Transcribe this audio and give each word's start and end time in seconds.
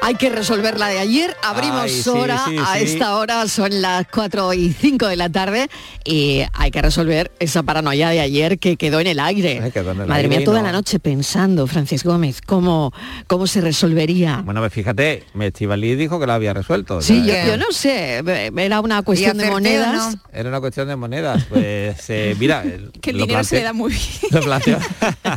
Hay 0.00 0.14
que 0.14 0.30
resolver 0.30 0.78
la 0.78 0.88
de 0.88 0.98
ayer. 1.00 1.36
Abrimos 1.42 1.82
Ay, 1.82 1.90
sí, 1.90 2.08
hora. 2.08 2.42
sí, 2.46 2.56
a 2.56 2.76
sí. 2.78 2.84
esta 2.84 3.16
hora 3.16 3.46
son 3.48 3.82
las 3.82 4.06
4 4.08 4.54
y 4.54 4.72
5 4.72 5.06
de 5.06 5.16
la 5.16 5.28
tarde. 5.28 5.68
Y 6.04 6.42
hay 6.54 6.70
que 6.70 6.80
resolver 6.80 7.30
esa 7.40 7.62
paranoia 7.62 8.10
de 8.10 8.20
ayer 8.20 8.58
que 8.58 8.76
quedó 8.76 9.00
en 9.00 9.08
el 9.08 9.20
aire. 9.20 9.60
Ay, 9.62 9.70
quedó 9.72 9.90
en 9.92 10.00
el 10.02 10.06
Madre 10.06 10.22
aire 10.24 10.28
mía, 10.38 10.44
toda 10.44 10.60
no. 10.60 10.66
la 10.66 10.72
noche 10.72 10.98
pensando, 10.98 11.66
Francis 11.66 12.04
Gómez, 12.04 12.40
cómo, 12.40 12.92
cómo 13.26 13.46
se 13.46 13.60
resolvería. 13.60 14.40
Bueno, 14.44 14.60
pues 14.60 14.72
fíjate, 14.72 15.24
Estivali 15.38 15.94
dijo 15.96 16.18
que 16.20 16.26
lo 16.26 16.32
había 16.32 16.54
resuelto. 16.54 17.02
Sí, 17.02 17.24
yo, 17.26 17.56
no 17.56 17.66
sé, 17.72 18.22
era 18.56 18.80
una 18.80 19.02
cuestión 19.02 19.36
de 19.36 19.50
monedas. 19.50 20.14
no? 20.14 20.20
Era 20.32 20.48
una 20.48 20.60
cuestión 20.60 20.88
de 20.88 20.96
monedas. 20.96 21.44
Pues 21.48 21.96
eh, 22.08 22.36
mira, 22.38 22.62
Que 23.02 23.10
el 23.10 23.18
lo 23.18 23.26
dinero 23.26 23.44
se 23.44 23.56
plante- 23.56 23.58
le 23.58 23.62
da 23.64 23.72
muy 23.72 23.90
bien. 23.92 24.02
Lo 24.30 24.40
planteo. 24.40 24.78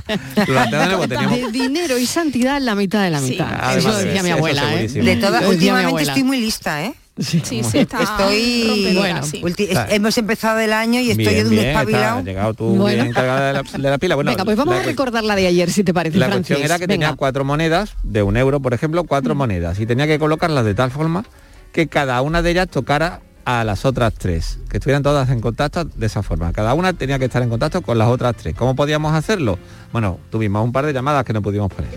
lo 0.37 0.45
planteo 0.45 0.79
de 0.79 0.85
nuevo, 0.85 1.07
teníamos- 1.07 1.39
De 1.41 1.51
dinero 1.51 1.97
y 1.97 2.05
santidad 2.05 2.57
en 2.57 2.65
la 2.65 2.75
mitad 2.75 3.03
de 3.03 3.09
la 3.09 3.19
mitad. 3.21 3.77
Eso 3.77 3.93
decía 3.97 4.21
mi 4.23 4.29
eso 4.29 4.37
abuela, 4.51 4.81
¿eh? 4.81 4.87
De 4.87 5.15
todas, 5.17 5.45
últimamente 5.47 6.03
estoy 6.03 6.23
muy 6.23 6.39
lista, 6.39 6.83
¿eh? 6.85 6.93
Sí, 7.19 7.41
sí, 7.43 7.59
está 7.77 8.01
Estoy- 8.01 8.95
Bueno, 8.95 9.21
sí. 9.23 9.41
Hemos 9.89 10.17
empezado 10.17 10.59
el 10.59 10.71
año 10.73 10.99
y 11.01 11.11
estoy 11.11 11.25
Bien, 11.25 11.37
de 11.37 11.43
un 11.43 11.49
bien, 11.51 11.67
espabilado. 11.67 12.19
está 12.19 12.29
llegado 12.31 12.53
tú 12.53 12.65
Bueno. 12.75 13.03
bien 13.03 13.13
de 13.13 13.21
la, 13.21 13.63
de 13.63 13.77
la 13.89 13.97
pila. 13.97 14.15
Bueno, 14.15 14.31
Venga, 14.31 14.45
pues 14.45 14.57
vamos 14.57 14.73
la 14.75 14.81
a 14.81 14.83
recordar 14.85 15.23
la 15.23 15.35
de 15.35 15.45
ayer, 15.47 15.69
si 15.69 15.83
te 15.83 15.93
parece, 15.93 16.17
La 16.17 16.27
Francis. 16.27 16.47
cuestión 16.55 16.65
era 16.65 16.79
que 16.79 16.87
Venga. 16.87 17.07
tenía 17.07 17.15
cuatro 17.17 17.43
monedas, 17.43 17.95
de 18.03 18.23
un 18.23 18.37
euro, 18.37 18.59
por 18.61 18.73
ejemplo, 18.73 19.03
cuatro 19.03 19.35
monedas, 19.35 19.79
y 19.79 19.85
tenía 19.85 20.07
que 20.07 20.17
colocarlas 20.19 20.63
de 20.65 20.73
tal 20.73 20.89
forma 20.89 21.25
que 21.73 21.87
cada 21.87 22.21
una 22.21 22.41
de 22.41 22.51
ellas 22.51 22.69
tocara 22.69 23.19
a 23.43 23.63
las 23.65 23.85
otras 23.85 24.13
tres, 24.13 24.59
que 24.69 24.77
estuvieran 24.77 25.03
todas 25.03 25.29
en 25.29 25.41
contacto 25.41 25.83
de 25.83 26.05
esa 26.05 26.23
forma. 26.23 26.53
Cada 26.53 26.73
una 26.75 26.93
tenía 26.93 27.19
que 27.19 27.25
estar 27.25 27.41
en 27.43 27.49
contacto 27.49 27.81
con 27.81 27.97
las 27.97 28.07
otras 28.07 28.35
tres. 28.37 28.55
¿Cómo 28.55 28.75
podíamos 28.75 29.13
hacerlo? 29.13 29.59
Bueno, 29.91 30.19
tuvimos 30.29 30.63
un 30.63 30.71
par 30.71 30.85
de 30.85 30.93
llamadas 30.93 31.25
que 31.25 31.33
no 31.33 31.41
pudimos 31.41 31.71
poner. 31.73 31.91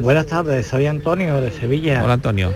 Buenas 0.00 0.26
tardes, 0.26 0.66
soy 0.66 0.86
Antonio 0.86 1.40
de 1.42 1.50
Sevilla. 1.50 2.02
Hola, 2.02 2.14
Antonio. 2.14 2.54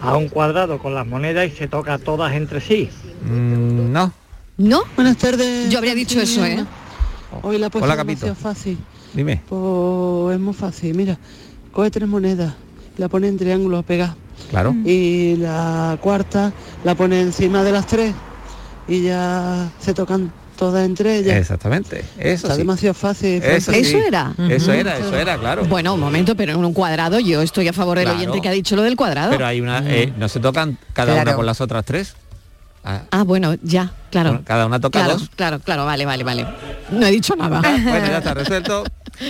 A 0.00 0.16
un 0.16 0.28
cuadrado 0.28 0.78
con 0.78 0.94
las 0.94 1.06
monedas 1.06 1.46
y 1.46 1.50
se 1.50 1.68
toca 1.68 1.98
todas 1.98 2.32
entre 2.34 2.60
sí. 2.60 2.88
Mm, 3.22 3.92
no. 3.92 4.12
¿No? 4.56 4.82
Buenas 4.94 5.18
tardes. 5.18 5.68
Yo 5.70 5.76
habría 5.78 5.94
dicho 5.94 6.18
eso, 6.18 6.44
¿eh? 6.44 6.64
Hoy 7.42 7.58
la 7.58 7.68
Hola, 7.72 7.96
Capito. 7.96 8.26
demasiado 8.26 8.34
fácil. 8.34 8.78
Dime. 9.12 9.42
Pues 9.46 10.36
es 10.36 10.40
muy 10.40 10.54
fácil. 10.54 10.94
Mira, 10.96 11.18
coge 11.70 11.90
tres 11.90 12.08
monedas, 12.08 12.54
la 12.96 13.08
pone 13.08 13.28
en 13.28 13.36
triángulo 13.36 13.82
pegada. 13.82 14.16
Claro. 14.48 14.74
Y 14.84 15.36
la 15.36 15.98
cuarta 16.00 16.52
la 16.82 16.94
pone 16.94 17.20
encima 17.20 17.62
de 17.62 17.72
las 17.72 17.86
tres 17.86 18.14
y 18.88 19.02
ya 19.02 19.70
se 19.80 19.92
tocan 19.92 20.32
todas 20.56 20.84
entre 20.86 21.16
ellas. 21.18 21.36
Exactamente. 21.36 22.00
Eso 22.18 22.46
Está 22.46 22.52
sí. 22.54 22.58
demasiado 22.58 22.94
fácil. 22.94 23.42
Eso, 23.42 23.72
sí. 23.72 23.78
¿Eso 23.80 23.98
era? 23.98 24.32
Eso 24.48 24.72
era, 24.72 24.98
eso 24.98 25.16
era, 25.16 25.36
claro. 25.38 25.64
Bueno, 25.66 25.94
un 25.94 26.00
momento, 26.00 26.34
pero 26.34 26.52
en 26.52 26.64
un 26.64 26.72
cuadrado 26.72 27.20
yo 27.20 27.42
estoy 27.42 27.68
a 27.68 27.72
favor 27.72 27.98
del 27.98 28.06
Claro. 28.06 28.18
oyente 28.20 28.40
que 28.40 28.48
ha 28.48 28.52
dicho 28.52 28.74
lo 28.76 28.82
del 28.82 28.96
cuadrado. 28.96 29.30
Pero 29.30 29.46
hay 29.46 29.60
una, 29.60 29.82
eh, 29.86 30.12
no 30.16 30.28
se 30.28 30.40
tocan 30.40 30.78
cada 30.92 31.14
una 31.22 31.34
con 31.34 31.46
las 31.46 31.60
otras 31.60 31.84
tres. 31.84 32.14
Ah, 32.88 33.02
Ah, 33.10 33.24
bueno, 33.24 33.56
ya, 33.62 33.92
claro. 34.12 34.30
bueno, 34.30 34.44
cada 34.46 34.64
una 34.66 34.78
toca 34.78 35.00
Claro, 35.00 35.18
dos. 35.18 35.28
claro, 35.34 35.58
claro, 35.58 35.84
vale, 35.86 36.06
vale, 36.06 36.22
vale. 36.22 36.46
No 36.92 37.04
he 37.04 37.10
dicho 37.10 37.34
nada. 37.34 37.60
Bueno, 37.60 38.06
ya 38.06 38.18
está 38.18 38.32
resuelto. 38.32 38.84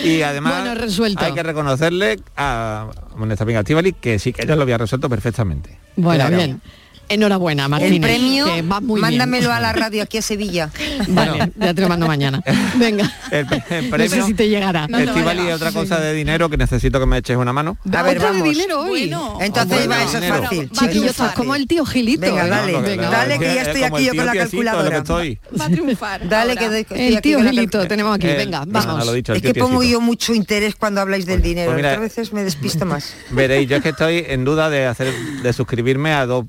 Y 0.04 0.20
además 0.22 0.60
Bueno, 0.60 0.74
resuelto. 0.74 1.24
hay 1.24 1.32
que 1.32 1.42
reconocerle 1.42 2.18
a 2.36 2.86
nuestra 3.16 3.44
amiga 3.44 3.60
Estivali 3.60 3.94
que 3.94 4.18
sí 4.18 4.34
que 4.34 4.42
ella 4.42 4.56
lo 4.56 4.62
había 4.62 4.76
resuelto 4.76 5.08
perfectamente. 5.08 5.78
Bueno, 5.96 6.26
Claro. 6.26 6.36
bien. 6.36 6.60
Enhorabuena, 7.08 7.64
El 7.64 7.68
Martínez. 7.70 8.00
premio, 8.00 8.44
que 8.46 8.62
va 8.62 8.80
muy 8.80 9.00
bien. 9.00 9.18
mándamelo 9.18 9.52
a 9.52 9.60
la 9.60 9.72
radio 9.72 10.02
aquí 10.02 10.18
a 10.18 10.22
Sevilla. 10.22 10.70
Vale, 11.08 11.52
ya 11.56 11.74
te 11.74 11.80
lo 11.80 11.88
mando 11.88 12.06
mañana. 12.06 12.42
Venga. 12.76 13.10
El, 13.30 13.46
el 13.46 13.46
No 13.48 13.60
sé 13.68 13.88
premio 13.90 14.26
si 14.26 14.34
te 14.34 14.48
llegará. 14.48 14.86
No, 14.88 14.98
no. 14.98 15.30
es 15.30 15.54
otra 15.54 15.72
cosa 15.72 16.00
de 16.00 16.12
dinero 16.14 16.48
que 16.50 16.56
necesito 16.56 16.98
que 17.00 17.06
me 17.06 17.18
eches 17.18 17.36
una 17.36 17.52
mano. 17.52 17.78
A 17.92 18.02
ver, 18.02 18.18
Otra 18.18 18.32
de 18.32 18.38
vamos. 18.40 18.54
dinero 18.54 18.80
hoy. 18.80 19.08
Bueno, 19.08 19.38
Entonces 19.40 19.78
Bueno, 19.86 19.90
va, 19.94 20.02
eso 20.02 20.16
es 20.18 20.22
dinero. 20.22 20.42
fácil. 20.42 20.70
A 20.76 20.80
Chiquillo, 20.80 21.06
estás 21.10 21.32
como 21.34 21.54
el 21.54 21.66
tío 21.66 21.84
Gilito. 21.86 22.20
Venga, 22.22 22.46
dale, 22.46 22.72
No, 22.72 22.82
venga. 22.82 23.10
dale, 23.10 23.38
que 23.38 23.44
ya 23.54 23.62
es 23.62 23.68
estoy 23.68 23.82
aquí 23.84 23.96
el 23.98 24.04
yo 24.06 24.12
tío 24.12 24.20
con 24.20 24.26
la 24.26 24.34
calculadora. 24.42 24.90
que 24.90 24.96
estoy. 24.96 25.38
va 25.60 25.64
a 25.64 25.68
triunfar. 25.68 26.28
Dale, 26.28 26.50
ahora. 26.52 26.60
que 26.60 26.68
doy- 26.68 26.80
estoy 26.80 27.00
El 27.14 27.20
tío 27.20 27.42
Gilito, 27.42 27.86
tenemos 27.88 28.14
aquí. 28.16 28.26
Eh, 28.26 28.34
Venga, 28.36 28.64
vamos. 28.66 29.08
el 29.08 29.24
Es 29.36 29.42
que 29.42 29.54
pongo 29.54 29.82
yo 29.82 30.00
mucho 30.00 30.34
interés 30.34 30.74
cuando 30.76 31.00
habláis 31.00 31.26
del 31.26 31.42
dinero. 31.42 31.70
Pues 31.72 31.76
mira, 31.76 31.88
Otras 31.90 32.02
veces 32.02 32.32
me 32.32 32.42
despisto 32.44 32.84
más. 32.86 33.14
Veréis, 33.30 33.68
yo 33.68 33.76
es 33.76 33.82
que 33.82 33.90
estoy 33.90 34.24
en 34.28 34.44
duda 34.44 34.70
de 34.70 34.86
hacer 34.86 35.12
de 35.42 35.52
suscribirme 35.52 36.12
a 36.12 36.26
dos 36.26 36.44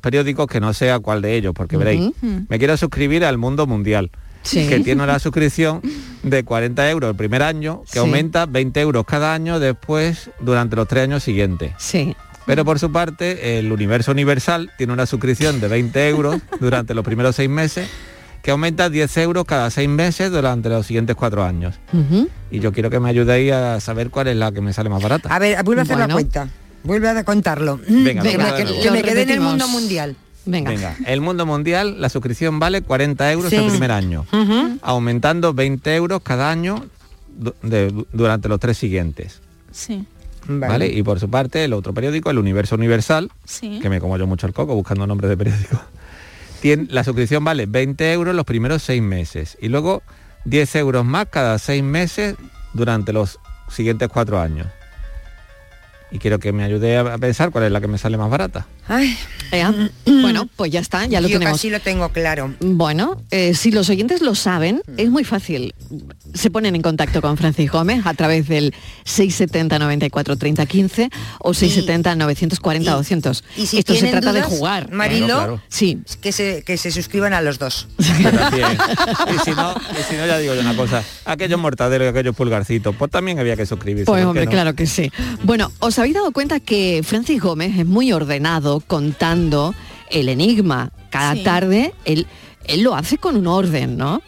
periódicos 0.00 0.46
que 0.46 0.60
no 0.60 0.72
sé 0.74 0.90
a 0.90 0.98
cuál 0.98 1.22
de 1.22 1.34
ellos, 1.36 1.52
porque 1.54 1.76
veréis, 1.76 2.10
me 2.48 2.58
quiero 2.58 2.76
suscribir 2.76 3.24
al 3.24 3.38
Mundo 3.38 3.66
Mundial. 3.66 4.10
Sí. 4.46 4.68
que 4.68 4.80
tiene 4.80 5.02
una 5.02 5.18
suscripción 5.18 5.80
de 6.22 6.44
40 6.44 6.90
euros 6.90 7.08
el 7.08 7.16
primer 7.16 7.42
año, 7.42 7.82
que 7.86 7.92
Sí. 7.92 7.98
aumenta 8.00 8.44
20 8.44 8.78
euros 8.82 9.06
cada 9.06 9.32
año 9.32 9.58
después 9.58 10.28
durante 10.38 10.76
los 10.76 10.86
tres 10.86 11.04
años 11.04 11.22
siguientes. 11.22 11.72
Sí. 11.78 12.14
Pero 12.44 12.62
por 12.62 12.78
su 12.78 12.92
parte, 12.92 13.58
el 13.58 13.72
Universo 13.72 14.12
Universal 14.12 14.70
tiene 14.76 14.92
una 14.92 15.06
suscripción 15.06 15.62
de 15.62 15.68
20 15.68 16.08
euros 16.10 16.42
durante 16.60 16.92
los 16.92 17.02
primeros 17.06 17.36
seis 17.36 17.48
meses, 17.48 17.88
que 18.42 18.50
aumenta 18.50 18.90
10 18.90 19.16
euros 19.16 19.46
cada 19.46 19.70
seis 19.70 19.88
meses 19.88 20.30
durante 20.30 20.68
los 20.68 20.84
siguientes 20.86 21.16
cuatro 21.16 21.42
años. 21.42 21.76
Y 22.50 22.60
yo 22.60 22.70
quiero 22.70 22.90
que 22.90 23.00
me 23.00 23.08
ayudéis 23.08 23.50
a 23.52 23.80
saber 23.80 24.10
cuál 24.10 24.28
es 24.28 24.36
la 24.36 24.52
que 24.52 24.60
me 24.60 24.74
sale 24.74 24.90
más 24.90 25.02
barata. 25.02 25.34
A 25.34 25.38
ver, 25.38 25.62
vuelve 25.64 25.80
a 25.80 25.84
hacer 25.84 25.96
Bueno. 25.96 26.08
la 26.08 26.12
cuenta. 26.14 26.48
Vuelve 26.84 27.08
a 27.08 27.24
contarlo. 27.24 27.80
Venga, 27.88 28.22
que, 28.22 28.36
venga, 28.36 28.52
me, 28.52 28.64
que- 28.64 28.80
que 28.80 28.90
me 28.90 29.02
quede 29.02 29.22
en 29.22 29.30
el 29.30 29.40
mundo 29.40 29.66
mundial. 29.68 30.16
Venga. 30.46 30.70
Venga, 30.70 30.96
el 31.06 31.20
mundo 31.22 31.46
mundial, 31.46 32.00
la 32.00 32.08
suscripción 32.10 32.58
vale 32.58 32.82
40 32.82 33.32
euros 33.32 33.50
Sí. 33.50 33.56
el 33.56 33.66
primer 33.70 33.90
año, 33.90 34.26
aumentando 34.82 35.54
20 35.54 35.94
euros 35.96 36.20
cada 36.22 36.50
año 36.50 36.84
de- 37.62 38.04
durante 38.12 38.48
los 38.48 38.60
tres 38.60 38.76
siguientes. 38.78 39.40
Sí, 39.72 40.04
Vale. 40.46 40.88
Y 40.88 41.02
por 41.02 41.18
su 41.18 41.30
parte, 41.30 41.64
el 41.64 41.72
otro 41.72 41.94
periódico, 41.94 42.30
el 42.30 42.36
Universo 42.38 42.74
Universal, 42.74 43.30
sí. 43.46 43.78
que 43.80 43.88
me 43.88 43.98
como 43.98 44.18
yo 44.18 44.26
mucho 44.26 44.46
el 44.46 44.52
coco 44.52 44.74
buscando 44.74 45.06
nombres 45.06 45.30
de 45.30 45.38
periódicos, 45.38 45.80
tiene, 46.60 46.86
la 46.90 47.02
suscripción 47.02 47.42
vale 47.42 47.64
20 47.64 48.12
euros 48.12 48.34
los 48.34 48.44
primeros 48.44 48.82
seis 48.82 49.00
meses 49.00 49.56
y 49.62 49.68
luego 49.68 50.02
10 50.44 50.74
euros 50.76 51.02
más 51.06 51.28
cada 51.30 51.58
seis 51.58 51.82
meses 51.82 52.34
durante 52.74 53.14
los 53.14 53.40
siguientes 53.70 54.10
cuatro 54.12 54.38
años. 54.38 54.66
Y 56.10 56.18
quiero 56.18 56.38
que 56.38 56.52
me 56.52 56.64
ayude 56.64 56.96
a 56.96 57.18
pensar 57.18 57.50
cuál 57.50 57.64
es 57.64 57.72
la 57.72 57.80
que 57.80 57.88
me 57.88 57.98
sale 57.98 58.16
más 58.16 58.30
barata. 58.30 58.66
Ay, 58.88 59.16
Ea. 59.50 59.72
Bueno, 60.04 60.48
pues 60.56 60.70
ya 60.72 60.80
está, 60.80 61.06
ya 61.06 61.20
lo 61.20 61.28
yo 61.28 61.34
tenemos. 61.38 61.56
casi 61.58 61.70
lo 61.70 61.80
tengo 61.80 62.08
claro. 62.10 62.54
Bueno, 62.60 63.22
eh, 63.30 63.54
si 63.54 63.70
los 63.70 63.88
oyentes 63.88 64.20
lo 64.20 64.34
saben, 64.34 64.82
Mm. 64.86 64.92
es 64.98 65.10
muy 65.10 65.24
fácil. 65.24 65.74
Se 66.34 66.50
ponen 66.50 66.74
en 66.74 66.82
contacto 66.82 67.22
con 67.22 67.36
Francis 67.36 67.70
Gómez 67.70 68.04
a 68.04 68.14
través 68.14 68.48
del 68.48 68.74
670 69.04 69.78
94 69.78 70.36
30 70.36 70.66
15 70.66 71.10
o 71.40 71.54
670 71.54 72.16
940 72.16 72.92
200. 72.92 73.44
Y 73.56 73.66
si 73.66 73.78
Esto 73.78 73.94
se 73.94 74.08
trata 74.08 74.32
de 74.32 74.42
jugar. 74.42 74.90
Marilo, 74.92 75.26
Claro, 75.26 75.42
claro. 75.44 75.62
Sí. 75.68 75.98
Que, 76.20 76.32
se, 76.32 76.62
que 76.64 76.76
se 76.76 76.90
suscriban 76.90 77.32
a 77.32 77.40
los 77.40 77.58
dos. 77.58 77.88
Y, 77.98 79.38
si 79.44 79.50
no, 79.52 79.74
y 79.98 80.02
si 80.10 80.16
no, 80.16 80.26
ya 80.26 80.38
digo 80.38 80.54
yo 80.54 80.60
una 80.60 80.76
cosa, 80.76 81.02
aquellos 81.24 81.58
mortaderos 81.58 82.06
y 82.06 82.08
aquellos 82.08 82.34
pulgarcitos, 82.36 82.94
pues 82.96 83.10
también 83.10 83.38
había 83.38 83.56
que 83.56 83.66
suscribirse. 83.66 84.06
Pues 84.06 84.24
¿por 84.24 84.34
qué 84.34 84.40
hombre, 84.40 84.44
no? 84.46 84.50
claro 84.50 84.74
que 84.74 84.86
sí. 84.86 85.10
Bueno, 85.42 85.70
¿os 85.80 85.98
habéis 85.98 86.14
dado 86.14 86.30
cuenta 86.32 86.60
que 86.60 87.02
Francis 87.04 87.40
Gómez 87.40 87.78
es 87.78 87.86
muy 87.86 88.12
ordenado 88.12 88.73
contando 88.80 89.74
el 90.10 90.28
enigma? 90.28 90.90
Cada 91.10 91.34
Sí. 91.34 91.42
tarde 91.44 91.94
él, 92.04 92.26
él 92.66 92.82
lo 92.82 92.94
hace 92.94 93.18
con 93.18 93.36
un 93.36 93.46
orden, 93.46 93.96
¿no? 93.96 94.20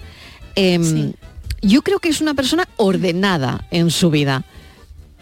Em, 0.55 0.83
Sí. 0.85 1.15
Yo 1.63 1.83
creo 1.83 1.99
que 1.99 2.09
es 2.11 2.21
una 2.21 2.35
persona 2.35 2.69
ordenada 2.77 3.67
en 3.71 3.91
su 3.91 4.11
vida. 4.11 4.45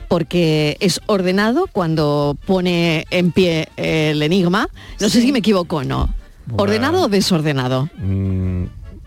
Porque 0.09 0.77
es 0.81 1.01
ordenado 1.07 1.67
cuando 1.73 2.37
pone 2.47 3.07
en 3.11 3.33
pie 3.33 3.69
el 3.77 4.23
enigma. 4.23 4.69
No 5.01 5.09
sé 5.09 5.23
si 5.23 5.33
me 5.33 5.39
equivoco 5.39 5.77
o 5.77 5.85
no. 5.85 6.09
Bueno. 6.47 6.63
¿Ordenado 6.63 7.03
o 7.03 7.09
desordenado? 7.09 7.89
Mm, 7.97 8.65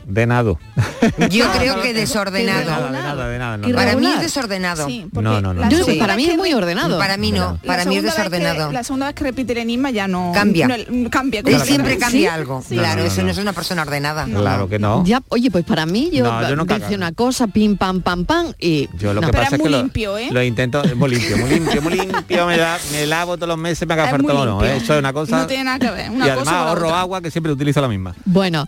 de 0.07 0.25
nado. 0.25 0.57
Yo 1.29 1.51
creo 1.51 1.81
que 1.81 1.93
De 1.93 2.01
desordenado. 2.01 2.65
nada, 2.65 2.85
de 2.87 2.91
nada, 2.97 3.27
de 3.29 3.37
nada. 3.39 3.57
no, 3.57 3.67
Y 3.67 3.71
no. 3.71 3.77
Para 3.77 3.95
mí 3.95 4.07
es 4.07 4.21
desordenado. 4.21 4.87
Sí, 4.87 5.05
No, 5.11 5.41
no, 5.41 5.53
no. 5.53 5.69
Yo, 5.69 5.85
para 5.99 6.15
mí 6.15 6.23
es 6.23 6.31
que 6.31 6.37
muy 6.37 6.53
ordenado. 6.53 6.97
Para 6.97 7.17
mí 7.17 7.31
no, 7.31 7.59
la 7.61 7.67
para 7.67 7.85
mí 7.85 7.97
es 7.97 8.01
segunda 8.03 8.15
vez 8.23 8.29
que- 8.31 8.37
desordenado. 8.39 8.71
la 8.71 8.83
segunda 8.83 9.05
vez 9.07 9.15
que 9.15 9.23
repite 9.25 9.51
el 9.51 9.57
enigma 9.59 9.91
ya 9.91 10.07
no 10.07 10.31
Cambia. 10.33 10.67
no- 10.67 11.09
cambia. 11.09 11.41
Él 11.45 11.59
siempre 11.61 11.97
cambia 11.97 12.19
¿Sí? 12.19 12.27
algo. 12.27 12.63
Sí. 12.67 12.75
Claro, 12.75 12.97
No, 12.97 13.01
no, 13.03 13.07
eso 13.07 13.17
no. 13.21 13.25
no 13.25 13.31
es 13.31 13.37
una 13.37 13.53
persona 13.53 13.81
ordenada. 13.81 14.25
Claro 14.25 14.69
que 14.69 14.79
no. 14.79 15.03
Ya, 15.05 15.21
oye, 15.29 15.51
pues 15.51 15.65
para 15.65 15.85
mí 15.85 16.09
yo, 16.13 16.23
No, 16.23 16.49
yo 16.49 16.65
dice 16.65 16.95
una 16.95 17.11
cosa, 17.11 17.47
pim, 17.47 17.75
pam, 17.77 18.01
pam, 18.01 18.25
pam, 18.25 18.53
y... 18.59 18.87
Yo 18.97 19.13
lo 19.13 19.21
no. 19.21 19.27
que 19.27 19.33
pasa 19.33 19.47
es 19.47 19.53
es 19.53 19.57
que 19.57 19.63
muy 19.63 19.71
lo, 19.71 19.77
limpio, 19.81 20.17
¿eh? 20.17 20.29
lo 20.31 20.41
intento, 20.43 20.81
muy 20.95 21.09
limpio, 21.11 21.37
muy 21.37 21.49
limpio, 21.49 21.81
muy 21.81 21.93
limpio, 21.95 22.47
me, 22.47 23.05
lavo 23.07 23.35
todos 23.35 23.49
los 23.49 23.57
meses, 23.57 23.87
me 23.87 23.93
haga 23.93 24.07
falta 24.07 24.33
no, 24.33 24.63
eso 24.63 24.93
es 24.93 24.99
una 24.99 25.11
cosa... 25.13 25.37
No 25.39 25.47
tiene 25.47 25.65
nada 25.65 25.79
que 25.79 25.91
ver, 25.91 26.11
y 26.11 26.21
además 26.21 26.47
ahorro 26.47 26.93
agua 26.95 27.21
que 27.21 27.29
siempre 27.31 27.51
utilizo 27.51 27.81
la 27.81 27.87
misma. 27.87 28.15
Bueno, 28.25 28.65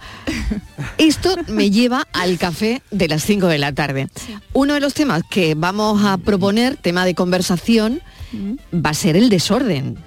esto 0.97 1.28
me 1.47 1.69
lleva 1.71 2.07
al 2.13 2.37
café 2.37 2.81
de 2.91 3.07
las 3.07 3.23
5 3.23 3.47
de 3.47 3.57
la 3.57 3.73
tarde. 3.73 4.07
Uno 4.53 4.73
de 4.73 4.79
los 4.79 4.93
temas 4.93 5.23
que 5.29 5.55
vamos 5.55 6.03
a 6.05 6.17
proponer, 6.17 6.77
tema 6.77 7.05
de 7.05 7.15
conversación, 7.15 8.01
va 8.73 8.91
a 8.91 8.93
ser 8.93 9.15
el 9.15 9.29
desorden. 9.29 9.97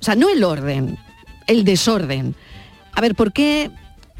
O 0.00 0.04
sea, 0.04 0.14
no 0.16 0.28
el 0.28 0.44
orden, 0.44 0.98
el 1.46 1.64
desorden. 1.64 2.34
A 2.92 3.00
ver, 3.00 3.14
¿por 3.14 3.32
qué 3.32 3.70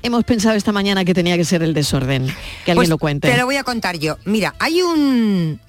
hemos 0.03 0.25
pensado 0.25 0.55
esta 0.57 0.73
mañana 0.73 1.05
que 1.05 1.15
tenía 1.15 1.37
que 1.37 1.45
ser 1.45 1.63
el 1.63 1.75
desorden? 1.75 2.27
Que 2.65 2.73
alguien 2.73 2.77
Pues 2.77 2.89
lo 2.89 2.99
cuente. 2.99 3.31
Te 3.31 3.37
lo 3.37 3.45
voy 3.47 3.57
a 3.57 3.65
contar 3.65 3.99
yo. 3.99 4.19
Mira, 4.25 4.55
hay 4.59 4.83
un 4.83 5.61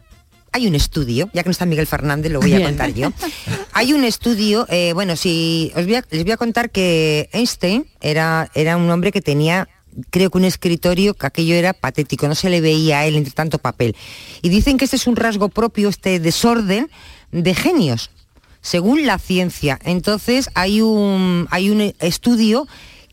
hay 0.52 0.68
un 0.68 0.76
estudio, 0.76 1.30
ya 1.34 1.44
que 1.44 1.50
no 1.50 1.52
está 1.52 1.66
Miguel 1.66 1.86
Fernández, 1.86 2.32
lo 2.32 2.40
voy 2.40 2.54
a 2.54 2.64
contar 2.64 2.94
yo. 2.94 3.12
Hay 3.74 3.92
un 3.92 4.06
estudio, 4.06 4.66
eh, 4.70 4.94
bueno, 4.94 5.18
si 5.18 5.70
os 5.76 5.84
voy 5.84 5.96
a- 5.96 6.06
les 6.10 6.24
voy 6.24 6.32
a 6.32 6.38
contar 6.38 6.70
que 6.70 7.30
Einstein 7.34 7.86
era, 8.00 8.50
era 8.56 8.78
un 8.78 8.90
hombre 8.90 9.12
que 9.12 9.20
tenía 9.22 9.68
creo 10.10 10.30
que 10.30 10.38
un 10.38 10.46
escritorio 10.46 11.14
que 11.14 11.28
aquello 11.28 11.56
era 11.56 11.74
patético, 11.74 12.28
no 12.28 12.36
se 12.36 12.50
le 12.50 12.62
veía 12.62 13.00
a 13.00 13.06
él 13.06 13.16
entre 13.16 13.34
tanto 13.34 13.60
papel. 13.60 13.96
Y 14.42 14.50
dicen 14.50 14.78
que 14.78 14.86
este 14.86 14.98
es 14.98 15.08
un 15.08 15.16
rasgo 15.16 15.50
propio, 15.50 15.90
este 15.90 16.20
desorden 16.20 16.90
de 17.32 17.56
genios, 17.56 18.12
según 18.62 19.06
la 19.06 19.20
ciencia. 19.20 19.80
Entonces 19.84 20.50
hay 20.54 20.82
un, 20.82 21.48
hay 21.52 21.70
un 21.70 21.94
estudio 22.00 22.68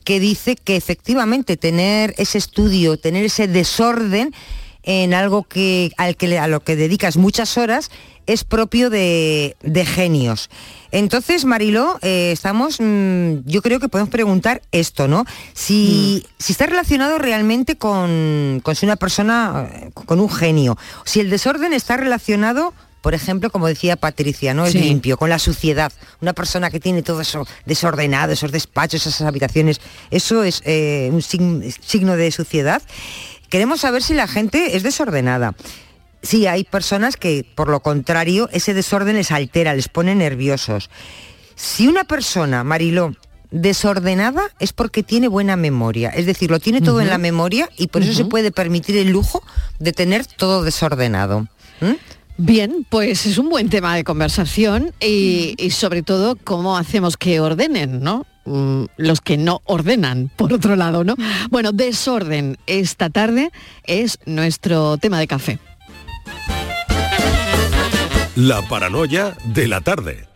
que 0.04 0.20
dice 0.20 0.56
que 0.56 0.76
efectivamente 0.76 1.56
tener 1.56 2.14
ese 2.18 2.38
estudio, 2.38 2.96
tener 2.96 3.24
ese 3.24 3.46
desorden 3.46 4.34
en 4.82 5.14
algo 5.14 5.44
que, 5.44 5.92
al 5.96 6.16
que 6.16 6.38
a 6.38 6.48
lo 6.48 6.60
que 6.60 6.74
dedicas 6.76 7.16
muchas 7.16 7.56
horas 7.56 7.90
es 8.26 8.44
propio 8.44 8.90
de, 8.90 9.56
de 9.62 9.86
genios. 9.86 10.50
Entonces, 10.90 11.44
Mariló, 11.44 11.98
eh, 12.02 12.30
estamos, 12.32 12.76
mm, 12.80 13.44
yo 13.46 13.62
creo 13.62 13.80
que 13.80 13.88
podemos 13.88 14.10
preguntar 14.10 14.60
esto, 14.72 15.08
¿no? 15.08 15.24
Si, 15.54 16.26
si 16.38 16.52
está 16.52 16.66
relacionado 16.66 17.18
realmente 17.18 17.76
con, 17.76 18.60
con 18.62 18.74
una 18.82 18.96
persona, 18.96 19.68
eh, 19.72 19.90
con 19.94 20.20
un 20.20 20.28
genio. 20.30 20.76
Si 21.04 21.20
el 21.20 21.30
desorden 21.30 21.72
está 21.72 21.96
relacionado 21.96 22.74
por 23.00 23.14
ejemplo, 23.14 23.50
como 23.50 23.66
decía 23.66 23.96
Patricia, 23.96 24.54
¿no? 24.54 24.64
Es 24.64 24.74
Sí. 24.74 24.78
limpio, 24.78 25.16
con 25.16 25.28
la 25.28 25.40
suciedad. 25.40 25.90
Una 26.20 26.34
persona 26.34 26.70
que 26.70 26.78
tiene 26.78 27.02
todo 27.02 27.20
eso 27.20 27.44
desordenado, 27.66 28.32
esos 28.32 28.52
despachos, 28.52 29.04
esas 29.08 29.22
habitaciones, 29.26 29.80
eso 30.12 30.44
es 30.44 30.62
eh, 30.66 31.08
un 31.12 31.20
sign- 31.20 31.74
signo 31.84 32.14
de 32.16 32.30
suciedad. 32.30 32.80
Queremos 33.48 33.80
saber 33.80 34.04
si 34.04 34.14
la 34.14 34.28
gente 34.28 34.76
es 34.76 34.84
desordenada. 34.84 35.56
Sí, 36.22 36.46
hay 36.46 36.64
personas 36.64 37.16
que, 37.16 37.44
por 37.54 37.68
lo 37.68 37.80
contrario, 37.80 38.48
ese 38.52 38.74
desorden 38.74 39.16
les 39.16 39.32
altera, 39.32 39.74
les 39.74 39.88
pone 39.88 40.14
nerviosos. 40.14 40.88
Si 41.56 41.88
una 41.88 42.04
persona, 42.04 42.64
Mariló, 42.64 43.14
desordenada 43.50 44.42
es 44.58 44.72
porque 44.72 45.02
tiene 45.02 45.28
buena 45.28 45.56
memoria, 45.56 46.08
es 46.10 46.26
decir, 46.26 46.50
lo 46.50 46.58
tiene 46.58 46.80
todo 46.80 47.00
en 47.00 47.10
la 47.10 47.18
memoria 47.18 47.68
y 47.76 47.88
por 47.88 48.02
eso 48.02 48.14
se 48.14 48.24
puede 48.24 48.50
permitir 48.50 48.96
el 48.96 49.10
lujo 49.10 49.42
de 49.78 49.92
tener 49.92 50.26
todo 50.26 50.62
desordenado. 50.62 51.48
¿Mm? 51.80 51.92
Bien, 52.38 52.86
pues 52.88 53.26
es 53.26 53.36
un 53.36 53.50
buen 53.50 53.68
tema 53.68 53.94
de 53.94 54.04
conversación 54.04 54.92
y, 55.00 55.54
y 55.58 55.70
sobre 55.70 56.02
todo 56.02 56.36
cómo 56.42 56.78
hacemos 56.78 57.16
que 57.16 57.40
ordenen, 57.40 58.00
¿no? 58.00 58.26
Mm, 58.46 58.84
Los 58.96 59.20
que 59.20 59.36
no 59.36 59.60
ordenan, 59.64 60.30
por 60.34 60.52
otro 60.52 60.74
lado, 60.74 61.04
¿no? 61.04 61.14
Bueno, 61.50 61.72
desorden 61.72 62.56
esta 62.66 63.10
tarde 63.10 63.52
es 63.84 64.18
nuestro 64.24 64.96
tema 64.96 65.20
de 65.20 65.26
café. 65.26 65.58
La 68.36 68.66
paranoia 68.66 69.36
de 69.44 69.68
la 69.68 69.82
tarde. 69.82 70.26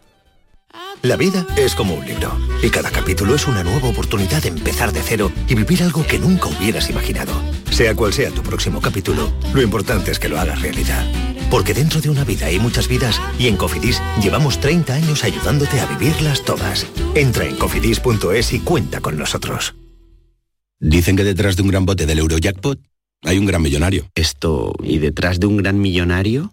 La 1.01 1.17
vida 1.17 1.47
es 1.57 1.75
como 1.75 1.95
un 1.95 2.05
libro 2.05 2.31
y 2.63 2.69
cada 2.69 2.91
capítulo 2.91 3.35
es 3.35 3.47
una 3.47 3.65
nueva 3.65 3.89
oportunidad 3.89 4.43
de 4.43 4.51
empezar 4.51 4.93
de 4.93 5.01
cero 5.01 5.33
y 5.49 5.55
vivir 5.55 5.83
algo 5.83 6.07
que 6.07 6.19
nunca 6.19 6.49
hubieras 6.49 6.91
imaginado. 6.91 7.33
Sea 7.71 7.95
cual 7.95 8.13
sea 8.13 8.31
tu 8.31 8.43
próximo 8.43 8.83
capítulo, 8.83 9.33
lo 9.55 9.63
importante 9.63 10.11
es 10.11 10.19
que 10.19 10.29
lo 10.29 10.39
hagas 10.39 10.61
realidad. 10.61 11.11
Porque 11.51 11.73
dentro 11.73 12.03
de 12.03 12.11
una 12.11 12.25
vida 12.25 12.47
hay 12.47 12.59
muchas 12.59 12.87
vidas 12.87 13.19
y 13.39 13.49
en 13.49 13.57
Cofidis 13.57 14.03
llevamos 14.23 14.61
30 14.61 14.93
años 14.93 15.25
ayudándote 15.25 15.81
a 15.81 15.87
vivirlas 15.87 16.45
todas. 16.45 16.87
Entra 17.15 17.47
en 17.47 17.57
cofidis.es 17.57 18.53
y 18.53 18.61
cuenta 18.61 19.01
con 19.01 19.17
nosotros. 19.17 19.75
Dicen 20.79 21.17
que 21.17 21.25
detrás 21.25 21.57
de 21.57 21.63
un 21.63 21.69
gran 21.69 21.87
bote 21.87 22.05
del 22.05 22.19
Eurojackpot 22.19 22.79
hay 23.23 23.39
un 23.39 23.47
gran 23.47 23.63
millonario. 23.63 24.11
Esto, 24.15 24.75
¿y 24.83 24.99
detrás 24.99 25.41
de 25.41 25.47
un 25.47 25.57
gran 25.57 25.81
millonario? 25.81 26.53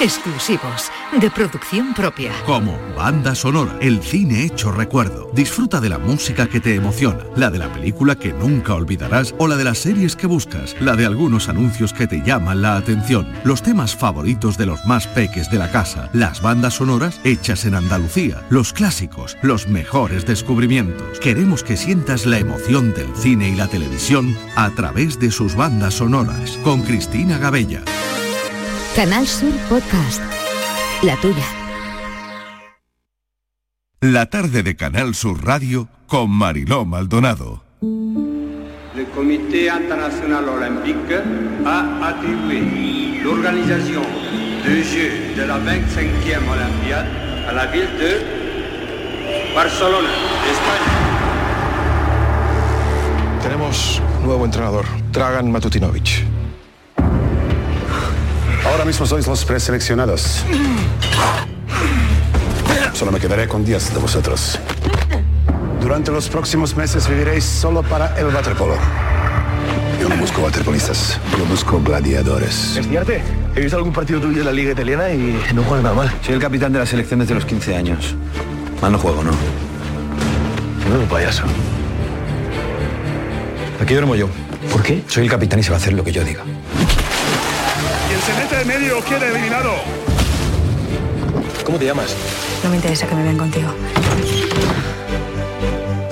exclusivos, 0.00 0.90
de 1.20 1.30
producción 1.30 1.92
propia. 1.92 2.32
Como 2.46 2.78
banda 2.96 3.34
sonora, 3.34 3.76
el 3.80 4.02
cine 4.02 4.44
hecho 4.44 4.72
recuerdo. 4.72 5.30
Disfruta 5.34 5.80
de 5.80 5.90
la 5.90 5.98
música 5.98 6.46
que 6.46 6.60
te 6.60 6.74
emociona, 6.74 7.24
la 7.36 7.50
de 7.50 7.58
la 7.58 7.70
película 7.70 8.16
que 8.16 8.32
nunca 8.32 8.74
olvidarás 8.74 9.34
o 9.38 9.46
la 9.46 9.56
de 9.56 9.64
las 9.64 9.78
series 9.78 10.16
que 10.16 10.26
buscas, 10.26 10.74
la 10.80 10.96
de 10.96 11.04
algunos 11.04 11.48
anuncios 11.48 11.92
que 11.92 12.06
te 12.06 12.22
llaman 12.22 12.62
la 12.62 12.76
atención, 12.76 13.30
los 13.44 13.62
temas 13.62 13.94
favoritos 13.94 14.56
de 14.56 14.66
los 14.66 14.84
más 14.86 15.06
peques 15.06 15.50
de 15.50 15.58
la 15.58 15.70
casa, 15.70 16.08
las 16.14 16.40
bandas 16.40 16.74
sonoras 16.74 17.20
hechas 17.24 17.66
en 17.66 17.74
Andalucía, 17.74 18.42
los 18.48 18.72
clásicos, 18.72 19.36
los 19.42 19.68
mejores 19.68 20.24
descubrimientos. 20.24 21.20
Queremos 21.20 21.62
que 21.62 21.76
sientas 21.76 22.24
la 22.24 22.38
emoción 22.38 22.94
del 22.94 23.14
cine 23.16 23.50
y 23.50 23.54
la 23.54 23.68
televisión 23.68 24.36
a 24.56 24.70
través 24.70 25.18
de 25.18 25.30
sus 25.30 25.54
bandas 25.54 25.94
sonoras, 25.94 26.58
con 26.64 26.82
Cristina 26.82 27.38
Gabella. 27.38 27.82
Canal 28.94 29.24
Sur 29.24 29.52
Podcast. 29.68 30.20
La 31.02 31.14
tuya. 31.16 31.44
La 34.00 34.26
tarde 34.26 34.64
de 34.64 34.74
Canal 34.74 35.14
Sur 35.14 35.44
Radio 35.44 35.86
con 36.08 36.28
Mariló 36.28 36.84
Maldonado. 36.84 37.62
Le 37.82 39.04
Comité 39.14 39.70
international 39.70 40.48
olympique 40.48 41.22
a 41.64 42.08
attribué 42.08 43.20
l'organisation 43.22 44.02
des 44.66 44.82
Jeux 44.82 45.34
de 45.36 45.46
la 45.46 45.58
25e 45.58 46.48
Olympiade 46.50 47.06
à 47.48 47.52
la 47.52 47.66
ville 47.66 47.88
de 47.96 49.54
Barcelona, 49.54 50.10
España. 50.50 50.90
Tenemos 53.40 54.02
nuevo 54.24 54.44
entrenador, 54.44 54.84
Dragan 55.12 55.48
Matutinovic. 55.50 56.29
Ahora 58.64 58.84
mismo 58.84 59.06
sois 59.06 59.26
los 59.26 59.44
preseleccionados. 59.44 60.44
Solo 62.92 63.12
me 63.12 63.18
quedaré 63.18 63.48
con 63.48 63.64
10 63.64 63.94
de 63.94 64.00
vosotros. 64.00 64.58
Durante 65.80 66.10
los 66.10 66.28
próximos 66.28 66.76
meses 66.76 67.08
viviréis 67.08 67.44
solo 67.44 67.82
para 67.82 68.18
el 68.18 68.26
waterpolo. 68.26 68.74
Yo 70.00 70.08
no 70.08 70.16
busco 70.16 70.42
waterpolistas, 70.42 71.18
yo 71.36 71.44
busco 71.46 71.80
gladiadores. 71.82 72.76
Esciarte, 72.76 73.22
he 73.54 73.60
visto 73.60 73.76
algún 73.76 73.92
partido 73.92 74.20
tuyo 74.20 74.40
en 74.40 74.46
la 74.46 74.52
liga 74.52 74.72
italiana 74.72 75.10
y 75.10 75.38
no 75.54 75.62
juegas 75.62 75.82
nada 75.82 75.94
mal. 75.94 76.12
Soy 76.22 76.34
el 76.34 76.40
capitán 76.40 76.72
de 76.72 76.78
la 76.78 76.86
selección 76.86 77.20
desde 77.20 77.34
los 77.34 77.44
15 77.44 77.74
años. 77.76 78.14
Mal 78.80 78.92
no 78.92 78.98
juego, 78.98 79.22
¿no? 79.22 79.32
Nuevo 80.88 81.04
payaso. 81.04 81.44
Aquí 83.80 83.94
duermo 83.94 84.14
yo. 84.14 84.28
¿Por 84.70 84.82
qué? 84.82 85.02
Soy 85.06 85.24
el 85.24 85.30
capitán 85.30 85.58
y 85.60 85.62
se 85.62 85.70
va 85.70 85.76
a 85.76 85.80
hacer 85.80 85.94
lo 85.94 86.04
que 86.04 86.12
yo 86.12 86.22
diga. 86.24 86.44
Quien 88.30 88.36
se 88.36 88.42
mete 88.44 88.56
de 88.56 88.64
medio 88.64 89.04
queda 89.04 89.26
eliminado. 89.26 89.72
¿Cómo 91.64 91.78
te 91.78 91.86
llamas? 91.86 92.14
No 92.62 92.70
me 92.70 92.76
interesa 92.76 93.08
que 93.08 93.14
me 93.16 93.24
vean 93.24 93.36
contigo. 93.36 93.68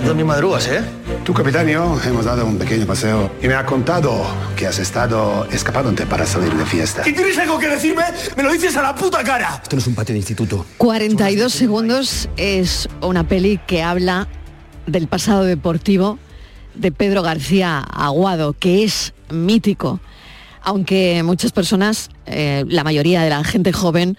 Dormí 0.04 0.24
madrugas, 0.24 0.66
¿eh? 0.66 0.82
Tu 1.24 1.32
capitán 1.32 1.68
y 1.68 1.72
yo 1.72 2.00
hemos 2.04 2.24
dado 2.24 2.44
un 2.44 2.58
pequeño 2.58 2.86
paseo 2.86 3.30
y 3.40 3.46
me 3.46 3.54
ha 3.54 3.64
contado 3.64 4.26
que 4.56 4.66
has 4.66 4.80
estado 4.80 5.46
escapándote 5.52 6.06
para 6.06 6.26
salir 6.26 6.52
de 6.54 6.66
fiesta. 6.66 7.08
¿Y 7.08 7.12
tienes 7.12 7.38
algo 7.38 7.56
que 7.58 7.68
decirme? 7.68 8.02
¡Me 8.36 8.42
lo 8.42 8.52
dices 8.52 8.76
a 8.76 8.82
la 8.82 8.94
puta 8.96 9.22
cara! 9.22 9.60
Esto 9.62 9.76
no 9.76 9.80
es 9.80 9.86
un 9.86 9.94
patio 9.94 10.14
de 10.14 10.18
instituto. 10.18 10.66
42 10.78 11.52
segundos 11.52 12.28
es 12.36 12.88
una 13.00 13.28
peli 13.28 13.60
que 13.64 13.84
habla 13.84 14.26
del 14.86 15.06
pasado 15.06 15.44
deportivo 15.44 16.18
de 16.74 16.90
Pedro 16.90 17.22
García 17.22 17.78
Aguado, 17.78 18.54
que 18.54 18.82
es 18.82 19.12
mítico, 19.30 20.00
aunque 20.68 21.22
muchas 21.22 21.52
personas, 21.52 22.10
eh, 22.26 22.62
la 22.68 22.84
mayoría 22.84 23.22
de 23.22 23.30
la 23.30 23.42
gente 23.42 23.72
joven, 23.72 24.18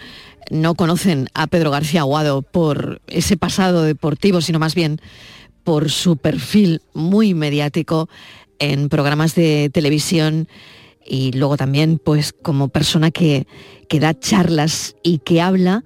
no 0.50 0.74
conocen 0.74 1.30
a 1.36 1.46
Pedro 1.46 1.70
García 1.70 2.02
Aguado 2.02 2.42
por 2.42 3.04
ese 3.06 3.38
pasado 3.38 3.84
deportivo, 3.84 4.42
sino 4.42 4.58
más 4.58 4.74
bien 4.74 5.00
por 5.64 5.92
su 5.92 6.18
perfil 6.18 6.82
muy 6.96 7.36
mediático 7.36 8.10
en 8.58 8.90
programas 8.90 9.36
de 9.36 9.70
televisión 9.72 10.48
y 11.06 11.34
luego 11.34 11.56
también 11.56 12.02
pues 12.04 12.34
como 12.34 12.70
persona 12.70 13.12
que, 13.12 13.46
que 13.88 14.00
da 14.00 14.20
charlas 14.20 14.96
y 15.04 15.20
que 15.20 15.42
habla 15.42 15.84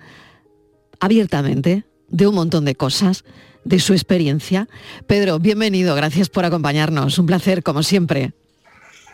abiertamente 1.02 1.84
de 2.08 2.26
un 2.26 2.36
montón 2.36 2.64
de 2.64 2.76
cosas, 2.76 3.26
de 3.66 3.80
su 3.80 3.92
experiencia. 3.92 4.70
Pedro, 5.08 5.40
bienvenido, 5.40 5.94
gracias 5.94 6.30
por 6.30 6.46
acompañarnos, 6.46 7.20
un 7.20 7.26
placer 7.26 7.64
como 7.64 7.84
siempre. 7.84 8.32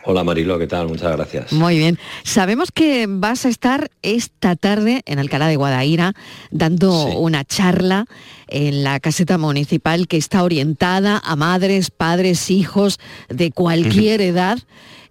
Hola 0.04 0.24
Marilo, 0.24 0.58
¿qué 0.58 0.66
tal? 0.66 0.88
Muchas 0.88 1.14
gracias. 1.14 1.52
Muy 1.52 1.78
bien. 1.78 1.98
Sabemos 2.22 2.70
que 2.72 3.06
vas 3.08 3.44
a 3.44 3.48
estar 3.48 3.90
esta 4.02 4.56
tarde 4.56 5.02
en 5.04 5.18
Alcalá 5.18 5.46
de 5.48 5.56
Guadaira 5.56 6.14
dando 6.50 7.04
una 7.18 7.44
charla 7.44 8.06
en 8.48 8.82
la 8.82 8.98
caseta 9.00 9.36
municipal 9.36 10.08
que 10.08 10.16
está 10.16 10.42
orientada 10.42 11.20
a 11.22 11.36
madres, 11.36 11.90
padres, 11.90 12.50
hijos 12.50 12.98
de 13.28 13.50
cualquier 13.50 14.22
edad 14.22 14.58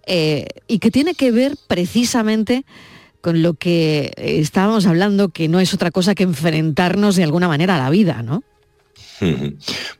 eh, 0.06 0.46
y 0.66 0.80
que 0.80 0.90
tiene 0.90 1.14
que 1.14 1.30
ver 1.30 1.56
precisamente 1.68 2.64
con 3.20 3.42
lo 3.42 3.54
que 3.54 4.12
estábamos 4.16 4.86
hablando, 4.86 5.28
que 5.28 5.48
no 5.48 5.60
es 5.60 5.72
otra 5.74 5.90
cosa 5.90 6.14
que 6.14 6.22
enfrentarnos 6.24 7.16
de 7.16 7.24
alguna 7.24 7.48
manera 7.48 7.76
a 7.76 7.78
la 7.78 7.90
vida, 7.90 8.22
¿no? 8.22 8.42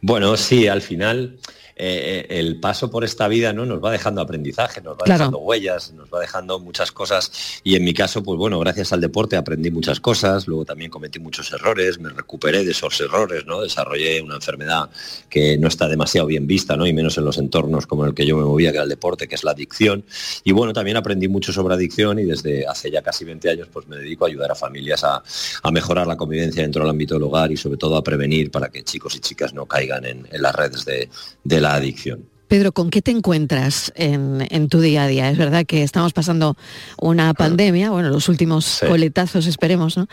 Bueno, 0.01 0.37
sí, 0.39 0.67
al 0.67 0.81
final 0.81 1.39
eh, 1.83 2.39
el 2.39 2.61
paso 2.61 2.91
por 2.91 3.05
esta 3.05 3.27
vida 3.29 3.53
¿no? 3.53 3.65
nos 3.67 3.83
va 3.83 3.91
dejando 3.91 4.21
aprendizaje, 4.21 4.81
nos 4.83 4.95
va 4.95 5.05
Claro. 5.05 5.19
dejando 5.21 5.39
huellas, 5.39 5.93
nos 5.93 6.09
va 6.13 6.21
dejando 6.21 6.59
muchas 6.61 6.93
cosas. 6.93 7.61
Y 7.65 7.75
en 7.77 7.85
mi 7.85 7.95
caso, 7.95 8.23
pues 8.23 8.39
bueno, 8.39 8.59
gracias 8.61 8.93
al 8.93 9.01
deporte 9.01 9.37
aprendí 9.37 9.71
muchas 9.71 10.01
cosas, 10.01 10.47
luego 10.47 10.65
también 10.65 10.91
cometí 10.91 11.19
muchos 11.19 11.51
errores, 11.53 11.99
me 11.99 12.11
recuperé 12.11 12.65
de 12.65 12.73
esos 12.73 13.01
errores, 13.01 13.47
¿no? 13.47 13.63
Desarrollé 13.63 14.21
una 14.21 14.35
enfermedad 14.37 14.91
que 15.29 15.57
no 15.59 15.69
está 15.69 15.89
demasiado 15.89 16.27
bien 16.27 16.47
vista, 16.47 16.77
¿no? 16.77 16.87
Y 16.87 16.93
menos 16.93 17.17
en 17.19 17.25
los 17.25 17.39
entornos 17.39 17.87
como 17.87 18.05
en 18.05 18.11
el 18.11 18.15
que 18.15 18.27
yo 18.27 18.37
me 18.37 18.45
movía, 18.45 18.71
que 18.71 18.77
era 18.77 18.85
el 18.85 18.89
deporte, 18.91 19.27
que 19.29 19.35
es 19.35 19.45
la 19.45 19.53
adicción. 19.53 20.05
Y 20.45 20.53
bueno, 20.53 20.73
también 20.73 20.97
aprendí 20.97 21.29
mucho 21.29 21.53
sobre 21.53 21.75
adicción 21.75 22.19
y 22.19 22.25
desde 22.25 22.67
hace 22.67 22.91
ya 22.91 23.03
casi 23.03 23.25
20 23.25 23.49
años 23.51 23.69
pues 23.73 23.87
me 23.89 23.97
dedico 23.97 24.25
a 24.25 24.29
ayudar 24.29 24.51
a 24.51 24.55
familias 24.55 25.03
a, 25.05 25.23
a 25.63 25.71
mejorar 25.71 26.07
la 26.07 26.17
convivencia 26.17 26.63
dentro 26.63 26.83
del 26.83 26.91
ámbito 26.91 27.15
del 27.15 27.23
hogar 27.25 27.51
y 27.53 27.57
sobre 27.57 27.77
todo 27.79 27.97
a 27.97 28.03
prevenir 28.05 28.51
para 28.51 28.69
que 28.69 28.83
chicos 28.83 29.15
y 29.17 29.21
chicas 29.21 29.55
no 29.55 29.67
caigan 29.67 30.05
en, 30.05 30.27
en 30.31 30.43
las 30.43 30.55
redes 30.55 30.85
de, 30.85 31.09
de 31.45 31.61
la 31.61 31.70
adicción. 31.75 32.25
Pedro, 32.49 32.73
¿con 32.73 32.91
qué 32.91 33.01
te 33.01 33.13
encuentras 33.13 33.93
en, 33.95 34.45
en 34.51 34.69
tu 34.69 34.81
día 34.81 35.05
a 35.05 35.07
día? 35.07 35.31
Es 35.31 35.39
verdad 35.39 35.65
que 35.65 35.85
estamos 35.85 36.13
pasando 36.13 36.57
una 36.99 37.33
pandemia, 37.33 37.91
bueno, 37.91 38.09
los 38.11 38.29
últimos 38.29 38.81
coletazos 38.87 39.47
esperemos, 39.47 39.97
¿no? 39.97 40.09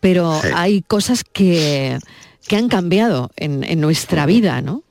Pero 0.00 0.40
Sí. 0.42 0.48
hay 0.54 0.82
cosas 0.82 1.22
que, 1.22 1.96
que 2.48 2.56
han 2.56 2.68
cambiado 2.68 3.30
en, 3.36 3.62
en 3.62 3.80
nuestra 3.80 4.26
vida, 4.26 4.60
¿no? 4.62 4.82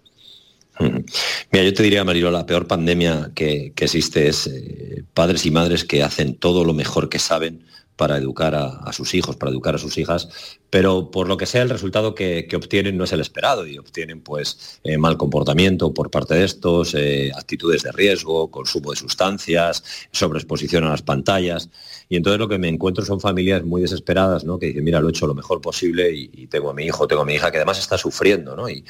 Mira, 0.80 1.64
yo 1.66 1.74
te 1.74 1.84
diría, 1.84 2.04
Marilo, 2.04 2.32
la 2.32 2.46
peor 2.46 2.68
pandemia 2.68 3.32
que, 3.34 3.72
que 3.76 3.86
existe 3.86 4.28
es 4.28 4.48
eh, 4.48 5.04
padres 5.14 5.46
y 5.46 5.52
madres 5.52 5.86
que 5.86 6.04
hacen 6.04 6.36
todo 6.36 6.66
lo 6.66 6.74
mejor 6.74 7.08
que 7.10 7.20
saben 7.20 7.66
para 7.96 8.18
educar 8.18 8.56
a, 8.56 8.92
sus 8.92 9.14
hijos, 9.14 9.36
para 9.38 9.52
educar 9.52 9.76
a 9.76 9.78
sus 9.78 9.98
hijas, 9.98 10.28
pero 10.70 11.12
por 11.12 11.28
lo 11.28 11.38
que 11.38 11.46
sea 11.46 11.62
el 11.62 11.70
resultado 11.70 12.14
que, 12.14 12.46
que 12.48 12.58
obtienen 12.58 12.98
no 12.98 13.06
es 13.06 13.14
el 13.14 13.22
esperado 13.22 13.66
y 13.66 13.78
obtienen 13.78 14.22
pues 14.22 14.80
eh, 14.84 14.98
mal 14.98 15.18
comportamiento 15.18 15.94
por 15.94 16.12
parte 16.12 16.36
de 16.36 16.44
estos, 16.44 16.94
eh, 16.94 17.32
actitudes 17.36 17.84
de 17.84 17.92
riesgo, 17.92 18.52
consumo 18.52 18.92
de 18.92 18.98
sustancias, 18.98 19.84
sobreexposición 20.12 20.84
a 20.84 20.90
las 20.90 21.02
pantallas. 21.02 21.70
Y 22.10 22.18
entonces 22.18 22.40
lo 22.40 22.48
que 22.48 22.58
me 22.58 22.68
encuentro 22.68 23.04
son 23.04 23.20
familias 23.20 23.64
muy 23.64 23.82
desesperadas, 23.82 24.44
¿no? 24.44 24.60
Que 24.60 24.68
dicen, 24.68 24.84
mira, 24.84 25.00
lo 25.00 25.08
he 25.08 25.12
hecho 25.12 25.28
lo 25.28 25.34
mejor 25.34 25.62
posible 25.62 26.12
y, 26.12 26.48
tengo 26.48 26.70
a 26.70 26.74
mi 26.74 26.86
hijo, 26.86 27.08
tengo 27.08 27.24
a 27.24 27.26
mi 27.26 27.34
hija 27.34 27.50
que 27.50 27.58
además 27.58 27.80
está 27.80 27.98
sufriendo, 27.98 28.56
¿no? 28.56 28.70
Y, 28.70 28.84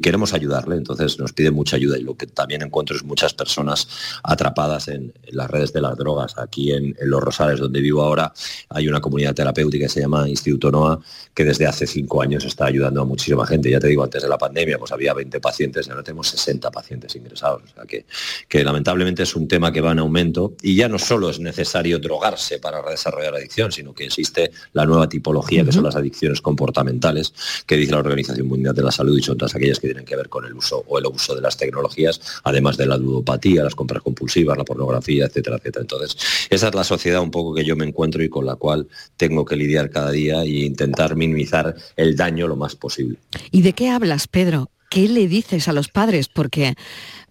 queremos 0.00 0.32
ayudarle, 0.32 0.76
entonces 0.76 1.18
nos 1.18 1.32
piden 1.32 1.54
mucha 1.54 1.76
ayuda 1.76 1.98
y 1.98 2.02
lo 2.02 2.16
que 2.16 2.26
también 2.26 2.62
encuentro 2.62 2.96
es 2.96 3.04
muchas 3.04 3.32
personas 3.32 3.86
atrapadas 4.22 4.88
en, 4.88 5.12
las 5.28 5.50
redes 5.50 5.72
de 5.72 5.80
las 5.80 5.96
drogas. 5.96 6.36
Aquí 6.38 6.72
en, 6.72 6.96
Los 7.02 7.22
Rosales, 7.22 7.60
donde 7.60 7.80
vivo 7.80 8.02
ahora, 8.02 8.32
hay 8.70 8.88
una 8.88 9.00
comunidad 9.00 9.34
terapéutica 9.34 9.84
que 9.84 9.88
se 9.88 10.00
llama 10.00 10.28
Instituto 10.28 10.70
NOA, 10.70 11.00
que 11.34 11.44
desde 11.44 11.66
hace 11.66 11.86
cinco 11.86 12.22
años 12.22 12.44
está 12.44 12.66
ayudando 12.66 13.02
a 13.02 13.04
muchísima 13.04 13.46
gente. 13.46 13.70
Ya 13.70 13.78
te 13.78 13.86
digo, 13.86 14.02
antes 14.02 14.22
de 14.22 14.28
la 14.28 14.38
pandemia 14.38 14.78
pues 14.78 14.92
había 14.92 15.14
20 15.14 15.40
pacientes 15.40 15.88
ahora 15.88 16.02
tenemos 16.02 16.28
60 16.28 16.70
pacientes 16.70 17.14
ingresados. 17.16 17.62
O 17.62 17.74
sea 17.74 17.84
que, 17.84 18.06
que 18.48 18.64
lamentablemente 18.64 19.22
es 19.22 19.34
un 19.36 19.48
tema 19.48 19.72
que 19.72 19.80
va 19.80 19.92
en 19.92 20.00
aumento 20.00 20.54
y 20.62 20.76
ya 20.76 20.88
no 20.88 20.98
solo 20.98 21.30
es 21.30 21.40
necesario 21.40 21.98
drogarse 21.98 22.39
para 22.60 22.82
desarrollar 22.82 23.34
adicción, 23.34 23.70
sino 23.70 23.92
que 23.94 24.04
existe 24.04 24.50
la 24.72 24.86
nueva 24.86 25.08
tipología 25.08 25.64
que 25.64 25.72
son 25.72 25.84
las 25.84 25.96
adicciones 25.96 26.40
comportamentales 26.40 27.32
que 27.66 27.76
dice 27.76 27.92
la 27.92 27.98
Organización 27.98 28.48
Mundial 28.48 28.74
de 28.74 28.82
la 28.82 28.90
Salud 28.90 29.18
y 29.18 29.22
son 29.22 29.36
todas 29.36 29.54
aquellas 29.54 29.78
que 29.78 29.88
tienen 29.88 30.04
que 30.04 30.16
ver 30.16 30.28
con 30.28 30.44
el 30.44 30.54
uso 30.54 30.84
o 30.86 30.98
el 30.98 31.06
uso 31.06 31.34
de 31.34 31.40
las 31.40 31.56
tecnologías, 31.56 32.20
además 32.44 32.76
de 32.76 32.86
la 32.86 32.96
ludopatía, 32.96 33.62
las 33.62 33.74
compras 33.74 34.02
compulsivas, 34.02 34.56
la 34.56 34.64
pornografía, 34.64 35.26
etcétera, 35.26 35.56
etcétera. 35.56 35.82
Entonces, 35.82 36.16
esa 36.48 36.68
es 36.68 36.74
la 36.74 36.84
sociedad 36.84 37.20
un 37.20 37.30
poco 37.30 37.54
que 37.54 37.64
yo 37.64 37.76
me 37.76 37.86
encuentro 37.86 38.22
y 38.22 38.28
con 38.28 38.46
la 38.46 38.56
cual 38.56 38.88
tengo 39.16 39.44
que 39.44 39.56
lidiar 39.56 39.90
cada 39.90 40.10
día 40.10 40.42
e 40.42 40.64
intentar 40.66 41.16
minimizar 41.16 41.74
el 41.96 42.16
daño 42.16 42.48
lo 42.48 42.56
más 42.56 42.76
posible. 42.76 43.18
¿Y 43.50 43.62
de 43.62 43.72
qué 43.72 43.90
hablas, 43.90 44.28
Pedro? 44.28 44.70
¿Qué 44.90 45.08
le 45.08 45.28
dices 45.28 45.68
a 45.68 45.72
los 45.72 45.88
padres? 45.88 46.28
Porque, 46.28 46.74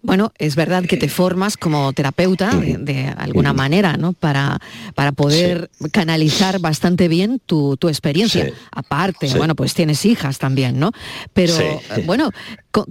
bueno, 0.02 0.32
es 0.38 0.56
verdad 0.56 0.84
que 0.84 0.96
te 0.96 1.08
formas 1.08 1.56
como 1.56 1.92
terapeuta 1.92 2.54
de, 2.56 2.78
de 2.78 3.06
alguna 3.08 3.52
manera, 3.52 3.96
¿no? 3.96 4.12
Para, 4.12 4.58
para 4.94 5.12
poder 5.12 5.70
canalizar 5.92 6.58
bastante 6.58 7.08
bien 7.08 7.40
tu, 7.44 7.76
tu 7.76 7.88
experiencia. 7.88 8.46
Sí. 8.46 8.52
Aparte, 8.72 9.28
Sí. 9.28 9.36
bueno, 9.36 9.54
pues 9.54 9.74
tienes 9.74 10.04
hijas 10.06 10.38
también, 10.38 10.78
¿no? 10.78 10.92
Pero, 11.34 11.54
eh, 11.58 11.80
bueno, 12.06 12.30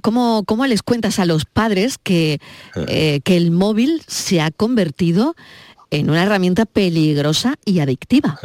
¿cómo, 0.02 0.44
¿cómo 0.46 0.66
les 0.68 0.84
cuentas 0.84 1.20
a 1.20 1.26
los 1.26 1.46
padres 1.46 1.98
que, 1.98 2.40
eh, 2.88 3.22
que 3.24 3.38
el 3.38 3.52
móvil 3.52 4.04
se 4.08 4.42
ha 4.42 4.52
convertido 4.52 5.36
en 5.92 6.10
una 6.10 6.22
herramienta 6.24 6.66
peligrosa 6.66 7.56
y 7.66 7.80
adictiva? 7.80 8.40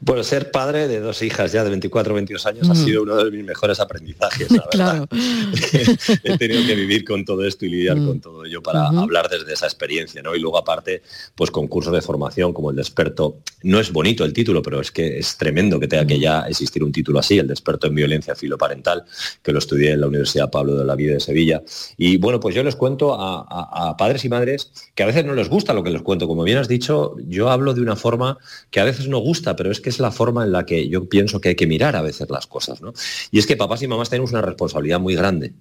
Bueno, 0.00 0.22
ser 0.24 0.50
padre 0.50 0.88
de 0.88 1.00
dos 1.00 1.22
hijas 1.22 1.52
ya 1.52 1.64
de 1.64 1.70
24 1.70 2.14
22 2.14 2.46
años 2.46 2.68
ha 2.70 2.74
Mm. 2.74 2.84
sido 2.84 3.02
uno 3.02 3.16
de 3.24 3.30
mis 3.30 3.44
mejores 3.44 3.80
aprendizajes, 3.80 4.50
la 4.50 4.56
verdad. 4.70 4.70
Claro. 4.70 5.08
He 6.24 6.38
tenido 6.38 6.66
que 6.66 6.74
vivir 6.74 7.04
con 7.04 7.24
todo 7.24 7.44
esto 7.44 7.64
y 7.66 7.70
lidiar 7.70 7.96
con 7.96 8.20
todo 8.20 8.44
ello 8.44 8.62
para 8.62 8.88
hablar 8.88 9.28
desde 9.28 9.52
esa 9.52 9.66
experiencia, 9.66 10.22
¿no? 10.22 10.34
Y 10.34 10.40
luego 10.40 10.58
aparte, 10.58 11.02
pues 11.34 11.50
con 11.50 11.66
cursos 11.68 11.92
de 11.92 12.02
formación 12.02 12.52
como 12.52 12.70
el 12.70 12.76
de 12.76 12.82
experto. 12.82 13.38
No 13.62 13.80
es 13.80 13.90
bonito 13.92 14.24
el 14.24 14.32
título, 14.32 14.62
pero 14.62 14.80
es 14.80 14.90
que 14.90 15.18
es 15.18 15.36
tremendo 15.36 15.80
que 15.80 15.88
tenga 15.88 16.06
que 16.06 16.18
ya 16.20 16.40
existir 16.42 16.82
un 16.84 16.92
título 16.92 17.18
así, 17.18 17.38
el 17.38 17.46
de 17.46 17.54
experto 17.54 17.86
en 17.86 17.94
violencia 17.94 18.34
filoparental, 18.34 19.04
que 19.42 19.52
lo 19.52 19.58
estudié 19.58 19.92
en 19.92 20.00
la 20.00 20.06
Universidad 20.08 20.50
Pablo 20.50 20.76
de 20.76 20.84
la 20.84 20.94
Vida 20.94 21.14
de 21.14 21.20
Sevilla. 21.20 21.62
Y 21.96 22.16
bueno, 22.18 22.38
pues 22.40 22.54
yo 22.54 22.62
les 22.62 22.76
cuento 22.76 23.14
a, 23.14 23.40
a- 23.48 23.88
a 23.90 23.96
padres 23.96 24.24
y 24.24 24.28
madres 24.28 24.70
que 24.94 25.02
a 25.02 25.06
veces 25.06 25.24
no 25.24 25.34
les 25.34 25.48
gusta 25.48 25.72
lo 25.72 25.82
que 25.82 25.90
les 25.90 26.02
cuento. 26.02 26.28
Como 26.28 26.42
bien 26.44 26.58
has 26.58 26.68
dicho, 26.68 27.16
yo 27.26 27.50
hablo 27.50 27.74
de 27.74 27.80
una 27.80 27.96
forma 27.96 28.38
que 28.70 28.80
a 28.80 28.84
veces 28.84 29.08
no 29.08 29.18
gusta, 29.18 29.35
pero 29.56 29.70
es 29.70 29.80
que 29.80 29.90
es 29.90 29.98
la 29.98 30.10
forma 30.10 30.44
en 30.44 30.52
la 30.52 30.64
que 30.66 30.88
yo 30.88 31.08
pienso 31.08 31.40
que 31.40 31.50
hay 31.50 31.54
que 31.54 31.66
mirar 31.66 31.96
a 31.96 32.02
veces 32.02 32.28
las 32.30 32.46
cosas, 32.46 32.80
¿no? 32.80 32.92
Y 33.30 33.38
es 33.38 33.46
que 33.46 33.56
papás 33.56 33.82
y 33.82 33.88
mamás 33.88 34.08
tenemos 34.10 34.30
una 34.30 34.42
responsabilidad 34.42 35.00
muy 35.00 35.14
grande. 35.14 35.52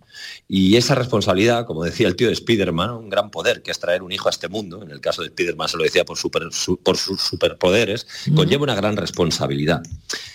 Y 0.48 0.76
esa 0.78 0.96
responsabilidad, 0.96 1.66
como 1.66 1.84
decía 1.84 2.08
el 2.08 2.16
tío 2.16 2.30
de 2.30 2.36
Spiderman, 2.36 2.92
un 2.92 3.10
gran 3.10 3.32
poder, 3.32 3.62
que 3.62 3.72
es 3.72 3.80
traer 3.80 4.04
un 4.04 4.12
hijo 4.12 4.28
a 4.28 4.32
este 4.32 4.48
mundo, 4.48 4.82
en 4.84 4.92
el 4.92 5.02
caso 5.02 5.22
de 5.22 5.30
Spiderman 5.30 5.68
se 5.70 5.78
lo 5.78 5.84
decía 5.84 6.06
por, 6.06 6.18
super- 6.18 6.48
su- 6.52 6.78
por 6.78 6.98
sus 6.98 7.22
superpoderes, 7.22 8.08
conlleva 8.36 8.64
una 8.64 8.76
gran 8.76 8.96
responsabilidad. 8.98 9.82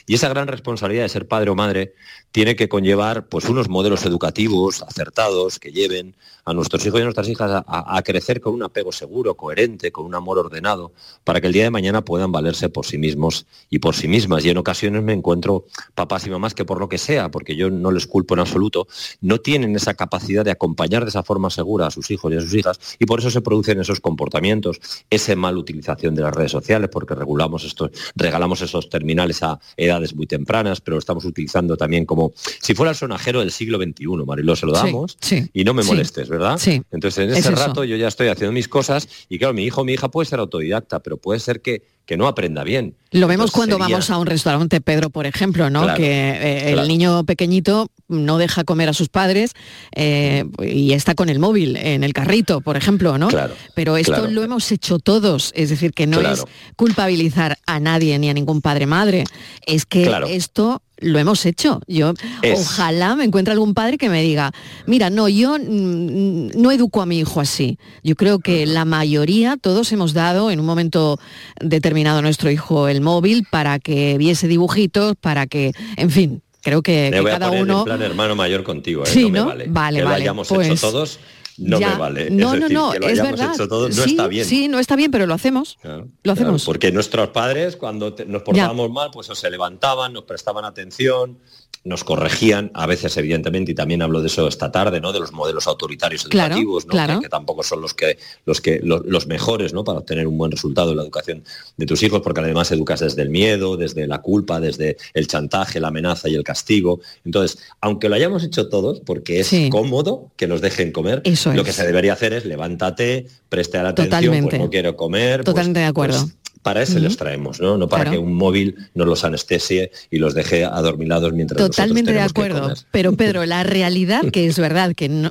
Y 0.06 0.14
esa 0.14 0.28
gran 0.28 0.48
responsabilidad 0.48 1.04
de 1.04 1.08
ser 1.08 1.28
padre 1.28 1.50
o 1.50 1.54
madre 1.54 1.94
tiene 2.32 2.56
que 2.56 2.68
conllevar 2.68 3.26
pues, 3.28 3.44
unos 3.46 3.68
modelos 3.68 4.04
educativos 4.04 4.82
acertados 4.82 5.58
que 5.58 5.72
lleven 5.72 6.16
a 6.44 6.52
nuestros 6.54 6.84
hijos 6.86 6.98
y 6.98 7.02
a 7.02 7.04
nuestras 7.04 7.28
hijas 7.28 7.50
a, 7.50 7.64
a- 7.66 7.96
a 7.96 8.02
crecer 8.02 8.40
con 8.40 8.54
un 8.54 8.62
apego 8.62 8.92
seguro, 8.92 9.36
coherente, 9.36 9.92
con 9.92 10.04
un 10.04 10.14
amor 10.14 10.38
ordenado, 10.38 10.92
para 11.24 11.40
que 11.40 11.46
el 11.46 11.52
día 11.52 11.64
de 11.64 11.70
mañana 11.70 12.04
puedan 12.04 12.32
valerse 12.32 12.68
por 12.68 12.86
sí 12.86 12.98
mismos 12.98 13.29
y 13.70 13.78
por 13.78 13.94
sí 13.94 14.08
mismas. 14.08 14.44
Y 14.44 14.50
en 14.50 14.58
ocasiones 14.58 15.02
me 15.02 15.12
encuentro 15.12 15.66
papás 15.94 16.26
y 16.26 16.30
mamás 16.30 16.54
que 16.54 16.64
por 16.64 16.78
lo 16.80 16.88
que 16.88 16.98
sea, 16.98 17.30
porque 17.30 17.56
yo 17.56 17.70
no 17.70 17.90
les 17.90 18.06
culpo 18.06 18.34
en 18.34 18.40
absoluto, 18.40 18.86
no 19.20 19.38
tienen 19.38 19.74
esa 19.76 19.94
capacidad 19.94 20.44
de 20.44 20.50
acompañar 20.50 21.04
de 21.04 21.10
esa 21.10 21.22
forma 21.22 21.50
segura 21.50 21.86
a 21.86 21.90
sus 21.90 22.10
hijos 22.10 22.32
y 22.32 22.36
a 22.36 22.40
sus 22.40 22.54
hijas 22.54 22.78
y 22.98 23.06
por 23.06 23.20
eso 23.20 23.30
se 23.30 23.40
producen 23.40 23.80
esos 23.80 24.00
comportamientos, 24.00 24.80
esa 25.08 25.30
mal 25.36 25.56
utilización 25.56 26.14
de 26.14 26.22
las 26.22 26.34
redes 26.34 26.52
sociales, 26.52 26.90
porque 26.92 27.14
regulamos 27.14 27.64
estos, 27.64 27.90
regalamos 28.14 28.60
esos 28.62 28.88
terminales 28.88 29.42
a 29.42 29.58
edades 29.76 30.14
muy 30.14 30.26
tempranas, 30.26 30.80
pero 30.80 30.96
lo 30.96 30.98
estamos 30.98 31.24
utilizando 31.24 31.76
también 31.76 32.04
como 32.04 32.32
si 32.36 32.74
fuera 32.74 32.90
el 32.90 32.96
sonajero 32.96 33.40
del 33.40 33.50
siglo 33.50 33.78
XXI, 33.78 34.06
Mariló, 34.26 34.56
se 34.56 34.66
lo 34.66 34.72
damos 34.72 35.16
sí, 35.20 35.48
y 35.52 35.64
no 35.64 35.74
me 35.74 35.82
sí. 35.82 35.88
molestes, 35.88 36.28
¿verdad? 36.28 36.58
Sí, 36.58 36.82
Entonces 36.90 37.24
en 37.24 37.30
es 37.30 37.38
ese 37.38 37.50
rato 37.52 37.84
yo 37.84 37.96
ya 37.96 38.08
estoy 38.08 38.28
haciendo 38.28 38.52
mis 38.52 38.68
cosas 38.68 39.08
y 39.28 39.38
claro, 39.38 39.54
mi 39.54 39.64
hijo 39.64 39.82
o 39.82 39.84
mi 39.84 39.92
hija 39.92 40.08
puede 40.10 40.26
ser 40.26 40.40
autodidacta, 40.40 41.00
pero 41.00 41.16
puede 41.16 41.40
ser 41.40 41.60
que, 41.60 41.82
que 42.10 42.16
no 42.16 42.26
aprenda 42.26 42.64
bien. 42.64 42.96
Lo 43.12 43.28
vemos 43.28 43.50
Entonces, 43.50 43.54
cuando 43.56 43.76
sería- 43.76 43.94
vamos 43.94 44.10
a 44.10 44.18
un 44.18 44.26
restaurante, 44.26 44.80
Pedro, 44.80 45.10
por 45.10 45.26
ejemplo, 45.26 45.70
¿no? 45.70 45.82
Claro, 45.82 45.96
que 45.96 46.10
eh, 46.10 46.72
el 46.72 46.88
niño 46.88 47.22
pequeñito 47.22 47.88
no 48.08 48.36
deja 48.36 48.64
comer 48.64 48.88
a 48.88 48.94
sus 48.94 49.08
padres 49.08 49.52
eh, 49.94 50.44
y 50.60 50.92
está 50.92 51.14
con 51.14 51.28
el 51.28 51.38
móvil 51.38 51.76
en 51.76 52.02
el 52.02 52.12
carrito, 52.12 52.62
por 52.62 52.76
ejemplo, 52.76 53.16
¿no? 53.16 53.28
Claro, 53.28 53.54
Pero 53.76 53.96
esto 53.96 54.26
lo 54.26 54.42
hemos 54.42 54.72
hecho 54.72 54.98
todos, 54.98 55.52
es 55.54 55.70
decir, 55.70 55.92
que 55.92 56.08
no 56.08 56.20
es 56.20 56.42
culpabilizar 56.74 57.58
a 57.64 57.78
nadie 57.78 58.18
ni 58.18 58.28
a 58.28 58.34
ningún 58.34 58.60
padre 58.60 58.86
madre, 58.86 59.22
es 59.64 59.86
que 59.86 60.10
esto 60.30 60.82
lo 61.00 61.18
hemos 61.18 61.44
hecho. 61.46 61.80
Yo 61.86 62.14
Es- 62.42 62.60
ojalá 62.60 63.16
me 63.16 63.24
encuentre 63.24 63.52
algún 63.52 63.74
padre 63.74 63.98
que 63.98 64.08
me 64.08 64.22
diga, 64.22 64.52
mira, 64.86 65.10
no, 65.10 65.28
yo 65.28 65.56
mm, 65.58 66.50
no 66.54 66.70
educo 66.72 67.02
a 67.02 67.06
mi 67.06 67.18
hijo 67.18 67.40
así. 67.40 67.78
Yo 68.02 68.14
creo 68.16 68.38
que 68.38 68.66
la 68.66 68.84
mayoría, 68.84 69.56
todos 69.60 69.90
hemos 69.92 70.12
dado 70.12 70.50
en 70.50 70.60
un 70.60 70.66
momento 70.66 71.18
determinado 71.60 72.18
a 72.18 72.22
nuestro 72.22 72.50
hijo 72.50 72.88
el 72.88 73.00
móvil 73.00 73.46
para 73.50 73.78
que 73.78 74.16
viese 74.18 74.48
dibujitos, 74.48 75.14
para 75.20 75.46
que, 75.46 75.72
en 75.96 76.10
fin, 76.10 76.42
creo 76.62 76.82
que, 76.82 77.10
que 77.12 77.20
voy 77.20 77.30
a 77.30 77.34
cada 77.34 77.48
poner 77.48 77.62
uno... 77.62 77.78
en 77.80 77.84
plan 77.84 78.02
hermano 78.02 78.36
mayor 78.36 78.62
contigo, 78.62 79.02
¿eh? 79.04 79.06
Sí, 79.06 79.24
no 79.24 79.30
me 79.30 79.38
¿no? 79.38 79.46
vale. 79.46 79.64
Vale, 79.68 79.98
que 79.98 80.04
vale, 80.04 80.16
lo 80.18 80.22
hayamos 80.22 80.48
pues 80.48 80.68
hecho 80.68 80.80
todos, 80.80 81.18
no 81.60 81.78
ya- 81.80 81.90
me 81.90 81.96
vale. 81.98 82.30
No, 82.30 82.54
es 82.54 82.60
no, 82.60 82.66
decir, 82.68 82.76
no, 82.76 82.90
que 82.92 82.98
lo 83.00 83.08
es 83.08 83.22
verdad. 83.22 83.54
hecho 83.54 83.68
todos 83.68 83.96
no 83.96 84.02
sí, 84.04 84.10
está 84.10 84.26
bien. 84.26 84.44
sí, 84.44 84.68
no 84.68 84.78
está 84.78 84.96
bien, 84.96 85.10
pero 85.10 85.26
lo 85.26 85.34
hacemos. 85.34 85.78
Claro, 85.82 86.08
Lo 86.22 86.32
hacemos. 86.32 86.62
claro, 86.62 86.66
porque 86.66 86.90
nuestros 86.92 87.28
padres, 87.28 87.76
cuando 87.76 88.14
te- 88.14 88.24
nos 88.24 88.42
portábamos 88.42 88.90
mal, 88.90 89.10
pues 89.12 89.28
o 89.30 89.34
se 89.34 89.50
levantaban, 89.50 90.12
nos 90.12 90.24
prestaban 90.24 90.64
atención, 90.64 91.38
nos 91.82 92.04
corregían, 92.04 92.70
a 92.74 92.86
veces 92.86 93.16
evidentemente, 93.16 93.72
y 93.72 93.74
también 93.74 94.02
hablo 94.02 94.20
de 94.20 94.26
eso 94.26 94.46
esta 94.46 94.70
tarde, 94.70 95.00
¿no? 95.00 95.12
De 95.14 95.18
los 95.20 95.32
modelos 95.32 95.66
autoritarios 95.66 96.24
Claro, 96.24 96.54
educativos, 96.54 96.84
¿no? 96.84 96.90
claro. 96.90 97.14
Que, 97.14 97.24
que 97.24 97.28
tampoco 97.30 97.62
son 97.62 97.80
los 97.80 97.94
que 97.94 98.18
los 98.44 98.60
que 98.60 98.80
los, 98.82 99.06
los 99.06 99.26
mejores, 99.26 99.72
¿no? 99.72 99.82
Para 99.82 100.00
obtener 100.00 100.26
un 100.26 100.36
buen 100.36 100.50
resultado 100.52 100.90
en 100.90 100.98
la 100.98 101.02
educación 101.04 101.42
de 101.78 101.86
tus 101.86 102.02
hijos, 102.02 102.20
porque 102.20 102.40
además 102.40 102.70
educas 102.70 103.00
desde 103.00 103.22
el 103.22 103.30
miedo, 103.30 103.78
desde 103.78 104.06
la 104.06 104.20
culpa, 104.20 104.60
desde 104.60 104.98
el 105.14 105.26
chantaje, 105.26 105.80
la 105.80 105.88
amenaza 105.88 106.28
y 106.28 106.34
el 106.34 106.44
castigo. 106.44 107.00
Entonces, 107.24 107.58
aunque 107.80 108.10
lo 108.10 108.14
hayamos 108.14 108.44
hecho 108.44 108.68
todos, 108.68 109.00
porque 109.00 109.40
es 109.40 109.50
cómodo 109.70 110.30
que 110.36 110.46
nos 110.46 110.60
dejen 110.60 110.92
comer, 110.92 111.22
Eso 111.24 111.52
lo 111.54 111.62
es. 111.62 111.66
que 111.68 111.72
se 111.72 111.86
debería 111.86 112.12
hacer 112.12 112.34
es 112.34 112.44
levántate, 112.44 113.26
preste 113.48 113.82
la 113.82 113.88
atención, 113.90 114.44
pues 114.48 114.58
no 114.60 114.68
quiero 114.68 114.96
comer. 114.96 115.38
pues- 115.38 115.46
Totalmente 115.46 115.80
de 115.80 115.86
acuerdo. 115.86 116.20
pues 116.20 116.36
para 116.62 116.82
eso 116.82 116.98
los 116.98 117.16
traemos, 117.16 117.60
¿no? 117.60 117.78
No 117.78 117.88
para 117.88 118.04
Claro. 118.04 118.18
que 118.18 118.24
un 118.24 118.34
móvil 118.34 118.76
nos 118.94 119.06
los 119.06 119.24
anestesie 119.24 119.90
y 120.10 120.18
los 120.18 120.34
deje 120.34 120.64
adormilados 120.64 121.32
mientras 121.32 121.56
Totalmente 121.58 122.12
de 122.12 122.20
acuerdo. 122.20 122.74
Pero 122.90 123.12
Pedro, 123.16 123.46
la 123.46 123.62
realidad, 123.62 124.22
que 124.30 124.46
es 124.46 124.58
verdad, 124.58 124.94
que 124.94 125.08
no, 125.08 125.30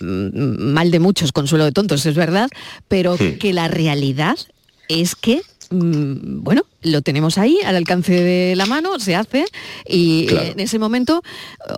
mm, 0.00 0.72
mal 0.72 0.90
de 0.90 1.00
muchos, 1.00 1.32
consuelo 1.32 1.64
de 1.64 1.72
tontos, 1.72 2.06
es 2.06 2.14
verdad, 2.14 2.48
pero 2.88 3.14
Hmm. 3.16 3.38
que 3.38 3.52
la 3.52 3.68
realidad 3.68 4.36
es 4.88 5.14
que, 5.16 5.42
mm, 5.70 6.42
bueno, 6.42 6.62
lo 6.82 7.02
tenemos 7.02 7.38
ahí 7.38 7.58
al 7.64 7.76
alcance 7.76 8.12
de 8.12 8.56
la 8.56 8.66
mano, 8.66 8.98
se 8.98 9.14
hace 9.14 9.44
y 9.86 10.26
Claro. 10.26 10.46
en 10.52 10.60
ese 10.60 10.78
momento, 10.78 11.22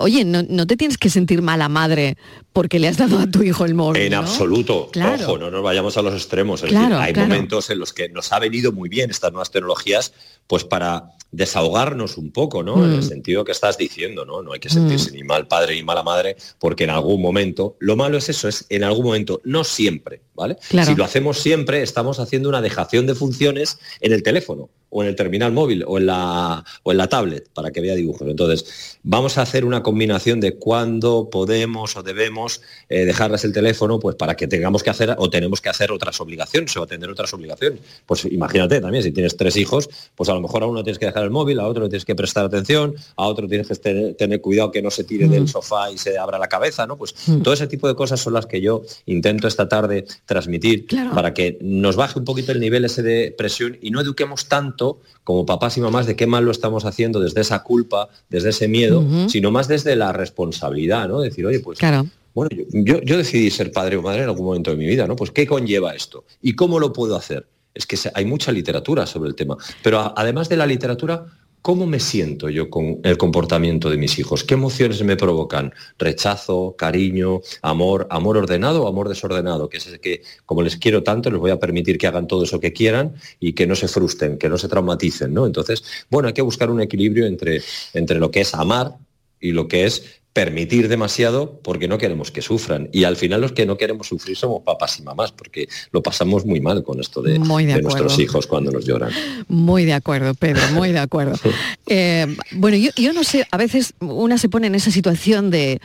oye, 0.00 0.24
no, 0.24 0.42
no 0.48 0.66
te 0.66 0.76
tienes 0.76 0.98
que 0.98 1.10
sentir 1.10 1.42
mala 1.42 1.68
madre 1.68 2.16
porque 2.52 2.78
le 2.78 2.88
has 2.88 2.96
dado 2.96 3.18
a 3.18 3.26
tu 3.26 3.42
hijo 3.42 3.64
el 3.64 3.74
móvil. 3.74 4.02
En 4.02 4.12
¿no? 4.12 4.18
absoluto. 4.18 4.88
Claro. 4.92 5.24
Ojo, 5.24 5.38
no 5.38 5.50
nos 5.50 5.62
vayamos 5.62 5.96
a 5.96 6.02
los 6.02 6.14
extremos. 6.14 6.62
Es 6.62 6.70
Claro, 6.70 6.98
decir, 6.98 7.18
hay 7.18 7.22
momentos 7.28 7.68
en 7.70 7.78
los 7.80 7.92
que 7.92 8.08
nos 8.08 8.32
ha 8.32 8.38
venido 8.38 8.72
muy 8.72 8.88
bien 8.88 9.10
estas 9.10 9.32
nuevas 9.32 9.50
tecnologías, 9.50 10.12
pues 10.46 10.62
para 10.64 11.10
desahogarnos 11.32 12.16
un 12.16 12.30
poco, 12.30 12.62
¿no? 12.62 12.84
En 12.84 12.92
el 12.92 12.98
Mm. 13.00 13.08
sentido 13.08 13.44
que 13.44 13.50
estás 13.52 13.76
diciendo, 13.76 14.24
¿no? 14.24 14.42
No 14.42 14.52
hay 14.52 14.60
que 14.60 14.70
sentirse 14.70 15.10
Mm. 15.10 15.14
ni 15.14 15.22
mal 15.24 15.48
padre 15.48 15.74
ni 15.74 15.82
mala 15.82 16.02
madre, 16.04 16.36
porque 16.60 16.84
en 16.84 16.90
algún 16.90 17.20
momento, 17.20 17.76
lo 17.80 17.96
malo 17.96 18.18
es 18.18 18.28
eso, 18.28 18.46
es 18.48 18.66
en 18.68 18.84
algún 18.84 19.04
momento, 19.06 19.40
no 19.44 19.64
siempre, 19.64 20.22
¿vale? 20.34 20.56
Claro. 20.68 20.88
Si 20.90 20.96
lo 20.96 21.04
hacemos 21.04 21.38
siempre, 21.38 21.82
estamos 21.82 22.20
haciendo 22.20 22.48
una 22.48 22.62
dejación 22.62 23.06
de 23.06 23.14
funciones 23.16 23.78
en 24.00 24.12
el 24.12 24.22
teléfono 24.22 24.70
o 24.96 25.02
en 25.02 25.08
el 25.08 25.16
terminal 25.16 25.50
móvil 25.52 25.84
o 25.86 25.98
en 25.98 26.06
la, 26.06 26.64
o 26.84 26.92
en 26.92 26.98
la 26.98 27.08
tablet 27.08 27.48
para 27.52 27.72
que 27.72 27.80
vea 27.80 27.96
dibujos. 27.96 28.28
Entonces, 28.28 28.98
vamos 29.02 29.36
a 29.38 29.42
hacer 29.42 29.64
una 29.64 29.82
combinación 29.82 30.38
de 30.40 30.54
cuándo 30.56 31.28
podemos 31.30 31.96
o 31.96 32.02
debemos 32.04 32.60
eh, 32.88 33.04
dejarles 33.04 33.44
el 33.44 33.52
teléfono 33.52 33.98
pues 33.98 34.14
para 34.14 34.36
que 34.36 34.46
tengamos 34.46 34.84
que 34.84 34.90
hacer 34.90 35.14
o 35.18 35.28
tenemos 35.28 35.60
que 35.60 35.68
hacer 35.68 35.90
otras 35.90 36.20
obligaciones 36.20 36.76
o 36.76 36.82
atender 36.84 37.10
otras 37.10 37.34
obligaciones. 37.34 37.80
Pues 38.06 38.24
imagínate 38.26 38.80
también, 38.80 39.02
si 39.02 39.10
tienes 39.10 39.36
tres 39.36 39.56
hijos, 39.56 39.90
pues 40.14 40.28
a 40.30 40.34
lo 40.34 40.40
mejor 40.40 40.62
a 40.62 40.66
uno 40.66 40.84
tienes 40.84 40.98
que 41.00 41.06
dejar 41.06 41.24
el 41.24 41.30
móvil, 41.30 41.58
a 41.58 41.66
otro 41.66 41.82
le 41.82 41.88
tienes 41.88 42.04
que 42.04 42.14
prestar 42.14 42.44
atención, 42.44 42.94
a 43.16 43.26
otro 43.26 43.48
tienes 43.48 43.66
que 43.66 43.74
tener, 43.74 44.14
tener 44.14 44.40
cuidado 44.40 44.70
que 44.70 44.80
no 44.80 44.90
se 44.90 45.02
tire 45.02 45.26
Mm. 45.26 45.30
del 45.30 45.48
sofá 45.48 45.90
y 45.90 45.98
se 45.98 46.16
abra 46.18 46.38
la 46.38 46.48
cabeza, 46.48 46.86
¿no? 46.86 46.96
Pues 46.96 47.14
Mm. 47.26 47.42
todo 47.42 47.52
ese 47.54 47.66
tipo 47.66 47.88
de 47.88 47.96
cosas 47.96 48.20
son 48.20 48.34
las 48.34 48.46
que 48.46 48.60
yo 48.60 48.82
intento 49.06 49.48
esta 49.48 49.68
tarde 49.68 50.04
transmitir 50.24 50.86
Claro. 50.86 51.10
para 51.14 51.34
que 51.34 51.58
nos 51.62 51.96
baje 51.96 52.18
un 52.18 52.24
poquito 52.24 52.52
el 52.52 52.60
nivel 52.60 52.84
ese 52.84 53.02
de 53.02 53.34
presión 53.36 53.76
y 53.80 53.90
no 53.90 54.00
eduquemos 54.00 54.46
tanto 54.46 54.83
como 55.24 55.46
papás 55.46 55.76
y 55.76 55.80
mamás 55.80 56.06
de 56.06 56.16
qué 56.16 56.26
mal 56.26 56.44
lo 56.44 56.50
estamos 56.50 56.84
haciendo 56.84 57.18
desde 57.20 57.40
esa 57.40 57.62
culpa, 57.62 58.08
desde 58.28 58.50
ese 58.50 58.68
miedo, 58.68 59.02
sino 59.28 59.50
más 59.50 59.68
desde 59.68 59.96
la 59.96 60.12
responsabilidad, 60.12 61.08
¿no? 61.08 61.20
Decir, 61.20 61.46
oye, 61.46 61.60
pues 61.60 61.78
Claro. 61.78 62.06
bueno, 62.34 62.50
yo, 62.54 62.64
yo- 62.72 63.00
yo 63.02 63.16
decidí 63.16 63.50
ser 63.50 63.72
padre 63.72 63.96
o 63.96 64.02
madre 64.02 64.22
en 64.22 64.28
algún 64.28 64.46
momento 64.46 64.70
de 64.70 64.76
mi 64.76 64.86
vida, 64.86 65.06
¿no? 65.06 65.16
Pues 65.16 65.30
¿qué 65.30 65.46
conlleva 65.46 65.94
esto? 65.94 66.24
¿Y 66.42 66.54
cómo 66.54 66.78
lo 66.78 66.92
puedo 66.92 67.16
hacer? 67.16 67.46
Es 67.74 67.86
que 67.86 67.96
hay 68.14 68.24
mucha 68.24 68.52
literatura 68.52 69.06
sobre 69.06 69.28
el 69.30 69.34
tema. 69.34 69.56
Pero 69.82 69.98
a- 69.98 70.14
además 70.16 70.48
de 70.48 70.56
la 70.56 70.66
literatura, 70.66 71.24
¿cómo 71.64 71.86
me 71.86 71.98
siento 71.98 72.50
yo 72.50 72.68
con 72.68 73.00
el 73.04 73.16
comportamiento 73.16 73.88
de 73.88 73.96
mis 73.96 74.18
hijos? 74.18 74.44
¿Qué 74.44 74.52
emociones 74.52 75.02
me 75.02 75.16
provocan? 75.16 75.72
Rechazo, 75.98 76.74
cariño, 76.76 77.40
amor, 77.62 78.06
amor 78.10 78.36
ordenado 78.36 78.82
o 78.82 78.86
amor 78.86 79.08
desordenado, 79.08 79.70
que 79.70 79.78
es 79.78 79.98
que, 79.98 80.20
como 80.44 80.60
les 80.60 80.76
quiero 80.76 81.02
tanto, 81.02 81.30
les 81.30 81.40
voy 81.40 81.52
a 81.52 81.58
permitir 81.58 81.96
que 81.96 82.06
hagan 82.06 82.26
todo 82.26 82.44
eso 82.44 82.60
que 82.60 82.74
quieran 82.74 83.14
y 83.40 83.54
que 83.54 83.66
no 83.66 83.76
se 83.76 83.88
frustren, 83.88 84.36
que 84.36 84.50
no 84.50 84.58
se 84.58 84.68
traumaticen, 84.68 85.32
¿no? 85.32 85.46
Entonces, 85.46 85.82
bueno, 86.10 86.28
hay 86.28 86.34
que 86.34 86.42
buscar 86.42 86.68
un 86.68 86.82
equilibrio 86.82 87.24
entre, 87.24 87.62
entre 87.94 88.18
lo 88.18 88.30
que 88.30 88.42
es 88.42 88.54
amar 88.54 88.98
y 89.40 89.52
lo 89.52 89.68
que 89.68 89.84
es 89.84 90.20
permitir 90.32 90.88
demasiado 90.88 91.60
porque 91.62 91.86
no 91.86 91.96
queremos 91.96 92.32
que 92.32 92.42
sufran. 92.42 92.88
Y 92.92 93.04
al 93.04 93.14
final 93.14 93.40
los 93.40 93.52
que 93.52 93.66
no 93.66 93.76
queremos 93.76 94.08
sufrir 94.08 94.36
somos 94.36 94.62
papás 94.64 94.98
y 94.98 95.02
mamás, 95.02 95.30
porque 95.30 95.68
lo 95.92 96.02
pasamos 96.02 96.44
muy 96.44 96.60
mal 96.60 96.82
con 96.82 96.98
esto 97.00 97.22
de, 97.22 97.38
Muy 97.38 97.64
de 97.66 97.74
de 97.74 97.82
nuestros 97.82 98.18
hijos 98.18 98.48
cuando 98.48 98.72
nos 98.72 98.84
lloran. 98.84 99.12
Muy 99.46 99.84
de 99.84 99.92
acuerdo, 99.92 100.34
Pedro, 100.34 100.60
muy 100.72 100.90
de 100.92 100.98
acuerdo. 100.98 101.34
Eh, 101.86 102.26
bueno, 102.52 102.78
yo, 102.78 102.90
yo 102.96 103.12
no 103.12 103.22
sé, 103.24 103.46
a 103.50 103.58
veces 103.58 103.92
una 104.00 104.38
se 104.38 104.48
pone 104.48 104.66
en 104.68 104.74
esa 104.74 104.90
situación 104.90 105.50
de 105.50 105.80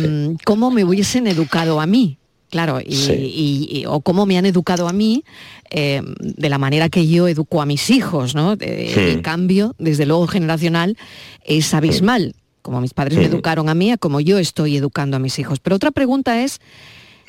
mm, 0.00 0.36
cómo 0.44 0.70
me 0.70 0.84
hubiesen 0.84 1.26
educado 1.26 1.80
a 1.82 1.86
mí. 1.86 2.16
Claro, 2.50 2.80
y, 2.84 2.94
Sí. 2.96 3.12
y- 3.12 3.68
y- 3.80 3.86
o 3.86 4.00
cómo 4.00 4.24
me 4.26 4.38
han 4.38 4.46
educado 4.46 4.88
a 4.88 4.92
mí 4.92 5.22
eh, 5.70 6.00
de 6.20 6.48
la 6.48 6.56
manera 6.56 6.88
que 6.88 7.06
yo 7.06 7.28
educo 7.28 7.60
a 7.60 7.66
mis 7.66 7.90
hijos, 7.90 8.34
¿no? 8.34 8.54
Eh, 8.60 8.92
Hmm. 8.96 9.00
El 9.00 9.22
cambio, 9.22 9.74
desde 9.78 10.06
luego 10.06 10.26
generacional, 10.28 10.96
es 11.44 11.74
abismal. 11.74 12.34
Como 12.64 12.80
mis 12.80 12.94
padres 12.94 13.18
me 13.18 13.26
educaron 13.26 13.68
a 13.68 13.74
mí, 13.74 13.90
a 13.92 13.98
como 13.98 14.20
yo 14.20 14.38
estoy 14.38 14.78
educando 14.78 15.18
a 15.18 15.20
mis 15.20 15.38
hijos. 15.38 15.60
Pero 15.60 15.76
otra 15.76 15.90
pregunta 15.90 16.42
es, 16.42 16.60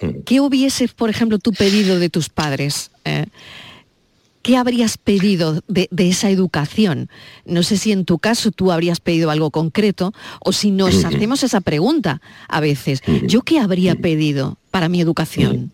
Hmm. 0.02 0.22
¿qué 0.26 0.40
hubieses, 0.40 0.94
por 0.94 1.10
ejemplo, 1.10 1.40
tú 1.40 1.52
pedido 1.52 2.00
de 2.00 2.10
tus 2.10 2.30
padres? 2.30 2.90
Eh, 3.04 3.26
¿Qué 4.42 4.56
habrías 4.56 4.98
pedido 4.98 5.62
de, 5.68 5.90
de 5.92 6.08
esa 6.10 6.30
educación? 6.30 7.10
No 7.46 7.64
sé 7.64 7.76
si 7.78 7.92
en 7.92 8.06
tu 8.06 8.18
caso 8.20 8.52
tú 8.52 8.72
habrías 8.72 9.00
pedido 9.02 9.30
algo 9.30 9.52
concreto 9.52 10.14
o 10.40 10.54
si 10.54 10.72
nos 10.72 10.96
Ujú. 10.96 11.08
hacemos 11.08 11.44
esa 11.44 11.60
pregunta 11.62 12.22
a 12.48 12.62
veces. 12.62 13.02
¿Yo 13.24 13.42
qué 13.42 13.60
habría 13.60 13.96
pedido 13.96 14.58
para 14.72 14.88
mi 14.88 15.02
educación? 15.02 15.72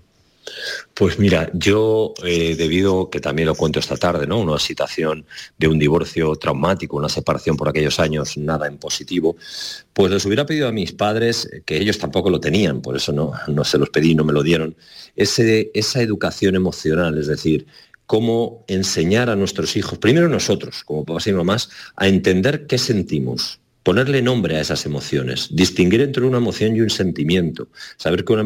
Pues 0.93 1.19
mira, 1.19 1.49
yo, 1.53 2.13
eh, 2.23 2.55
debido, 2.55 3.09
que 3.09 3.19
también 3.19 3.47
lo 3.47 3.55
cuento 3.55 3.79
esta 3.79 3.97
tarde, 3.97 4.27
¿no? 4.27 4.39
Una 4.39 4.59
situación 4.59 5.25
de 5.57 5.67
un 5.67 5.79
divorcio 5.79 6.35
traumático, 6.35 6.97
una 6.97 7.09
separación 7.09 7.57
por 7.57 7.69
aquellos 7.69 7.99
años, 7.99 8.37
nada 8.37 8.67
en 8.67 8.77
positivo, 8.77 9.35
pues 9.93 10.11
les 10.11 10.25
hubiera 10.25 10.45
pedido 10.45 10.67
a 10.67 10.71
mis 10.71 10.91
padres, 10.91 11.47
eh, 11.51 11.63
que 11.65 11.77
ellos 11.77 11.97
tampoco 11.97 12.29
lo 12.29 12.39
tenían, 12.39 12.81
por 12.81 12.95
eso 12.95 13.13
no, 13.13 13.33
no 13.47 13.63
se 13.63 13.77
los 13.77 13.89
pedí, 13.89 14.15
no 14.15 14.23
me 14.23 14.33
lo 14.33 14.43
dieron, 14.43 14.75
esa 15.15 16.01
educación 16.01 16.55
emocional, 16.55 17.17
es 17.17 17.27
decir, 17.27 17.65
cómo 18.05 18.65
enseñar 18.67 19.29
a 19.29 19.37
nuestros 19.37 19.77
hijos, 19.77 19.97
primero 19.97 20.27
nosotros, 20.27 20.83
como 20.83 21.05
papás 21.05 21.27
y 21.27 21.31
mamás, 21.31 21.69
a 21.95 22.09
entender 22.09 22.67
qué 22.67 22.77
sentimos, 22.77 23.60
ponerle 23.83 24.21
nombre 24.21 24.57
a 24.57 24.61
esas 24.61 24.85
emociones, 24.85 25.49
distinguir 25.51 26.01
entre 26.01 26.23
una 26.23 26.37
emoción 26.37 26.75
y 26.75 26.81
un 26.81 26.89
sentimiento, 26.89 27.67
saber 27.97 28.23
que 28.23 28.33
una, 28.33 28.41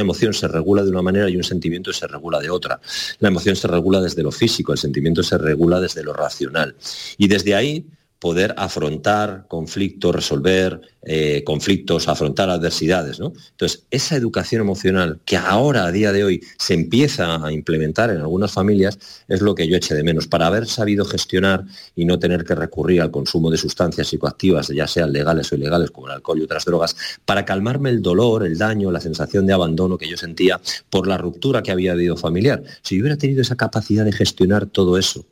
emoción- 0.00 0.34
se 0.34 0.48
regula 0.48 0.82
de 0.82 0.90
una 0.90 1.02
manera 1.02 1.28
y 1.28 1.36
un 1.36 1.44
sentimiento 1.44 1.92
se 1.92 2.06
regula 2.06 2.40
de 2.40 2.50
otra. 2.50 2.80
La 3.18 3.28
emoción 3.28 3.54
se 3.56 3.68
regula 3.68 4.00
desde 4.00 4.22
lo 4.22 4.32
físico, 4.32 4.72
el 4.72 4.78
sentimiento 4.78 5.22
se 5.22 5.36
regula 5.36 5.80
desde 5.80 6.02
lo 6.02 6.12
racional. 6.12 6.74
Y 7.18 7.28
desde 7.28 7.54
ahí 7.54 7.84
poder 8.18 8.54
afrontar 8.56 9.44
conflictos, 9.48 10.14
resolver 10.14 10.80
eh, 11.02 11.44
conflictos, 11.44 12.08
afrontar 12.08 12.50
adversidades. 12.50 13.20
¿no? 13.20 13.32
Entonces, 13.52 13.84
esa 13.90 14.16
educación 14.16 14.60
emocional 14.60 15.20
que 15.24 15.36
ahora, 15.36 15.84
a 15.84 15.92
día 15.92 16.12
de 16.12 16.24
hoy, 16.24 16.42
se 16.58 16.74
empieza 16.74 17.44
a 17.44 17.52
implementar 17.52 18.10
en 18.10 18.18
algunas 18.18 18.52
familias, 18.52 18.98
es 19.28 19.40
lo 19.40 19.54
que 19.54 19.68
yo 19.68 19.76
eché 19.76 19.94
de 19.94 20.02
menos, 20.02 20.26
para 20.26 20.48
haber 20.48 20.66
sabido 20.66 21.04
gestionar 21.04 21.64
y 21.94 22.04
no 22.04 22.18
tener 22.18 22.44
que 22.44 22.54
recurrir 22.54 23.00
al 23.00 23.10
consumo 23.10 23.50
de 23.50 23.56
sustancias 23.56 24.08
psicoactivas, 24.08 24.68
ya 24.68 24.88
sean 24.88 25.12
legales 25.12 25.52
o 25.52 25.54
ilegales, 25.54 25.90
como 25.90 26.08
el 26.08 26.14
alcohol 26.14 26.40
y 26.40 26.42
otras 26.42 26.64
drogas, 26.64 26.96
para 27.24 27.44
calmarme 27.44 27.90
el 27.90 28.02
dolor, 28.02 28.44
el 28.44 28.58
daño, 28.58 28.90
la 28.90 29.00
sensación 29.00 29.46
de 29.46 29.52
abandono 29.52 29.96
que 29.96 30.08
yo 30.08 30.16
sentía 30.16 30.60
por 30.90 31.06
la 31.06 31.18
ruptura 31.18 31.62
que 31.62 31.70
había 31.70 31.92
habido 31.92 32.16
familiar. 32.16 32.62
Si 32.82 32.96
yo 32.96 33.02
hubiera 33.02 33.16
tenido 33.16 33.42
esa 33.42 33.56
capacidad 33.56 34.04
de 34.04 34.12
gestionar 34.12 34.66
todo 34.66 34.98
eso, 34.98 35.24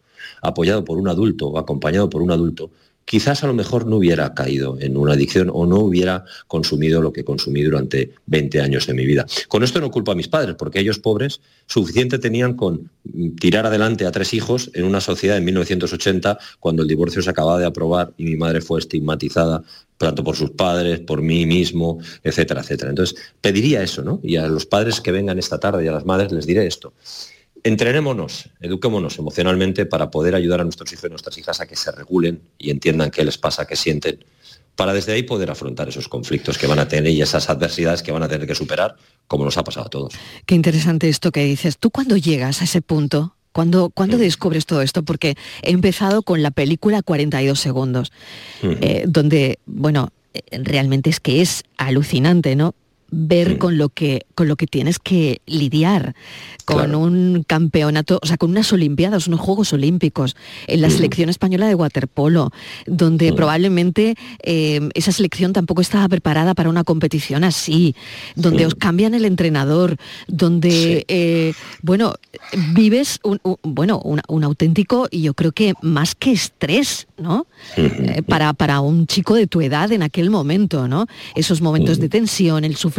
apoyado 0.43 0.85
por 0.85 0.99
un 0.99 1.09
adulto 1.09 1.49
o 1.49 1.59
acompañado 1.59 2.09
por 2.09 2.23
un 2.23 2.31
adulto, 2.31 2.71
quizás 3.07 3.45
a 3.45 3.47
lo 3.47 3.55
mejor 3.55 3.87
no 3.87 3.97
hubiera 3.97 4.35
caído 4.35 4.77
en 4.81 4.97
una 4.97 5.15
adicción 5.15 5.49
o 5.53 5.65
no 5.65 5.79
hubiera 5.79 6.25
consumido 6.49 7.01
lo 7.01 7.13
que 7.13 7.25
consumí 7.25 7.63
durante 7.63 8.13
20 8.27 8.61
años 8.61 8.87
de 8.87 8.95
mi 8.95 9.07
vida. 9.07 9.25
Con 9.49 9.63
esto 9.63 9.81
no 9.81 9.91
culpo 9.91 10.13
a 10.13 10.17
mis 10.17 10.29
padres, 10.29 10.57
porque 10.59 10.81
ellos 10.81 10.99
pobres 10.99 11.41
suficiente 11.67 12.19
tenían 12.19 12.55
con 12.55 12.91
mm, 13.05 13.37
tirar 13.37 13.65
adelante 13.65 14.05
a 14.07 14.13
tres 14.13 14.35
hijos 14.35 14.71
en 14.75 14.85
una 14.85 15.01
sociedad 15.01 15.39
en 15.39 15.45
1980, 15.45 16.39
cuando 16.61 16.83
el 16.83 16.89
divorcio 16.89 17.23
se 17.23 17.31
acababa 17.31 17.61
de 17.61 17.67
aprobar 17.67 18.13
y 18.19 18.25
mi 18.25 18.37
madre 18.37 18.61
fue 18.61 18.81
estigmatizada 18.81 19.63
tanto 19.99 20.23
por 20.25 20.37
sus 20.37 20.51
padres, 20.51 21.01
por 21.01 21.23
mí 21.23 21.47
mismo, 21.47 22.01
etcétera, 22.23 22.61
etcétera. 22.61 22.91
Entonces, 22.91 23.17
pediría 23.41 23.83
eso, 23.83 24.03
¿no? 24.03 24.21
Y 24.23 24.37
a 24.37 24.47
los 24.47 24.67
padres 24.67 25.01
que 25.01 25.13
vengan 25.13 25.39
esta 25.39 25.59
tarde 25.59 25.85
y 25.85 25.89
a 25.89 25.93
las 25.93 26.05
madres 26.05 26.33
les 26.33 26.45
diré 26.45 26.67
esto. 26.67 26.93
Entrenémonos, 27.67 28.49
eduquémonos 28.61 29.19
emocionalmente 29.19 29.87
para 29.87 30.09
poder 30.09 30.37
ayudar 30.37 30.61
a 30.61 30.63
nuestros 30.63 30.93
hijos 30.93 31.07
y 31.07 31.09
nuestras 31.09 31.37
hijas 31.37 31.61
a 31.61 31.67
que 31.67 31.75
se 31.75 31.91
regulen 31.91 32.41
y 32.59 32.71
entiendan 32.71 33.11
qué 33.11 33.25
les 33.25 33.39
pasa, 33.39 33.67
qué 33.67 33.75
sienten, 33.75 34.25
para 34.77 34.93
desde 34.93 35.15
ahí 35.15 35.25
poder 35.25 35.51
afrontar 35.51 35.89
esos 35.89 36.07
conflictos 36.07 36.59
que 36.59 36.69
van 36.69 36.79
a 36.79 36.87
tener 36.87 37.11
y 37.11 37.21
esas 37.21 37.51
adversidades 37.51 38.05
que 38.05 38.13
van 38.13 38.23
a 38.23 38.29
tener 38.29 38.47
que 38.47 38.55
superar, 38.55 38.95
como 39.27 39.45
nos 39.45 39.59
ha 39.59 39.65
pasado 39.65 39.87
a 39.87 39.91
todos. 39.91 40.15
Qué 40.47 40.55
interesante 40.55 41.09
esto 41.09 41.33
que 41.33 41.45
dices. 41.45 41.77
¿Tú 41.77 41.91
cuándo 41.91 42.17
llegas 42.17 42.61
a 42.61 42.67
ese 42.67 42.83
punto? 42.83 43.35
¿Cuándo, 43.51 43.91
¿Cuándo 43.91 44.17
descubres 44.17 44.65
todo 44.65 44.81
esto? 44.81 45.03
Porque 45.03 45.35
he 45.63 45.73
empezado 45.73 46.23
con 46.23 46.45
la 46.45 46.53
película 46.53 47.03
42 47.03 47.59
segundos, 47.59 48.13
eh, 48.63 49.07
donde, 49.09 49.59
bueno, 49.67 50.11
eh, 50.35 50.43
realmente 50.63 51.11
es 51.11 51.19
que 51.19 51.43
es 51.43 51.65
alucinante, 51.79 52.55
¿no? 52.55 52.77
Ver 53.11 53.59
con 53.59 53.79
lo 53.79 53.89
que 53.89 54.27
con 54.35 54.49
lo 54.49 54.57
que 54.57 54.67
tienes 54.67 54.99
que 54.99 55.41
lidiar 55.47 56.15
con 56.65 56.95
un 56.95 57.45
campeonato, 57.47 58.19
o 58.23 58.27
sea, 58.27 58.37
con 58.37 58.51
unas 58.51 58.73
olimpiadas, 58.73 59.29
unos 59.29 59.39
Juegos 59.41 59.73
Olímpicos, 59.73 60.35
en 60.67 60.81
la 60.81 60.91
selección 60.91 61.29
española 61.29 61.69
de 61.69 61.75
waterpolo, 61.77 62.51
donde 62.87 63.33
probablemente 63.33 64.17
eh, 64.43 64.81
esa 64.95 65.13
selección 65.13 65.53
tampoco 65.53 65.81
estaba 65.81 66.09
preparada 66.09 66.55
para 66.55 66.69
una 66.69 66.83
competición 66.83 67.45
así, 67.45 67.95
donde 68.35 68.67
os 68.67 68.75
cambian 68.75 69.15
el 69.15 69.25
entrenador, 69.25 69.97
donde 70.27 71.05
eh, 71.09 71.53
bueno, 71.83 72.15
vives 72.75 73.21
un, 73.23 73.39
un- 73.45 73.57
bueno, 73.63 74.01
un, 74.01 74.21
un 74.29 74.45
auténtico 74.45 75.07
y 75.11 75.23
yo 75.23 75.35
creo 75.35 75.53
que 75.53 75.75
más 75.83 76.15
que 76.17 76.33
estrés, 76.33 77.07
¿no? 77.17 77.47
Eh, 77.77 78.23
para, 78.27 78.53
para 78.55 78.81
un 78.81 79.07
chico 79.07 79.35
de 79.37 79.47
tu 79.47 79.61
edad 79.61 79.93
en 79.93 80.03
aquel 80.03 80.31
momento, 80.31 80.89
¿no? 80.89 81.07
Esos 81.37 81.61
momentos 81.63 81.99
de 82.01 82.09
tensión, 82.09 82.65
el 82.65 82.75
sufrimiento, 82.77 82.96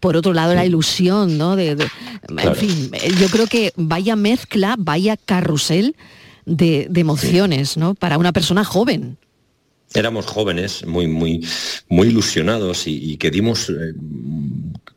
por 0.00 0.16
otro 0.16 0.32
lado 0.34 0.54
la 0.54 0.66
ilusión, 0.66 1.38
¿no? 1.38 1.56
De, 1.56 1.74
de- 1.76 1.88
Claro. 2.26 2.50
En 2.50 2.56
fin, 2.56 2.90
yo 3.20 3.28
creo 3.28 3.46
que 3.46 3.72
vaya 3.76 4.14
mezcla, 4.16 4.74
vaya 4.78 5.16
carrusel 5.16 5.96
de, 6.44 6.86
de 6.90 7.00
emociones, 7.00 7.76
¿no? 7.78 7.94
Para 7.94 8.18
una 8.18 8.32
persona 8.32 8.64
joven. 8.64 9.16
éramos 9.94 10.26
jóvenes, 10.26 10.84
muy, 10.86 11.06
muy, 11.06 11.46
muy 11.88 12.08
ilusionados 12.08 12.86
y, 12.86 13.12
y 13.12 13.16
que 13.16 13.30
dimos 13.30 13.70
eh, 13.70 13.94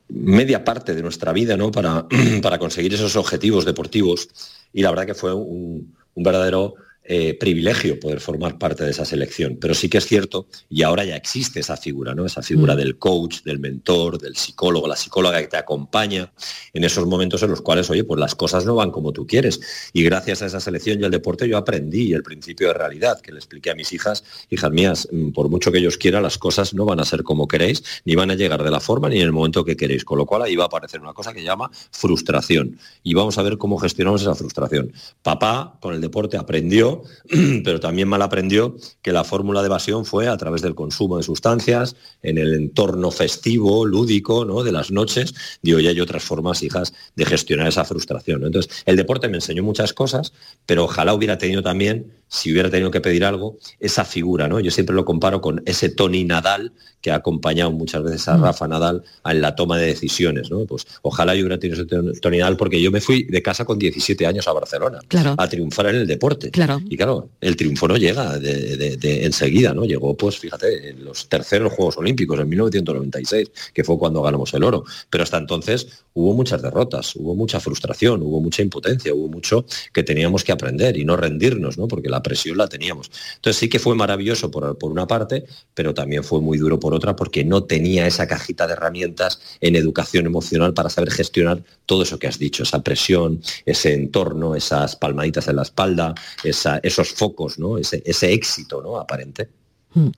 media 0.10 0.64
parte 0.64 0.94
de 0.94 1.02
nuestra 1.02 1.32
vida 1.32 1.56
¿no? 1.58 1.72
para, 1.72 2.06
para 2.42 2.58
conseguir 2.60 2.94
esos 2.94 3.16
objetivos 3.16 3.64
deportivos. 3.66 4.28
Y 4.74 4.82
la 4.82 4.90
verdad 4.90 5.06
que 5.06 5.14
fue 5.14 5.34
un, 5.34 5.94
un 6.14 6.24
verdadero 6.24 6.76
eh, 7.04 7.34
privilegio 7.34 8.00
poder 8.00 8.20
formar 8.20 8.58
parte 8.58 8.84
de 8.84 8.92
esa 8.92 9.06
selección. 9.06 9.58
Pero 9.60 9.74
sí 9.74 9.90
que 9.90 9.98
es 9.98 10.06
cierto, 10.06 10.48
y 10.70 10.84
ahora 10.84 11.04
ya 11.04 11.16
existe 11.16 11.60
esa 11.60 11.76
figura, 11.78 12.14
¿no? 12.14 12.26
Esa 12.26 12.42
figura 12.42 12.76
Mm. 12.76 12.78
del 12.78 12.98
coach, 12.98 13.42
del 13.44 13.60
mentor, 13.60 14.20
del 14.20 14.36
psicólogo, 14.36 14.88
la 14.88 14.96
psicóloga 14.96 15.42
que 15.42 15.48
te 15.48 15.58
acompaña 15.58 16.32
en 16.74 16.84
esos 16.84 17.06
momentos 17.08 17.42
en 17.44 17.50
los 17.50 17.62
cuales, 17.62 17.90
oye, 17.90 18.04
pues 18.04 18.20
las 18.20 18.36
cosas 18.36 18.66
no 18.66 18.76
van 18.76 18.92
como 18.92 19.12
tú 19.12 19.26
quieres. 19.26 19.60
Y 19.94 20.04
gracias 20.04 20.42
a 20.42 20.46
esa 20.46 20.60
selección 20.60 21.00
y 21.02 21.04
al 21.04 21.12
deporte 21.12 21.48
yo 21.48 21.58
aprendí 21.58 22.14
el 22.14 22.24
principio 22.24 22.68
de 22.68 22.74
realidad 22.74 23.20
que 23.20 23.32
le 23.32 23.40
expliqué 23.40 23.72
a 23.72 23.76
mis 23.76 23.92
hijas, 23.94 24.24
hijas 24.50 24.72
mías, 24.72 25.08
mm, 25.12 25.32
por 25.32 25.50
mucho 25.50 25.72
que 25.72 25.80
ellos 25.80 25.98
quieran, 25.98 26.24
las 26.24 26.38
cosas 26.38 26.74
no 26.74 26.86
van 26.86 27.00
a 27.00 27.06
ser 27.06 27.24
como 27.24 27.48
queréis, 27.48 27.84
ni 28.06 28.16
van 28.16 28.32
a 28.32 28.36
llegar 28.36 28.64
de 28.64 28.72
la 28.72 28.80
forma 28.80 29.10
ni 29.10 29.18
en 29.18 29.24
el 29.24 29.32
momento 29.32 29.66
que 29.66 29.76
queréis. 29.76 30.06
Con 30.06 30.18
lo 30.18 30.26
cual 30.26 30.44
ahí 30.44 30.56
va 30.56 30.66
a 30.66 30.68
aparecer 30.68 31.02
una 31.02 31.14
cosa 31.14 31.34
que 31.34 31.44
llama 31.44 31.72
frustración. 31.92 32.78
Y 33.04 33.14
vamos 33.14 33.38
a 33.38 33.42
ver 33.42 33.58
cómo 33.58 33.78
gestionamos 33.78 34.22
esa 34.22 34.36
frustración. 34.36 34.92
Papá 35.24 35.78
con 35.82 35.94
el 35.94 36.02
deporte 36.02 36.38
aprendió, 36.38 36.91
pero 37.64 37.80
también 37.80 38.08
mal 38.08 38.22
aprendió 38.22 38.76
que 39.02 39.12
la 39.12 39.24
fórmula 39.24 39.62
de 39.62 39.68
evasión 39.68 40.06
fue 40.06 40.28
a 40.28 40.38
través 40.38 40.62
del 40.62 40.76
consumo 40.76 41.18
de 41.18 41.24
sustancias, 41.24 41.96
en 42.22 42.38
el 42.38 42.54
entorno 42.54 43.12
festivo, 43.12 43.86
lúdico, 43.86 44.46
¿no? 44.46 44.64
de 44.64 44.72
las 44.72 44.92
noches. 44.92 45.34
Digo, 45.62 45.80
ya 45.80 45.90
hay 45.90 46.00
otras 46.00 46.24
formas, 46.24 46.64
hijas, 46.64 46.94
de 47.16 47.26
gestionar 47.26 47.68
esa 47.68 47.86
frustración. 47.86 48.44
Entonces, 48.46 48.84
el 48.86 48.96
deporte 48.96 49.30
me 49.30 49.38
enseñó 49.38 49.64
muchas 49.64 49.94
cosas, 49.94 50.34
pero 50.66 50.86
ojalá 50.86 51.14
hubiera 51.14 51.38
tenido 51.38 51.62
también, 51.62 52.21
si 52.34 52.50
hubiera 52.52 52.70
tenido 52.70 52.90
que 52.92 53.02
pedir 53.02 53.26
algo, 53.26 53.58
esa 53.82 54.06
figura. 54.06 54.48
¿no? 54.48 54.62
Yo 54.62 54.72
siempre 54.72 54.96
lo 54.96 55.04
comparo 55.04 55.42
con 55.42 55.62
ese 55.66 55.90
Tony 55.90 56.24
Nadal 56.24 56.72
que 57.02 57.12
ha 57.12 57.16
acompañado 57.16 57.72
muchas 57.72 58.04
veces 58.04 58.28
a 58.28 58.38
Rafa 58.38 58.68
Nadal 58.68 59.04
en 59.26 59.42
la 59.42 59.54
toma 59.56 59.78
de 59.78 59.88
decisiones. 59.88 60.50
¿no? 60.50 60.66
Pues 60.66 60.86
ojalá 61.02 61.36
yo 61.36 61.42
hubiera 61.42 61.60
tenido 61.60 61.82
ese 61.82 62.20
Tony 62.22 62.38
Nadal, 62.38 62.56
porque 62.58 62.82
yo 62.82 62.90
me 62.90 63.02
fui 63.02 63.24
de 63.24 63.42
casa 63.42 63.66
con 63.66 63.78
17 63.78 64.26
años 64.28 64.48
a 64.48 64.54
Barcelona 64.54 65.00
Claro. 65.10 65.36
a 65.38 65.50
triunfar 65.50 65.88
en 65.88 65.96
el 65.96 66.08
deporte. 66.08 66.52
Claro. 66.52 66.80
Y 66.88 66.96
claro, 66.96 67.30
el 67.42 67.56
triunfo 67.58 67.88
no 67.90 67.98
llega 67.98 68.40
de, 68.40 68.78
de- 68.78 68.98
de 68.98 69.26
enseguida, 69.26 69.74
¿no? 69.74 69.84
Llegó, 69.84 70.16
pues, 70.16 70.38
fíjate, 70.40 70.92
en 70.92 71.04
los 71.04 71.28
terceros 71.28 71.74
Juegos 71.74 71.98
Olímpicos, 71.98 72.40
en 72.40 72.48
1996, 72.48 73.52
que 73.74 73.84
fue 73.84 73.98
cuando 73.98 74.22
ganamos 74.22 74.54
el 74.54 74.64
oro. 74.64 74.86
Pero 75.10 75.24
hasta 75.24 75.38
entonces 75.38 75.88
hubo 76.14 76.34
muchas 76.34 76.62
derrotas, 76.62 77.16
hubo 77.16 77.36
mucha 77.36 77.60
frustración, 77.60 78.22
hubo 78.22 78.40
mucha 78.42 78.62
impotencia, 78.62 79.14
hubo 79.14 79.28
mucho 79.28 79.66
que 79.94 80.04
teníamos 80.04 80.44
que 80.44 80.52
aprender 80.52 80.98
y 80.98 81.04
no 81.06 81.18
rendirnos, 81.18 81.78
¿no? 81.78 81.88
Porque 81.88 82.10
la 82.10 82.21
presión 82.22 82.58
la 82.58 82.68
teníamos. 82.68 83.12
Entonces 83.36 83.60
sí 83.60 83.70
que 83.70 83.80
fue 83.80 83.96
maravilloso 83.96 84.52
por, 84.52 84.78
por 84.78 84.92
una 84.92 85.08
parte, 85.08 85.46
pero 85.74 85.94
también 85.94 86.24
fue 86.24 86.42
muy 86.42 86.58
duro 86.58 86.80
por 86.80 86.94
otra 86.94 87.16
porque 87.16 87.44
no 87.44 87.64
tenía 87.64 88.08
esa 88.08 88.28
cajita 88.28 88.68
de 88.68 88.74
herramientas 88.74 89.40
en 89.60 89.76
educación 89.76 90.26
emocional 90.26 90.74
para 90.74 90.90
saber 90.90 91.12
gestionar 91.12 91.64
todo 91.86 92.04
eso 92.04 92.20
que 92.20 92.28
has 92.28 92.40
dicho, 92.40 92.64
esa 92.64 92.82
presión, 92.82 93.42
ese 93.66 93.94
entorno, 93.94 94.56
esas 94.56 94.96
palmaditas 94.96 95.48
en 95.48 95.56
la 95.58 95.64
espalda, 95.64 96.16
esos 96.44 97.10
focos, 97.10 97.60
¿no? 97.60 97.78
ese, 97.78 98.02
ese 98.06 98.32
éxito 98.32 98.82
¿no? 98.82 98.98
aparente. 98.98 99.50
Mm. 99.94 100.10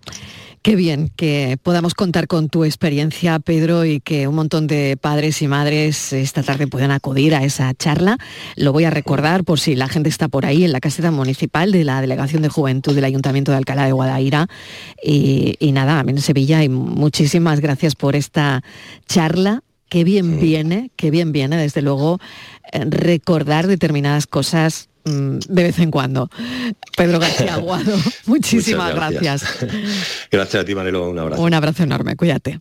Qué 0.63 0.78
bien 0.78 1.12
que 1.17 1.58
podamos 1.62 1.93
contar 1.93 2.28
con 2.28 2.47
tu 2.47 2.63
experiencia, 2.63 3.38
Pedro, 3.39 3.84
y 3.84 3.99
que 3.99 4.30
un 4.30 4.36
montón 4.36 4.65
de 4.65 4.95
padres 4.95 5.41
y 5.41 5.47
madres 5.49 6.13
esta 6.13 6.41
tarde 6.41 6.67
puedan 6.67 6.91
acudir 6.91 7.36
a 7.36 7.43
esa 7.43 7.73
charla. 7.73 8.17
Lo 8.56 8.71
voy 8.71 8.86
a 8.86 8.89
recordar 8.89 9.43
por 9.43 9.60
si 9.60 9.76
la 9.76 9.89
gente 9.89 10.08
está 10.08 10.30
por 10.30 10.45
ahí 10.45 10.63
en 10.63 10.71
la 10.71 10.80
caseta 10.80 11.12
municipal 11.12 11.73
de 11.73 11.84
la 11.84 11.99
Delegación 11.99 12.43
de 12.43 12.47
Juventud 12.47 12.95
del 12.95 13.04
Ayuntamiento 13.04 13.52
de 13.52 13.58
Alcalá 13.58 13.86
de 13.86 13.91
Guadaira. 13.91 14.47
Y, 15.04 15.56
y 15.60 15.73
nada, 15.73 16.02
en 16.08 16.17
Sevilla, 16.19 16.63
y 16.63 16.69
muchísimas 16.69 17.60
gracias 17.60 17.95
por 17.95 18.15
esta 18.15 18.63
charla. 19.06 19.63
Qué 19.89 20.06
bien 20.06 20.39
viene, 20.39 20.91
qué 20.95 21.12
bien 21.12 21.34
viene, 21.34 21.58
desde 21.58 21.82
luego, 21.82 22.21
eh, 22.71 22.86
recordar 22.86 23.67
determinadas 23.67 24.28
cosas 24.28 24.88
de 25.05 25.63
vez 25.63 25.79
en 25.79 25.91
cuando. 25.91 26.29
Pedro 26.95 27.19
García 27.19 27.53
Aguado, 27.55 27.97
muchísimas 28.25 28.93
Muchas 28.93 29.11
gracias. 29.11 29.67
Gracias 30.31 30.55
a 30.63 30.65
ti, 30.65 30.75
Manelo. 30.75 31.09
Un 31.09 31.19
abrazo. 31.19 31.41
Un 31.41 31.53
abrazo 31.53 31.83
enorme, 31.83 32.15
cuídate. 32.15 32.59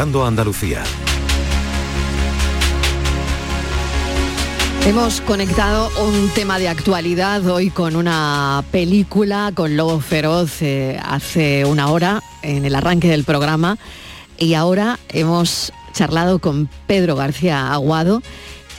Andalucía. 0.00 0.82
Hemos 4.86 5.20
conectado 5.20 5.90
un 6.02 6.30
tema 6.30 6.58
de 6.58 6.70
actualidad 6.70 7.46
hoy 7.46 7.68
con 7.68 7.96
una 7.96 8.64
película 8.70 9.52
con 9.54 9.76
Lobo 9.76 10.00
Feroz 10.00 10.62
eh, 10.62 10.98
hace 11.04 11.66
una 11.66 11.88
hora 11.90 12.22
en 12.40 12.64
el 12.64 12.76
arranque 12.76 13.08
del 13.08 13.24
programa 13.24 13.76
y 14.38 14.54
ahora 14.54 14.98
hemos 15.10 15.70
charlado 15.92 16.38
con 16.38 16.70
Pedro 16.86 17.14
García 17.14 17.70
Aguado 17.70 18.22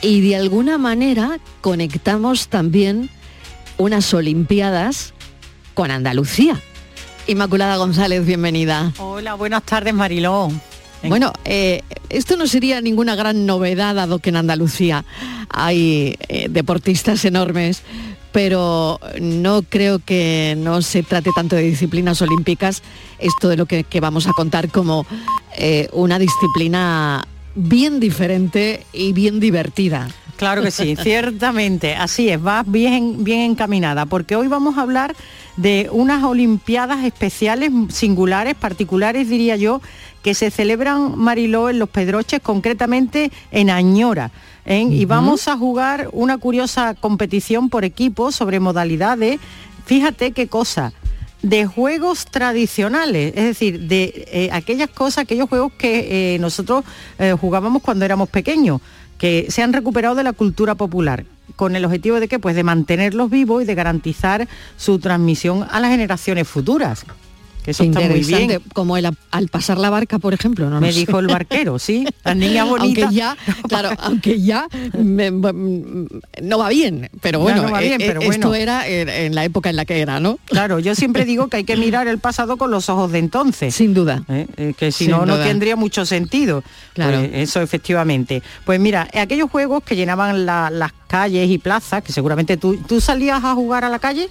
y 0.00 0.28
de 0.28 0.34
alguna 0.34 0.76
manera 0.76 1.38
conectamos 1.60 2.48
también 2.48 3.10
unas 3.78 4.12
Olimpiadas 4.12 5.14
con 5.74 5.92
Andalucía. 5.92 6.60
Inmaculada 7.28 7.76
González, 7.76 8.26
bienvenida. 8.26 8.92
Hola, 8.98 9.34
buenas 9.34 9.62
tardes 9.62 9.94
Mariló. 9.94 10.50
Bueno, 11.08 11.32
eh, 11.44 11.82
esto 12.08 12.36
no 12.36 12.46
sería 12.46 12.80
ninguna 12.80 13.14
gran 13.14 13.46
novedad 13.46 13.94
dado 13.94 14.18
que 14.18 14.30
en 14.30 14.36
Andalucía 14.36 15.04
hay 15.48 16.16
eh, 16.28 16.46
deportistas 16.48 17.24
enormes, 17.24 17.82
pero 18.32 18.98
no 19.20 19.62
creo 19.62 19.98
que 19.98 20.54
no 20.58 20.82
se 20.82 21.02
trate 21.02 21.30
tanto 21.34 21.56
de 21.56 21.62
disciplinas 21.62 22.22
olímpicas, 22.22 22.82
esto 23.18 23.48
de 23.48 23.56
lo 23.56 23.66
que, 23.66 23.84
que 23.84 24.00
vamos 24.00 24.26
a 24.26 24.32
contar 24.32 24.70
como 24.70 25.06
eh, 25.56 25.88
una 25.92 26.18
disciplina 26.18 27.26
bien 27.54 28.00
diferente 28.00 28.86
y 28.92 29.12
bien 29.12 29.40
divertida. 29.40 30.08
Claro 30.36 30.62
que 30.62 30.70
sí, 30.70 30.96
ciertamente, 31.02 31.94
así 31.94 32.30
es, 32.30 32.40
vas 32.40 32.64
bien, 32.66 33.22
bien 33.22 33.42
encaminada, 33.42 34.06
porque 34.06 34.34
hoy 34.34 34.48
vamos 34.48 34.78
a 34.78 34.82
hablar 34.82 35.14
de 35.56 35.88
unas 35.92 36.24
Olimpiadas 36.24 37.04
especiales, 37.04 37.70
singulares, 37.90 38.54
particulares, 38.54 39.28
diría 39.28 39.56
yo, 39.56 39.82
que 40.22 40.34
se 40.34 40.50
celebran, 40.50 41.18
Mariló, 41.18 41.68
en 41.68 41.78
Los 41.78 41.88
Pedroches, 41.88 42.40
concretamente 42.40 43.30
en 43.50 43.70
Añora. 43.70 44.30
¿eh? 44.64 44.86
Y 44.88 45.04
vamos 45.04 45.48
a 45.48 45.56
jugar 45.56 46.08
una 46.12 46.38
curiosa 46.38 46.94
competición 46.94 47.68
por 47.68 47.84
equipos 47.84 48.34
sobre 48.34 48.60
modalidades. 48.60 49.40
Fíjate 49.84 50.32
qué 50.32 50.46
cosa, 50.46 50.92
de 51.42 51.66
juegos 51.66 52.24
tradicionales, 52.26 53.34
es 53.36 53.44
decir, 53.44 53.80
de 53.80 54.28
eh, 54.32 54.48
aquellas 54.52 54.88
cosas, 54.88 55.24
aquellos 55.24 55.48
juegos 55.48 55.72
que 55.76 56.34
eh, 56.34 56.38
nosotros 56.38 56.84
eh, 57.18 57.34
jugábamos 57.38 57.82
cuando 57.82 58.04
éramos 58.04 58.28
pequeños, 58.28 58.80
que 59.18 59.46
se 59.50 59.62
han 59.62 59.72
recuperado 59.72 60.14
de 60.14 60.22
la 60.22 60.32
cultura 60.32 60.74
popular 60.74 61.24
con 61.56 61.76
el 61.76 61.84
objetivo 61.84 62.18
de 62.18 62.28
que 62.28 62.38
pues 62.38 62.56
de 62.56 62.62
mantenerlos 62.62 63.28
vivos 63.28 63.62
y 63.62 63.66
de 63.66 63.74
garantizar 63.74 64.48
su 64.76 64.98
transmisión 64.98 65.66
a 65.70 65.80
las 65.80 65.90
generaciones 65.90 66.48
futuras. 66.48 67.04
Que 67.64 67.70
eso 67.70 67.84
está 67.84 68.00
muy 68.00 68.20
bien. 68.24 68.60
Como 68.74 68.96
el, 68.96 69.08
al 69.30 69.48
pasar 69.48 69.78
la 69.78 69.88
barca, 69.88 70.18
por 70.18 70.34
ejemplo. 70.34 70.68
No 70.68 70.80
Me 70.80 70.92
sé. 70.92 71.00
dijo 71.00 71.18
el 71.20 71.28
barquero, 71.28 71.78
sí. 71.78 72.04
Las 72.24 72.36
niñas 72.36 72.68
bonitas. 72.68 73.04
Aunque 73.04 73.14
ya, 73.16 73.36
claro, 73.68 73.90
aunque 73.98 74.40
ya 74.40 74.66
me- 74.98 75.30
no 75.30 76.58
va 76.58 76.68
bien, 76.70 77.08
pero 77.20 77.38
bueno, 77.38 77.62
no 77.62 77.70
va 77.70 77.80
bien, 77.80 78.00
eh, 78.00 78.04
pero 78.06 78.20
eh, 78.20 78.26
esto 78.28 78.48
bueno. 78.48 78.54
era 78.62 78.88
en, 78.88 79.34
la 79.34 79.44
época 79.44 79.70
en 79.70 79.76
la 79.76 79.84
que 79.84 80.00
era, 80.00 80.18
¿no? 80.18 80.38
Claro, 80.46 80.78
yo 80.80 80.94
siempre 80.94 81.24
digo 81.24 81.48
que 81.48 81.58
hay 81.58 81.64
que 81.64 81.76
mirar 81.76 82.08
el 82.08 82.18
pasado 82.18 82.56
con 82.56 82.70
los 82.70 82.88
ojos 82.88 83.12
de 83.12 83.18
entonces. 83.20 83.74
Sin 83.74 83.94
duda. 83.94 84.24
¿Eh? 84.28 84.46
Eh, 84.56 84.74
que 84.76 84.90
si 84.90 85.04
Sin 85.04 85.12
no, 85.12 85.24
no 85.24 85.36
tendría 85.38 85.76
mucho 85.76 86.04
sentido. 86.04 86.64
Claro. 86.94 87.18
Pues 87.18 87.30
eso, 87.34 87.60
efectivamente. 87.60 88.42
Pues 88.64 88.80
mira, 88.80 89.08
aquellos 89.14 89.50
juegos 89.50 89.82
que 89.84 89.94
llenaban 89.96 90.46
la- 90.46 90.70
las 90.70 90.92
calles 91.06 91.48
y 91.50 91.58
plazas, 91.58 92.02
que 92.02 92.12
seguramente 92.12 92.56
tú, 92.56 92.76
¿tú 92.88 93.00
salías 93.00 93.44
a 93.44 93.54
jugar 93.54 93.84
a 93.84 93.88
la 93.88 93.98
calle? 93.98 94.28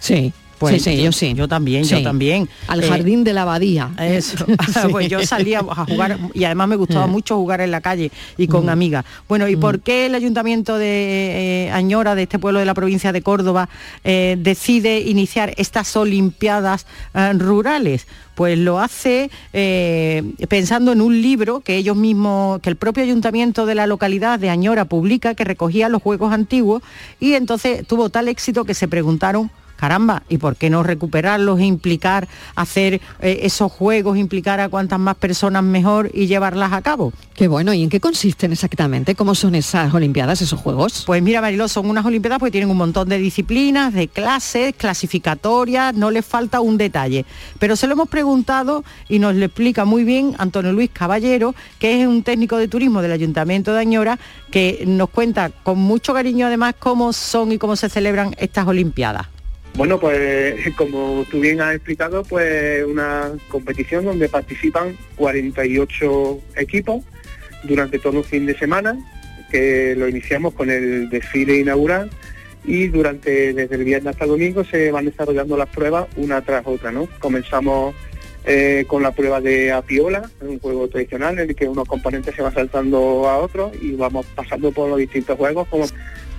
Sí, 0.00 0.32
Pues 0.62 0.82
sí, 0.82 0.96
sí, 0.96 1.02
yo 1.02 1.12
sí. 1.12 1.34
Yo 1.34 1.46
también, 1.48 1.84
Sí. 1.84 1.96
yo 1.96 2.02
también. 2.02 2.48
Al 2.68 2.82
Eh, 2.82 2.88
jardín 2.88 3.24
de 3.24 3.32
la 3.32 3.42
abadía. 3.42 3.90
Eso, 3.98 4.44
pues 4.90 5.08
yo 5.08 5.22
salía 5.24 5.60
a 5.60 5.84
jugar 5.84 6.18
y 6.34 6.44
además 6.44 6.68
me 6.68 6.76
gustaba 6.76 7.04
Eh. 7.04 7.08
mucho 7.08 7.36
jugar 7.36 7.60
en 7.60 7.70
la 7.70 7.80
calle 7.80 8.10
y 8.38 8.46
con 8.46 8.66
Mm. 8.66 8.68
amigas. 8.70 9.04
Bueno, 9.28 9.48
¿y 9.48 9.56
por 9.56 9.80
qué 9.80 10.06
el 10.06 10.14
ayuntamiento 10.14 10.78
de 10.78 11.66
eh, 11.66 11.70
Añora, 11.72 12.14
de 12.14 12.22
este 12.24 12.38
pueblo 12.38 12.60
de 12.60 12.66
la 12.66 12.74
provincia 12.74 13.12
de 13.12 13.22
Córdoba, 13.22 13.68
eh, 14.04 14.36
decide 14.38 15.00
iniciar 15.00 15.52
estas 15.56 15.94
Olimpiadas 15.96 16.86
eh, 17.14 17.32
rurales? 17.34 18.06
Pues 18.34 18.56
lo 18.58 18.78
hace 18.80 19.30
eh, 19.52 20.22
pensando 20.48 20.90
en 20.92 21.02
un 21.02 21.20
libro 21.20 21.60
que 21.60 21.76
ellos 21.76 21.96
mismos, 21.96 22.60
que 22.60 22.70
el 22.70 22.76
propio 22.76 23.02
ayuntamiento 23.04 23.66
de 23.66 23.74
la 23.74 23.86
localidad 23.86 24.38
de 24.38 24.48
Añora 24.48 24.86
publica, 24.86 25.34
que 25.34 25.44
recogía 25.44 25.90
los 25.90 26.00
juegos 26.02 26.32
antiguos 26.32 26.82
y 27.20 27.34
entonces 27.34 27.86
tuvo 27.86 28.08
tal 28.08 28.28
éxito 28.28 28.64
que 28.64 28.72
se 28.74 28.88
preguntaron 28.88 29.50
caramba, 29.82 30.22
¿y 30.28 30.38
por 30.38 30.54
qué 30.54 30.70
no 30.70 30.84
recuperarlos 30.84 31.58
e 31.58 31.64
implicar, 31.64 32.28
hacer 32.54 33.00
eh, 33.20 33.40
esos 33.42 33.72
juegos, 33.72 34.16
implicar 34.16 34.60
a 34.60 34.68
cuantas 34.68 35.00
más 35.00 35.16
personas 35.16 35.64
mejor 35.64 36.08
y 36.14 36.28
llevarlas 36.28 36.72
a 36.72 36.82
cabo? 36.82 37.12
Qué 37.34 37.48
bueno, 37.48 37.74
¿y 37.74 37.82
en 37.82 37.88
qué 37.88 37.98
consisten 37.98 38.52
exactamente? 38.52 39.16
¿Cómo 39.16 39.34
son 39.34 39.56
esas 39.56 39.92
Olimpiadas, 39.92 40.40
esos 40.40 40.60
juegos? 40.60 41.02
Pues 41.04 41.20
mira, 41.20 41.40
Mariló, 41.40 41.66
son 41.66 41.90
unas 41.90 42.06
Olimpiadas 42.06 42.38
porque 42.38 42.52
tienen 42.52 42.70
un 42.70 42.76
montón 42.76 43.08
de 43.08 43.18
disciplinas, 43.18 43.92
de 43.92 44.06
clases, 44.06 44.72
clasificatorias, 44.76 45.92
no 45.96 46.12
les 46.12 46.24
falta 46.24 46.60
un 46.60 46.78
detalle. 46.78 47.24
Pero 47.58 47.74
se 47.74 47.88
lo 47.88 47.94
hemos 47.94 48.08
preguntado 48.08 48.84
y 49.08 49.18
nos 49.18 49.34
lo 49.34 49.44
explica 49.44 49.84
muy 49.84 50.04
bien 50.04 50.36
Antonio 50.38 50.72
Luis 50.72 50.90
Caballero, 50.92 51.56
que 51.80 52.00
es 52.00 52.06
un 52.06 52.22
técnico 52.22 52.56
de 52.56 52.68
turismo 52.68 53.02
del 53.02 53.10
Ayuntamiento 53.10 53.72
de 53.72 53.80
Añora, 53.80 54.20
que 54.52 54.84
nos 54.86 55.10
cuenta 55.10 55.50
con 55.50 55.80
mucho 55.80 56.14
cariño 56.14 56.46
además 56.46 56.76
cómo 56.78 57.12
son 57.12 57.50
y 57.50 57.58
cómo 57.58 57.74
se 57.74 57.88
celebran 57.88 58.36
estas 58.38 58.68
Olimpiadas. 58.68 59.41
Bueno, 59.74 59.98
pues 59.98 60.56
como 60.76 61.24
tú 61.30 61.40
bien 61.40 61.60
has 61.60 61.74
explicado, 61.74 62.22
pues 62.24 62.84
una 62.84 63.32
competición 63.48 64.04
donde 64.04 64.28
participan 64.28 64.96
48 65.16 66.40
equipos 66.56 67.02
durante 67.64 67.98
todo 67.98 68.18
un 68.18 68.24
fin 68.24 68.46
de 68.46 68.58
semana, 68.58 68.98
que 69.50 69.94
lo 69.96 70.08
iniciamos 70.08 70.54
con 70.54 70.70
el 70.70 71.08
desfile 71.08 71.58
inaugural 71.58 72.10
y 72.64 72.88
durante 72.88 73.52
desde 73.52 73.74
el 73.74 73.84
viernes 73.84 74.12
hasta 74.14 74.26
domingo 74.26 74.64
se 74.64 74.90
van 74.92 75.04
desarrollando 75.04 75.56
las 75.56 75.68
pruebas 75.68 76.06
una 76.16 76.40
tras 76.42 76.66
otra, 76.66 76.92
¿no? 76.92 77.08
Comenzamos 77.18 77.94
eh, 78.44 78.84
con 78.88 79.02
la 79.02 79.12
prueba 79.12 79.40
de 79.40 79.72
apiola, 79.72 80.28
un 80.40 80.58
juego 80.58 80.88
tradicional 80.88 81.38
en 81.38 81.50
el 81.50 81.56
que 81.56 81.68
unos 81.68 81.86
componentes 81.86 82.34
se 82.34 82.42
van 82.42 82.52
saltando 82.52 83.28
a 83.28 83.38
otros 83.38 83.72
y 83.80 83.92
vamos 83.92 84.26
pasando 84.34 84.72
por 84.72 84.88
los 84.88 84.98
distintos 84.98 85.36
juegos 85.36 85.68
como 85.68 85.86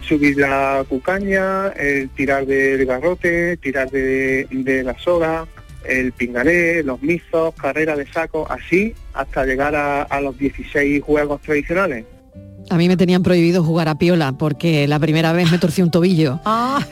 subir 0.03 0.37
la 0.37 0.85
cucaña, 0.87 1.69
el 1.69 2.09
tirar 2.09 2.45
del 2.45 2.85
garrote, 2.85 3.57
tirar 3.57 3.89
de, 3.89 4.47
de 4.49 4.83
la 4.83 4.97
soga, 4.99 5.45
el 5.85 6.11
pingané, 6.11 6.83
los 6.83 7.01
mizos, 7.01 7.53
carrera 7.55 7.95
de 7.95 8.05
saco, 8.07 8.47
así 8.49 8.93
hasta 9.13 9.45
llegar 9.45 9.75
a, 9.75 10.03
a 10.03 10.21
los 10.21 10.37
16 10.37 11.03
juegos 11.03 11.41
tradicionales. 11.41 12.05
A 12.69 12.77
mí 12.77 12.87
me 12.87 12.97
tenían 12.97 13.23
prohibido 13.23 13.63
jugar 13.63 13.89
a 13.89 13.97
piola 13.97 14.31
porque 14.33 14.87
la 14.87 14.97
primera 14.99 15.33
vez 15.33 15.51
me 15.51 15.57
torcí 15.57 15.81
un 15.81 15.91
tobillo 15.91 16.39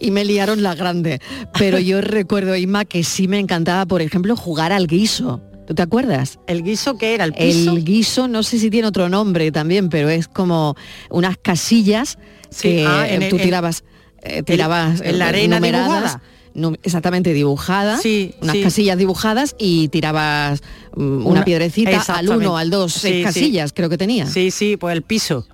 y 0.00 0.10
me 0.10 0.24
liaron 0.24 0.62
la 0.62 0.74
grande. 0.74 1.20
Pero 1.58 1.78
yo 1.78 2.00
recuerdo, 2.00 2.54
Inma, 2.56 2.84
que 2.84 3.02
sí 3.02 3.26
me 3.26 3.38
encantaba, 3.38 3.86
por 3.86 4.02
ejemplo, 4.02 4.36
jugar 4.36 4.72
al 4.72 4.86
guiso. 4.86 5.40
¿Tú 5.72 5.76
te 5.76 5.82
acuerdas? 5.84 6.38
¿El 6.46 6.62
guiso 6.64 6.98
qué 6.98 7.14
era? 7.14 7.24
¿El 7.24 7.32
piso? 7.32 7.70
El 7.74 7.82
guiso, 7.82 8.28
no 8.28 8.42
sé 8.42 8.58
si 8.58 8.68
tiene 8.68 8.86
otro 8.88 9.08
nombre 9.08 9.50
también, 9.50 9.88
pero 9.88 10.10
es 10.10 10.28
como 10.28 10.76
unas 11.08 11.38
casillas 11.38 12.18
Sí, 12.50 12.60
que 12.68 12.86
ah, 12.86 13.08
en 13.08 13.22
el- 13.22 13.30
tú 13.30 13.38
tirabas, 13.38 13.84
eh, 14.22 14.42
tirabas 14.42 15.00
en 15.00 15.18
la 15.18 15.28
arena 15.28 15.56
numeradas, 15.56 15.88
dibujada. 15.88 16.22
nu- 16.52 16.76
exactamente 16.82 17.32
dibujadas, 17.32 18.02
Sí, 18.02 18.34
unas 18.42 18.56
sí. 18.56 18.62
casillas 18.62 18.98
dibujadas 18.98 19.56
y 19.58 19.88
tirabas 19.88 20.60
mm, 20.94 21.02
una, 21.20 21.24
Una- 21.30 21.44
piedrecita 21.46 21.88
al 21.88 21.96
exactamente. 21.96 22.46
uno, 22.46 22.58
al 22.58 22.68
dos, 22.68 22.92
seis 22.92 23.14
Sí, 23.14 23.18
sí. 23.20 23.24
casillas, 23.24 23.72
creo 23.72 23.88
que 23.88 23.96
tenía. 23.96 24.26
Sí, 24.26 24.50
sí, 24.50 24.76
pues 24.76 24.94
el 24.94 25.00
piso. 25.00 25.46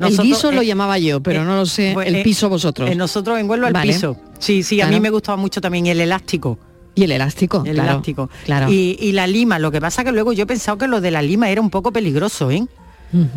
el 0.00 0.16
guiso 0.18 0.50
lo 0.50 0.62
eh, 0.62 0.66
llamaba 0.66 0.98
yo, 0.98 1.22
pero 1.22 1.42
eh, 1.42 1.44
no 1.44 1.54
lo 1.54 1.66
sé. 1.66 1.92
pues, 1.94 2.08
el 2.08 2.24
piso 2.24 2.48
vosotros. 2.48 2.90
eh, 2.90 2.96
nosotros 2.96 3.38
en 3.38 3.48
Huelva 3.48 3.68
el 3.68 3.74
Vale. 3.74 3.92
piso. 3.92 4.16
Sí, 4.40 4.64
sí, 4.64 4.80
a 4.80 4.88
mí 4.88 4.98
me 4.98 5.10
gustaba 5.10 5.36
mucho 5.36 5.60
también 5.60 5.86
el 5.86 6.00
elástico. 6.00 6.58
Y 6.96 7.04
el 7.04 7.12
elástico, 7.12 7.62
El 7.64 7.74
claro, 7.74 7.90
elástico. 7.92 8.30
claro. 8.44 8.72
Y, 8.72 8.96
y 9.00 9.12
la 9.12 9.26
lima, 9.28 9.58
lo 9.60 9.70
que 9.70 9.80
pasa 9.80 10.02
que 10.02 10.10
luego 10.10 10.32
yo 10.32 10.42
he 10.42 10.46
pensado 10.46 10.78
que 10.78 10.88
lo 10.88 11.00
de 11.00 11.10
la 11.12 11.22
lima 11.22 11.48
era 11.50 11.60
un 11.60 11.70
poco 11.70 11.92
peligroso, 11.92 12.50
¿eh? 12.50 12.66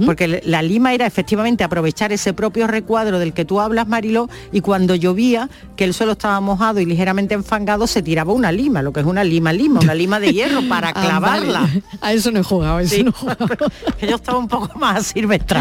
Porque 0.05 0.41
la 0.45 0.61
lima 0.61 0.93
era 0.93 1.05
efectivamente 1.05 1.63
aprovechar 1.63 2.11
ese 2.11 2.33
propio 2.33 2.67
recuadro 2.67 3.19
del 3.19 3.33
que 3.33 3.45
tú 3.45 3.59
hablas, 3.61 3.87
Mariló, 3.87 4.29
y 4.51 4.61
cuando 4.61 4.95
llovía, 4.95 5.49
que 5.75 5.83
el 5.85 5.93
suelo 5.93 6.13
estaba 6.13 6.39
mojado 6.41 6.79
y 6.79 6.85
ligeramente 6.85 7.33
enfangado, 7.35 7.87
se 7.87 8.01
tiraba 8.01 8.33
una 8.33 8.51
lima, 8.51 8.81
lo 8.81 8.91
que 8.91 8.99
es 9.01 9.05
una 9.05 9.23
lima 9.23 9.53
lima, 9.53 9.79
una 9.79 9.93
lima 9.95 10.19
de 10.19 10.33
hierro 10.33 10.61
para 10.69 10.89
Ah, 10.89 10.93
clavarla. 10.93 11.61
vale. 11.61 11.83
A 12.01 12.13
eso 12.13 12.31
no 12.31 12.39
he 12.39 12.43
jugado, 12.43 12.77
a 12.77 12.81
eso 12.81 12.95
Sí. 12.95 13.03
no 13.03 13.09
he 13.09 13.13
jugado. 13.13 13.47
yo 14.01 14.15
estaba 14.15 14.37
un 14.37 14.47
poco 14.47 14.77
más 14.79 15.07
silvestre. 15.07 15.59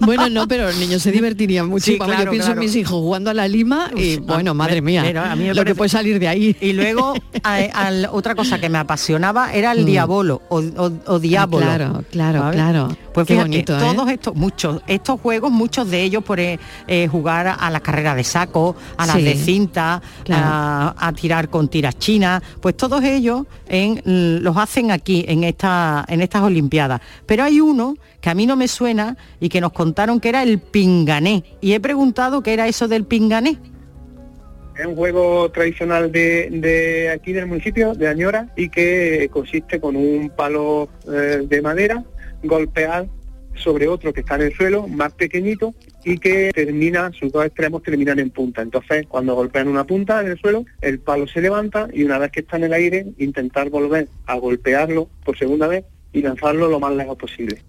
Bueno, 0.00 0.28
no, 0.30 0.48
pero 0.48 0.64
los 0.66 0.76
niños 0.78 1.02
se 1.02 1.10
divertirían 1.12 1.68
mucho. 1.68 1.84
Sí, 1.84 1.98
claro, 1.98 2.24
yo 2.24 2.30
pienso 2.30 2.46
claro. 2.48 2.60
en 2.60 2.66
mis 2.66 2.76
hijos 2.76 2.92
jugando 3.00 3.30
a 3.30 3.34
la 3.34 3.46
lima 3.48 3.90
y 3.96 4.18
Uf, 4.18 4.26
bueno, 4.26 4.52
ah, 4.52 4.54
madre 4.54 4.80
mía, 4.82 5.02
a 5.02 5.36
mí 5.36 5.48
lo 5.48 5.54
parece- 5.54 5.64
que 5.64 5.74
puede 5.74 5.88
salir 5.88 6.18
de 6.18 6.28
ahí. 6.28 6.56
Y 6.60 6.72
luego 6.72 7.14
a- 7.44 7.90
otra 8.12 8.34
cosa 8.34 8.58
que 8.58 8.68
me 8.68 8.78
apasionaba 8.78 9.52
era 9.52 9.72
el 9.72 9.82
Mm. 9.82 9.86
diabolo 9.86 10.42
o, 10.48 10.58
o- 10.60 10.92
o 11.06 11.18
diabolo. 11.18 11.64
claro, 11.66 12.04
claro, 12.10 12.38
¿sabes? 12.40 12.54
claro. 12.56 12.96
Pues 13.12 13.26
fíjate, 13.26 13.49
bonito, 13.50 13.76
¿eh? 13.76 13.80
todos 13.80 14.10
estos, 14.10 14.34
muchos, 14.34 14.82
estos 14.86 15.20
juegos, 15.20 15.50
muchos 15.50 15.90
de 15.90 16.02
ellos 16.02 16.22
por 16.24 16.40
eh, 16.40 16.58
eh, 16.86 17.08
jugar 17.08 17.46
a 17.58 17.70
la 17.70 17.80
carrera 17.80 18.14
de 18.14 18.24
saco, 18.24 18.76
a 18.96 19.06
las 19.06 19.16
Sí, 19.16 19.22
de 19.22 19.34
cinta, 19.34 20.00
claro. 20.24 20.44
a, 20.46 20.94
a 21.08 21.12
tirar 21.12 21.48
con 21.48 21.68
tiras 21.68 21.98
chinas, 21.98 22.42
pues 22.60 22.76
todos 22.76 23.02
ellos 23.04 23.46
en- 23.68 24.00
los 24.42 24.56
hacen 24.56 24.90
aquí, 24.90 25.24
en, 25.28 25.44
esta, 25.44 26.04
en 26.08 26.20
estas 26.20 26.42
Olimpiadas. 26.42 27.00
Pero 27.26 27.44
hay 27.44 27.60
uno 27.60 27.96
que 28.20 28.30
a 28.30 28.34
mí 28.34 28.46
no 28.46 28.56
me 28.56 28.68
suena 28.68 29.16
y 29.40 29.48
que 29.48 29.60
nos 29.60 29.72
contaron 29.72 30.20
que 30.20 30.28
era 30.28 30.42
el 30.42 30.58
pingané. 30.58 31.44
Y 31.60 31.72
he 31.72 31.80
preguntado 31.80 32.42
qué 32.42 32.52
era 32.52 32.68
eso 32.68 32.86
del 32.88 33.04
pingané. 33.04 33.58
Es 34.78 34.86
un 34.86 34.96
juego 34.96 35.50
tradicional 35.50 36.10
de, 36.10 36.48
de 36.50 37.10
aquí 37.10 37.32
del 37.32 37.46
municipio, 37.46 37.92
de 37.94 38.08
Añora, 38.08 38.48
y 38.56 38.70
que 38.70 39.28
consiste 39.30 39.78
con 39.78 39.94
un 39.94 40.30
palo 40.30 40.88
eh, 41.06 41.42
de 41.46 41.60
madera, 41.60 42.02
golpear 42.42 43.06
sobre 43.60 43.88
otro 43.88 44.12
que 44.12 44.20
está 44.20 44.36
en 44.36 44.42
el 44.42 44.54
suelo, 44.54 44.88
más 44.88 45.12
pequeñito, 45.12 45.74
y 46.04 46.18
que 46.18 46.50
termina, 46.54 47.10
sus 47.12 47.30
dos 47.30 47.44
extremos 47.44 47.82
terminan 47.82 48.18
en 48.18 48.30
punta. 48.30 48.62
Entonces, 48.62 49.06
cuando 49.06 49.34
golpean 49.34 49.68
una 49.68 49.84
punta 49.84 50.20
en 50.20 50.28
el 50.28 50.38
suelo, 50.38 50.64
el 50.80 50.98
palo 50.98 51.26
se 51.26 51.40
levanta 51.40 51.88
y 51.92 52.02
una 52.02 52.18
vez 52.18 52.32
que 52.32 52.40
está 52.40 52.56
en 52.56 52.64
el 52.64 52.72
aire, 52.72 53.06
intentar 53.18 53.70
volver 53.70 54.08
a 54.26 54.34
golpearlo 54.36 55.08
por 55.24 55.38
segunda 55.38 55.66
vez 55.66 55.84
y 56.12 56.22
lanzarlo 56.22 56.68
lo 56.68 56.80
más 56.80 56.94
lejos 56.94 57.16
posible. 57.16 57.62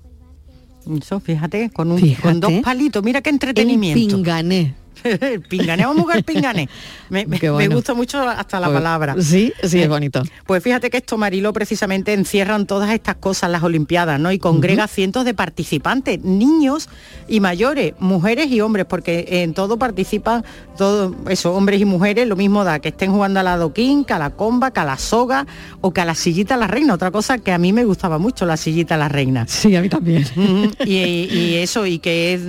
Eso, 0.98 1.20
fíjate, 1.20 1.70
con, 1.70 1.92
un, 1.92 2.00
Fíjate. 2.00 2.22
con 2.22 2.40
dos 2.40 2.54
palitos, 2.64 3.04
mira 3.04 3.22
qué 3.22 3.30
entretenimiento. 3.30 4.16
pingané. 4.16 4.74
El 5.04 5.42
pingané, 5.50 5.86
vamos 5.86 6.00
a 6.00 6.22
jugar. 6.22 6.68
Me, 7.10 7.68
gusta 7.68 7.94
mucho 7.94 8.22
hasta 8.28 8.60
la 8.60 8.68
Pues, 8.68 8.78
palabra. 8.78 9.16
Sí, 9.20 9.52
sí, 9.64 9.80
Eh, 9.80 9.84
es 9.84 9.90
bonito. 9.90 10.24
Pues 10.46 10.64
fíjate 10.64 10.90
que 10.90 10.98
esto, 10.98 11.18
Marilo, 11.18 11.52
precisamente 11.54 12.14
encierran 12.14 12.66
todas 12.66 12.92
estas 12.92 13.16
cosas 13.16 13.50
las 13.50 13.64
Olimpiadas, 13.64 14.20
¿no? 14.20 14.32
Y 14.32 14.40
congrega 14.40 14.88
cientos 14.88 15.26
de 15.26 15.34
participantes, 15.34 16.24
niños 16.24 16.90
y 17.28 17.40
mayores, 17.40 17.94
mujeres 18.00 18.48
y 18.52 18.62
hombres, 18.62 18.86
porque 18.86 19.26
en 19.44 19.54
todo 19.54 19.78
participan, 19.78 20.44
todo 20.78 21.16
eso, 21.30 21.54
hombres 21.54 21.82
y 21.82 21.86
mujeres, 21.86 22.28
lo 22.28 22.36
mismo 22.36 22.64
da 22.64 22.80
que 22.80 22.90
estén 22.90 23.12
jugando 23.12 23.40
a 23.40 23.44
la 23.44 23.58
doquín, 23.58 24.06
que 24.06 24.14
a 24.14 24.20
la 24.20 24.32
comba, 24.32 24.72
que 24.72 24.80
a 24.80 24.86
la 24.86 24.98
soga 24.98 25.46
o 25.82 25.92
que 25.92 26.02
a 26.02 26.06
la 26.06 26.16
sillita 26.16 26.56
a 26.56 26.58
la 26.58 26.68
reina. 26.68 26.94
Otra 26.94 27.12
cosa 27.12 27.38
que 27.38 27.52
a 27.52 27.58
mí 27.58 27.74
me 27.74 27.84
gustaba 27.86 28.18
mucho, 28.18 28.46
la 28.46 28.58
sillita 28.58 28.96
a 28.96 28.98
la 28.98 29.10
reina. 29.10 29.46
Sí, 29.48 29.76
a 29.76 29.82
mí 29.82 29.90
también. 29.90 30.26
Y, 30.86 30.96
y 31.32 31.56
eso, 31.56 31.86
y 31.86 32.00
que 32.00 32.34
es, 32.34 32.42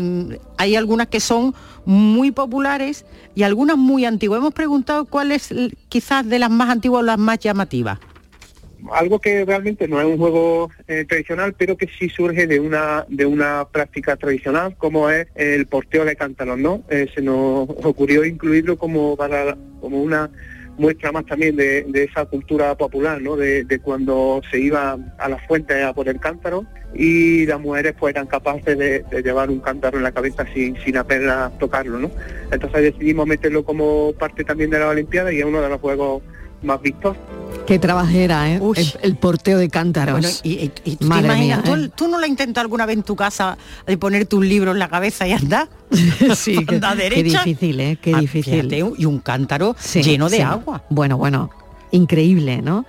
hay 0.62 0.76
algunas 0.76 1.08
que 1.08 1.18
son 1.18 1.54
muy 1.84 2.30
populares 2.30 3.04
y 3.34 3.42
algunas 3.42 3.76
muy 3.76 4.04
antiguas. 4.04 4.38
Hemos 4.38 4.54
preguntado 4.54 5.06
cuál 5.06 5.32
es 5.32 5.52
quizás 5.88 6.28
de 6.28 6.38
las 6.38 6.50
más 6.50 6.70
antiguas 6.70 7.02
o 7.02 7.06
las 7.06 7.18
más 7.18 7.40
llamativas. 7.40 7.98
algo 8.92 9.18
que 9.18 9.44
realmente 9.44 9.88
no 9.88 10.00
es 10.00 10.06
un 10.06 10.18
juego 10.18 10.70
eh, 10.86 11.04
tradicional, 11.04 11.54
pero 11.58 11.76
que 11.76 11.88
sí 11.98 12.08
surge 12.08 12.46
de 12.46 12.60
una 12.60 13.04
de 13.08 13.26
una 13.26 13.66
práctica 13.72 14.16
tradicional, 14.16 14.76
como 14.76 15.10
es 15.10 15.26
el 15.34 15.66
porteo 15.66 16.04
de 16.04 16.14
cántaros, 16.14 16.58
¿no? 16.58 16.82
Eh, 16.88 17.08
se 17.12 17.22
nos 17.22 17.68
ocurrió 17.82 18.24
incluirlo 18.24 18.78
como 18.78 19.16
para 19.16 19.56
como 19.80 20.00
una 20.00 20.30
muestra 20.82 21.12
más 21.12 21.24
también 21.26 21.54
de, 21.54 21.86
esa 21.94 22.24
cultura 22.26 22.74
popular, 22.74 23.22
¿no? 23.22 23.36
De, 23.36 23.80
cuando 23.82 24.42
se 24.50 24.58
iba 24.58 24.98
a 25.16 25.28
las 25.28 25.46
fuentes 25.46 25.82
a 25.82 25.94
por 25.94 26.08
el 26.08 26.18
cántaro 26.18 26.66
y 26.92 27.46
las 27.46 27.60
mujeres 27.60 27.94
pues 27.98 28.14
eran 28.14 28.26
capaces 28.26 28.76
de, 28.76 29.04
de 29.08 29.22
llevar 29.22 29.48
un 29.48 29.60
cántaro 29.60 29.96
en 29.96 30.02
la 30.02 30.10
cabeza 30.10 30.44
sin, 30.52 30.76
sin 30.78 30.96
apenas 30.96 31.56
tocarlo, 31.58 32.00
¿no? 32.00 32.10
Entonces 32.50 32.82
decidimos 32.82 33.28
meterlo 33.28 33.64
como 33.64 34.12
parte 34.18 34.42
también 34.42 34.70
de 34.70 34.80
la 34.80 34.88
Olimpiada 34.88 35.32
y 35.32 35.38
es 35.38 35.44
uno 35.44 35.62
de 35.62 35.68
los 35.68 35.80
juegos 35.80 36.22
más 36.62 36.80
vistos. 36.80 37.16
Qué 37.66 37.78
trabajera, 37.78 38.50
¿eh? 38.50 38.60
El, 38.76 38.86
el 39.02 39.16
porteo 39.16 39.56
de 39.58 39.68
cántaros. 39.68 40.20
Bueno, 40.20 40.28
y, 40.42 40.50
y- 40.52 40.72
y 40.84 40.90
tú 40.96 40.96
te 40.98 41.04
Madre 41.06 41.26
imaginas, 41.26 41.62
mía, 41.64 41.74
¿tú, 41.74 41.80
¿eh? 41.80 41.90
tú 41.94 42.08
no 42.08 42.18
lo 42.18 42.24
has 42.24 42.28
intentado 42.30 42.62
alguna 42.62 42.86
vez 42.86 42.96
en 42.96 43.02
tu 43.04 43.14
casa 43.14 43.56
de 43.86 43.96
poner 43.98 44.26
tus 44.26 44.44
libros 44.44 44.74
en 44.74 44.78
la 44.80 44.88
cabeza 44.88 45.28
y 45.28 45.32
andar? 45.32 45.68
sí, 46.34 46.64
qué, 46.66 46.74
Anda 46.74 46.90
qué 46.96 47.02
derecha. 47.02 47.44
difícil, 47.44 47.78
¿eh? 47.80 47.98
Qué 48.00 48.14
Ah, 48.14 48.20
difícil. 48.20 48.54
fíjate, 48.68 48.84
y 48.98 49.04
un 49.04 49.20
cántaro 49.20 49.76
Sí, 49.78 50.02
lleno 50.02 50.28
de 50.28 50.36
sí. 50.38 50.42
agua. 50.42 50.82
Bueno, 50.90 51.16
bueno, 51.18 51.50
increíble, 51.92 52.62
¿no? 52.62 52.84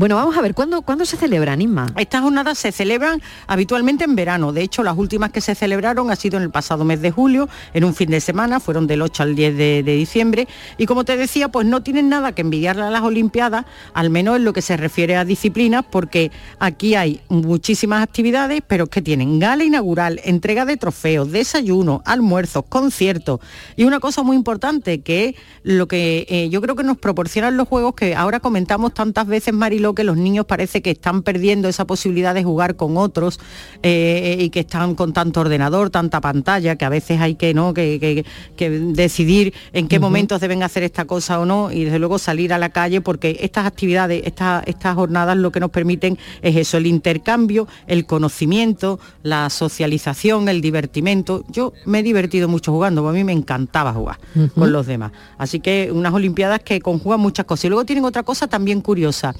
Bueno, 0.00 0.16
vamos 0.16 0.34
a 0.38 0.40
ver, 0.40 0.54
¿cuándo, 0.54 0.80
¿cuándo 0.80 1.04
se 1.04 1.18
celebran, 1.18 1.60
Inma? 1.60 1.92
Estas 1.94 2.22
jornadas 2.22 2.56
se 2.56 2.72
celebran 2.72 3.20
habitualmente 3.46 4.04
en 4.04 4.16
verano. 4.16 4.50
De 4.50 4.62
hecho, 4.62 4.82
las 4.82 4.96
últimas 4.96 5.30
que 5.30 5.42
se 5.42 5.54
celebraron 5.54 6.10
ha 6.10 6.16
sido 6.16 6.38
en 6.38 6.42
el 6.42 6.50
pasado 6.50 6.86
mes 6.86 7.02
de 7.02 7.10
julio, 7.10 7.50
en 7.74 7.84
un 7.84 7.94
fin 7.94 8.08
de 8.08 8.22
semana, 8.22 8.60
fueron 8.60 8.86
del 8.86 9.02
8 9.02 9.22
al 9.24 9.34
10 9.34 9.58
de, 9.58 9.82
diciembre. 9.82 10.48
Y 10.78 10.86
como 10.86 11.04
te 11.04 11.18
decía, 11.18 11.50
pues 11.50 11.66
no 11.66 11.82
tienen 11.82 12.08
nada 12.08 12.32
que 12.32 12.40
envidiarle 12.40 12.84
a 12.84 12.90
las 12.90 13.02
Olimpiadas, 13.02 13.66
al 13.92 14.08
menos 14.08 14.36
en 14.36 14.46
lo 14.46 14.54
que 14.54 14.62
se 14.62 14.78
refiere 14.78 15.16
a 15.16 15.26
disciplinas, 15.26 15.84
porque 15.90 16.32
aquí 16.58 16.94
hay 16.94 17.20
muchísimas 17.28 18.02
actividades, 18.02 18.62
pero 18.66 18.86
que 18.86 19.02
tienen 19.02 19.38
gala 19.38 19.64
inaugural, 19.64 20.18
entrega 20.24 20.64
de 20.64 20.78
trofeos, 20.78 21.30
desayuno, 21.30 22.00
almuerzos, 22.06 22.64
conciertos. 22.70 23.40
Y 23.76 23.84
una 23.84 24.00
cosa 24.00 24.22
muy 24.22 24.38
importante, 24.38 25.02
que 25.02 25.26
es 25.26 25.34
lo 25.62 25.88
que 25.88 26.24
eh, 26.30 26.48
yo 26.48 26.62
creo 26.62 26.74
que 26.74 26.84
nos 26.84 26.96
proporcionan 26.96 27.58
los 27.58 27.68
juegos 27.68 27.92
que 27.92 28.14
ahora 28.14 28.40
comentamos 28.40 28.94
tantas 28.94 29.26
veces, 29.26 29.52
Mariló, 29.52 29.89
que 29.94 30.04
los 30.04 30.16
niños 30.16 30.46
parece 30.46 30.82
que 30.82 30.90
están 30.90 31.22
perdiendo 31.22 31.68
esa 31.68 31.86
posibilidad 31.86 32.34
de 32.34 32.44
jugar 32.44 32.76
con 32.76 32.96
otros 32.96 33.38
eh, 33.82 34.36
y 34.40 34.50
que 34.50 34.60
están 34.60 34.94
con 34.94 35.12
tanto 35.12 35.40
ordenador, 35.40 35.90
tanta 35.90 36.20
pantalla, 36.20 36.76
que 36.76 36.84
a 36.84 36.88
veces 36.88 37.20
hay 37.20 37.34
que, 37.34 37.54
¿no? 37.54 37.74
que, 37.74 37.98
que- 38.00 38.24
que 38.56 38.70
decidir 38.70 39.52
en 39.72 39.88
qué 39.88 39.96
Ujú. 39.96 40.02
momentos 40.06 40.40
deben 40.40 40.62
hacer 40.62 40.82
esta 40.82 41.04
cosa 41.04 41.40
o 41.40 41.44
no 41.46 41.70
y 41.72 41.84
desde 41.84 41.98
luego 41.98 42.18
salir 42.18 42.52
a 42.52 42.58
la 42.58 42.68
calle 42.70 43.00
porque 43.00 43.38
estas 43.40 43.66
actividades, 43.66 44.22
estas, 44.26 44.66
estas 44.66 44.94
jornadas 44.94 45.36
lo 45.36 45.50
que 45.52 45.60
nos 45.60 45.70
permiten 45.70 46.18
es 46.42 46.56
eso, 46.56 46.76
el 46.76 46.86
intercambio, 46.86 47.66
el 47.86 48.06
conocimiento, 48.06 48.98
la 49.22 49.48
socialización, 49.50 50.48
el 50.48 50.60
divertimento. 50.60 51.44
Yo 51.48 51.72
me 51.86 52.00
he 52.00 52.02
divertido 52.02 52.48
mucho 52.48 52.72
jugando, 52.72 53.06
a 53.08 53.12
mí 53.12 53.24
me 53.24 53.32
encantaba 53.32 53.92
jugar 53.92 54.18
con 54.54 54.72
los 54.72 54.86
demás. 54.86 55.12
Así 55.38 55.60
que 55.60 55.90
unas 55.92 56.12
Olimpiadas 56.12 56.60
que 56.60 56.80
conjugan 56.80 57.20
muchas 57.20 57.46
cosas. 57.46 57.64
Y 57.64 57.68
luego 57.68 57.84
tienen 57.84 58.04
otra 58.04 58.22
cosa 58.22 58.46
también 58.46 58.80
curiosa, 58.80 59.34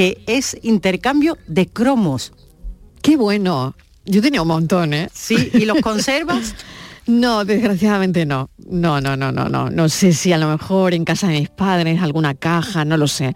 que 0.00 0.22
es 0.26 0.56
intercambio 0.62 1.36
de 1.46 1.66
cromos. 1.66 2.32
Qué 3.02 3.18
bueno. 3.18 3.74
Yo 4.06 4.22
tenía 4.22 4.40
un 4.40 4.48
montón, 4.48 4.94
¿eh? 4.94 5.10
Sí, 5.12 5.50
¿y 5.52 5.66
los 5.66 5.78
conservas? 5.82 6.54
No, 7.06 7.44
desgraciadamente 7.44 8.24
no. 8.24 8.50
No, 8.68 9.00
no, 9.00 9.16
no, 9.16 9.32
no, 9.32 9.48
no. 9.48 9.68
No 9.68 9.88
sé 9.88 10.12
si 10.12 10.32
a 10.32 10.38
lo 10.38 10.48
mejor 10.48 10.94
en 10.94 11.04
casa 11.04 11.26
de 11.26 11.40
mis 11.40 11.48
padres 11.48 12.00
alguna 12.00 12.34
caja, 12.34 12.84
no 12.84 12.96
lo 12.96 13.08
sé. 13.08 13.34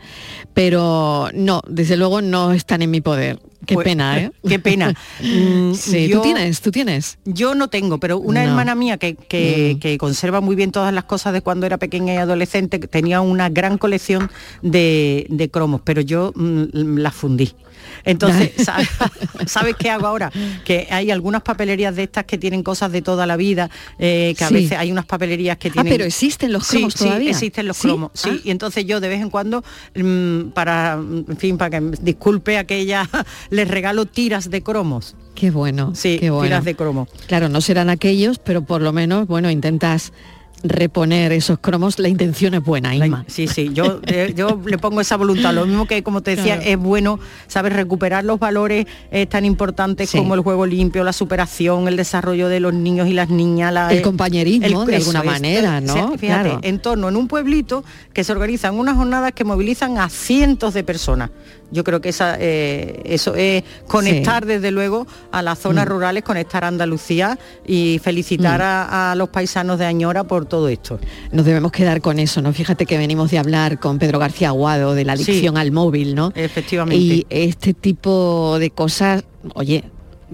Pero 0.52 1.28
no, 1.34 1.60
desde 1.66 1.96
luego 1.96 2.22
no 2.22 2.52
están 2.52 2.82
en 2.82 2.92
mi 2.92 3.00
poder. 3.00 3.40
Qué 3.66 3.74
Pues, 3.74 3.84
pena, 3.84 4.18
¿eh? 4.20 4.30
Qué 4.48 4.58
pena. 4.58 4.94
Sí, 5.74 6.08
yo- 6.08 6.18
tú 6.18 6.22
tienes, 6.22 6.60
tú 6.60 6.70
tienes. 6.70 7.18
Yo 7.24 7.54
no 7.54 7.68
tengo, 7.68 7.98
pero 7.98 8.18
una 8.18 8.42
No. 8.42 8.50
hermana 8.50 8.74
mía 8.74 8.96
que, 8.98 9.14
que- 9.14 9.74
Mm. 9.76 9.78
que 9.80 9.98
conserva 9.98 10.40
muy 10.40 10.56
bien 10.56 10.70
todas 10.72 10.92
las 10.92 11.04
cosas 11.04 11.32
de 11.32 11.40
cuando 11.40 11.66
era 11.66 11.78
pequeña 11.78 12.14
y 12.14 12.16
adolescente, 12.18 12.78
tenía 12.78 13.20
una 13.20 13.48
gran 13.48 13.78
colección 13.78 14.30
de, 14.62 15.26
de 15.30 15.50
cromos, 15.50 15.80
pero 15.84 16.00
yo 16.00 16.32
mm, 16.34 16.96
las 16.98 17.14
fundí. 17.14 17.54
Entonces, 18.04 18.52
¿sabes, 18.64 18.88
¿sabes 19.46 19.76
qué 19.78 19.90
hago 19.90 20.06
ahora? 20.06 20.30
Que 20.64 20.86
hay 20.90 21.10
algunas 21.10 21.42
papelerías 21.42 21.94
de 21.96 22.04
estas 22.04 22.24
que 22.24 22.38
tienen 22.38 22.62
cosas 22.62 22.90
de 22.92 23.02
toda 23.02 23.26
la 23.26 23.36
vida, 23.36 23.70
eh, 23.98 24.34
que 24.36 24.44
a 24.44 24.48
Sí. 24.48 24.54
veces 24.54 24.78
hay 24.78 24.90
unas 24.92 25.04
papelerías 25.06 25.56
que 25.58 25.68
Ah, 25.68 25.72
tienen... 25.72 25.92
pero 25.92 26.04
existen 26.04 26.52
los 26.52 26.66
Sí, 26.66 26.76
cromos 26.76 26.94
sí, 26.94 27.04
todavía. 27.04 27.30
existen 27.30 27.66
los 27.66 27.76
¿Sí? 27.76 27.88
cromos, 27.88 28.10
sí. 28.14 28.30
Ah. 28.32 28.38
Y 28.44 28.50
entonces 28.50 28.84
yo 28.86 29.00
de 29.00 29.08
vez 29.08 29.20
en 29.20 29.30
cuando, 29.30 29.62
mm, 29.94 30.50
para, 30.54 30.94
en 30.94 31.36
fin, 31.38 31.56
para 31.58 31.78
que 31.80 31.86
disculpe 32.00 32.58
aquella, 32.58 33.08
les 33.54 33.68
regalo 33.68 34.06
tiras 34.06 34.50
de 34.50 34.62
cromos. 34.62 35.14
Qué 35.34 35.50
bueno, 35.50 35.92
Sí, 35.94 36.18
qué 36.20 36.30
bueno. 36.30 36.44
tiras 36.48 36.64
de 36.64 36.74
cromo. 36.74 37.08
Claro, 37.26 37.48
no 37.48 37.60
serán 37.60 37.90
aquellos, 37.90 38.38
pero 38.38 38.62
por 38.62 38.82
lo 38.82 38.92
menos, 38.92 39.26
bueno, 39.26 39.50
intentas 39.50 40.12
reponer 40.66 41.30
esos 41.32 41.58
cromos. 41.58 41.98
La 41.98 42.08
intención 42.08 42.54
es 42.54 42.64
buena, 42.64 42.94
Inma. 42.94 43.24
Sí, 43.28 43.46
sí, 43.48 43.70
yo, 43.74 44.00
eh, 44.06 44.32
yo 44.34 44.58
le 44.66 44.78
pongo 44.78 45.00
esa 45.02 45.16
voluntad. 45.16 45.52
Lo 45.52 45.66
mismo 45.66 45.86
que, 45.86 46.02
como 46.02 46.22
te 46.22 46.36
decía, 46.36 46.56
Claro. 46.56 46.70
es 46.70 46.78
bueno, 46.78 47.20
¿sabes? 47.48 47.74
Recuperar 47.74 48.24
los 48.24 48.38
valores 48.38 48.86
eh, 49.10 49.26
tan 49.26 49.44
importantes 49.44 50.08
Sí. 50.08 50.16
como 50.18 50.34
el 50.34 50.40
juego 50.40 50.64
limpio, 50.64 51.04
la 51.04 51.12
superación, 51.12 51.86
el 51.86 51.96
desarrollo 51.98 52.48
de 52.48 52.60
los 52.60 52.72
niños 52.72 53.08
y 53.08 53.12
las 53.12 53.28
niñas. 53.28 53.74
la- 53.74 53.90
El 53.92 53.98
eh, 53.98 54.02
compañerismo, 54.02 54.86
de 54.86 54.96
alguna 54.96 55.20
es. 55.20 55.26
manera, 55.26 55.80
¿no? 55.82 55.92
O 55.92 55.96
sea, 55.96 56.06
fíjate, 56.18 56.48
Claro. 56.48 56.60
en 56.62 56.78
torno, 56.78 57.08
en 57.10 57.16
un 57.16 57.28
pueblito, 57.28 57.84
que 58.14 58.24
se 58.24 58.32
organizan 58.32 58.78
unas 58.78 58.96
jornadas 58.96 59.32
que 59.32 59.44
movilizan 59.44 59.98
a 59.98 60.08
cientos 60.08 60.72
de 60.72 60.82
personas. 60.82 61.30
Yo 61.74 61.84
creo 61.84 62.00
que 62.00 62.08
esa, 62.10 62.36
eh, 62.38 63.02
eso 63.04 63.34
es 63.34 63.64
conectar 63.86 64.46
desde 64.46 64.70
luego 64.70 65.06
a 65.32 65.42
las 65.42 65.58
zonas 65.58 65.84
Mm. 65.86 65.88
rurales, 65.88 66.22
conectar 66.22 66.64
a 66.64 66.68
Andalucía 66.68 67.38
y 67.66 68.00
felicitar 68.02 68.60
Mm. 68.60 68.62
a, 68.64 69.12
a 69.12 69.14
los 69.16 69.28
paisanos 69.28 69.78
de 69.78 69.84
Añora 69.86 70.24
por 70.24 70.46
todo 70.46 70.68
esto. 70.68 70.98
Nos 71.32 71.44
debemos 71.44 71.72
quedar 71.72 72.00
con 72.00 72.18
eso, 72.18 72.40
¿no? 72.40 72.52
Fíjate 72.52 72.86
que 72.86 72.96
venimos 72.96 73.30
de 73.32 73.38
hablar 73.38 73.80
con 73.80 73.98
Pedro 73.98 74.18
García 74.18 74.48
Aguado 74.48 74.94
de 74.94 75.04
la 75.04 75.16
Sí. 75.16 75.24
adicción 75.32 75.58
al 75.58 75.72
móvil, 75.72 76.14
¿no? 76.14 76.32
Efectivamente. 76.34 76.96
Y 77.02 77.26
este 77.28 77.74
tipo 77.74 78.56
de 78.60 78.70
cosas, 78.70 79.24
oye, 79.54 79.84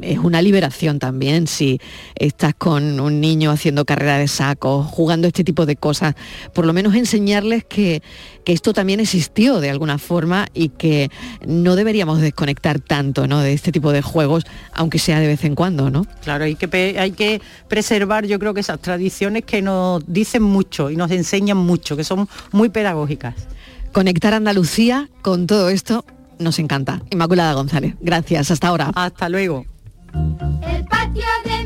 es 0.03 0.18
una 0.18 0.43
liberación 0.43 0.99
también 0.99 1.47
si 1.47 1.80
estás 2.14 2.55
con 2.55 3.01
un 3.01 3.20
niño 3.20 3.51
haciendo 3.51 3.84
carrera 3.84 4.18
de 4.18 4.28
sacos, 4.28 4.86
jugando 4.86 5.28
este 5.28 5.45
tipo 5.45 5.66
de 5.66 5.76
cosas, 5.76 6.14
por 6.55 6.66
lo 6.66 6.72
menos 6.72 6.95
enseñarles 6.95 7.64
que, 7.64 8.03
que 8.45 8.53
esto 8.53 8.72
también 8.72 9.01
existió 9.01 9.61
de 9.61 9.70
alguna 9.70 9.99
forma 9.99 10.47
y 10.55 10.70
que 10.70 11.11
no 11.47 11.76
deberíamos 11.76 12.20
desconectar 12.20 12.80
tanto 12.80 13.26
¿no? 13.26 13.41
de 13.41 13.53
este 13.53 13.72
tipo 13.72 13.93
de 13.93 14.03
juegos, 14.03 14.45
aunque 14.72 14.99
sea 14.99 15.20
de 15.20 15.26
vez 15.26 15.45
en 15.45 15.55
cuando, 15.55 15.91
¿no? 15.91 16.07
Claro, 16.22 16.45
hay 16.45 16.55
que, 16.55 16.99
hay 16.99 17.12
que 17.12 17.41
preservar 17.68 18.26
yo 18.26 18.38
creo 18.38 18.55
que 18.55 18.61
esas 18.61 18.80
tradiciones 18.80 19.45
que 19.45 19.62
nos 19.62 20.03
dicen 20.07 20.43
mucho 20.43 20.91
y 20.91 20.97
nos 20.97 21.11
enseñan 21.11 21.57
mucho, 21.57 21.97
que 21.97 22.05
son 22.05 22.28
muy 22.53 22.68
pedagógicas. 22.68 23.34
Conectar 23.93 24.34
Andalucía 24.34 25.09
con 25.22 25.47
todo 25.47 25.68
esto 25.68 26.05
nos 26.38 26.59
encanta. 26.59 27.03
Inmaculada 27.11 27.53
González, 27.55 27.95
gracias, 28.01 28.51
hasta 28.51 28.68
ahora. 28.68 28.93
Hasta 28.95 29.28
luego. 29.28 29.66
El 30.12 30.84
patio 30.86 31.24
de 31.44 31.59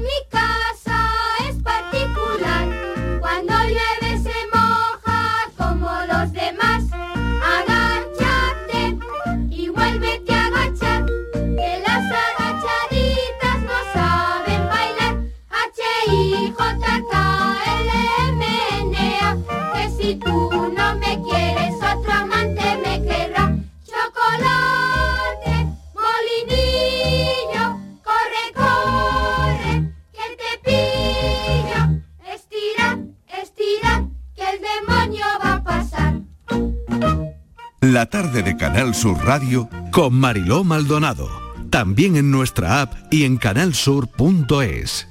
La 37.94 38.06
tarde 38.06 38.42
de 38.42 38.56
Canal 38.56 38.92
Sur 38.92 39.24
Radio 39.24 39.68
con 39.92 40.14
Mariló 40.14 40.64
Maldonado. 40.64 41.28
También 41.70 42.16
en 42.16 42.28
nuestra 42.28 42.80
app 42.80 42.92
y 43.12 43.22
en 43.22 43.36
canalsur.es. 43.36 45.06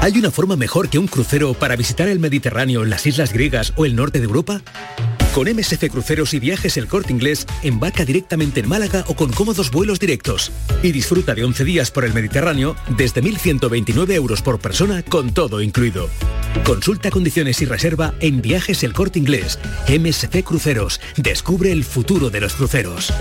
¿Hay 0.00 0.18
una 0.18 0.32
forma 0.32 0.56
mejor 0.56 0.88
que 0.88 0.98
un 0.98 1.06
crucero 1.06 1.54
para 1.54 1.76
visitar 1.76 2.08
el 2.08 2.18
Mediterráneo, 2.18 2.84
las 2.84 3.06
islas 3.06 3.32
griegas 3.32 3.72
o 3.76 3.86
el 3.86 3.94
norte 3.94 4.18
de 4.18 4.24
Europa? 4.24 4.60
Con 5.34 5.48
MSC 5.52 5.90
Cruceros 5.90 6.32
y 6.32 6.38
Viajes 6.38 6.76
El 6.76 6.86
Corte 6.86 7.12
Inglés, 7.12 7.44
embarca 7.64 8.04
directamente 8.04 8.60
en 8.60 8.68
Málaga 8.68 9.04
o 9.08 9.16
con 9.16 9.32
cómodos 9.32 9.72
vuelos 9.72 9.98
directos 9.98 10.52
y 10.80 10.92
disfruta 10.92 11.34
de 11.34 11.42
11 11.42 11.64
días 11.64 11.90
por 11.90 12.04
el 12.04 12.14
Mediterráneo 12.14 12.76
desde 12.96 13.20
1.129 13.20 14.12
euros 14.12 14.42
por 14.42 14.60
persona 14.60 15.02
con 15.02 15.34
todo 15.34 15.60
incluido. 15.60 16.08
Consulta 16.64 17.10
condiciones 17.10 17.60
y 17.62 17.64
reserva 17.64 18.14
en 18.20 18.42
Viajes 18.42 18.84
El 18.84 18.92
Corte 18.92 19.18
Inglés. 19.18 19.58
MSC 19.88 20.44
Cruceros. 20.44 21.00
Descubre 21.16 21.72
el 21.72 21.82
futuro 21.82 22.30
de 22.30 22.40
los 22.40 22.54
cruceros. 22.54 23.12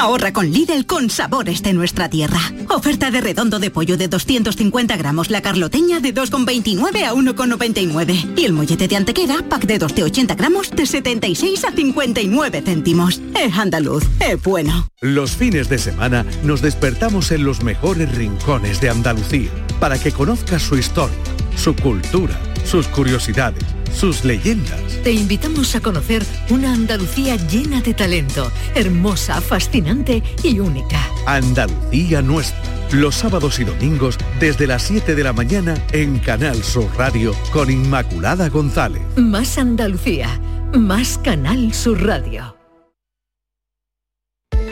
Ahorra 0.00 0.32
con 0.32 0.50
Lidl 0.50 0.86
con 0.86 1.10
sabores 1.10 1.62
de 1.62 1.74
nuestra 1.74 2.08
tierra. 2.08 2.40
Oferta 2.70 3.10
de 3.10 3.20
redondo 3.20 3.58
de 3.58 3.70
pollo 3.70 3.98
de 3.98 4.08
250 4.08 4.96
gramos, 4.96 5.28
la 5.28 5.42
carloteña 5.42 6.00
de 6.00 6.14
2,29 6.14 7.04
a 7.04 7.12
1,99. 7.12 8.32
Y 8.34 8.46
el 8.46 8.54
mollete 8.54 8.88
de 8.88 8.96
antequera, 8.96 9.44
pack 9.46 9.66
de 9.66 9.78
2 9.78 9.94
de 9.94 10.04
80 10.04 10.34
gramos, 10.36 10.70
de 10.70 10.86
76 10.86 11.64
a 11.66 11.72
59 11.72 12.62
céntimos. 12.62 13.20
Es 13.38 13.52
andaluz, 13.58 14.04
es 14.20 14.42
bueno. 14.42 14.88
Los 15.02 15.32
fines 15.32 15.68
de 15.68 15.76
semana 15.76 16.24
nos 16.44 16.62
despertamos 16.62 17.30
en 17.30 17.44
los 17.44 17.62
mejores 17.62 18.10
rincones 18.14 18.80
de 18.80 18.88
Andalucía 18.88 19.50
para 19.80 19.98
que 19.98 20.12
conozcas 20.12 20.62
su 20.62 20.78
historia, 20.78 21.18
su 21.56 21.76
cultura, 21.76 22.40
sus 22.64 22.88
curiosidades, 22.88 23.64
sus 23.92 24.24
leyendas. 24.24 24.80
Te 25.02 25.12
invitamos 25.12 25.74
a 25.74 25.80
conocer 25.80 26.24
una 26.50 26.72
Andalucía 26.72 27.36
llena 27.36 27.80
de 27.80 27.94
talento, 27.94 28.50
hermosa, 28.74 29.40
fascinante 29.40 30.22
y 30.42 30.60
única. 30.60 31.00
Andalucía 31.26 32.22
Nuestra. 32.22 32.60
Los 32.92 33.14
sábados 33.14 33.60
y 33.60 33.64
domingos 33.64 34.18
desde 34.40 34.66
las 34.66 34.82
7 34.82 35.14
de 35.14 35.22
la 35.22 35.32
mañana 35.32 35.74
en 35.92 36.18
Canal 36.18 36.62
Sur 36.64 36.88
Radio 36.96 37.34
con 37.52 37.70
Inmaculada 37.70 38.48
González. 38.48 39.02
Más 39.16 39.58
Andalucía, 39.58 40.40
más 40.74 41.18
Canal 41.18 41.72
Sur 41.72 42.04
Radio. 42.04 42.56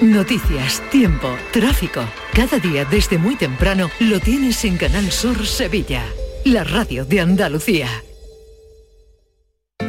Noticias, 0.01 0.81
tiempo, 0.91 1.29
tráfico. 1.53 2.01
Cada 2.33 2.59
día 2.59 2.85
desde 2.85 3.19
muy 3.19 3.37
temprano 3.37 3.91
lo 3.99 4.21
tienes 4.21 4.64
en 4.64 4.77
Canal 4.77 5.11
Sur 5.11 5.45
Sevilla, 5.47 6.05
la 6.45 6.62
radio 6.62 7.05
de 7.05 7.21
Andalucía. 7.21 7.89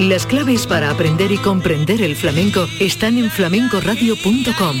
Las 0.00 0.26
claves 0.26 0.66
para 0.66 0.90
aprender 0.90 1.30
y 1.30 1.38
comprender 1.38 2.02
el 2.02 2.16
flamenco 2.16 2.66
están 2.80 3.18
en 3.18 3.30
flamencoradio.com. 3.30 4.80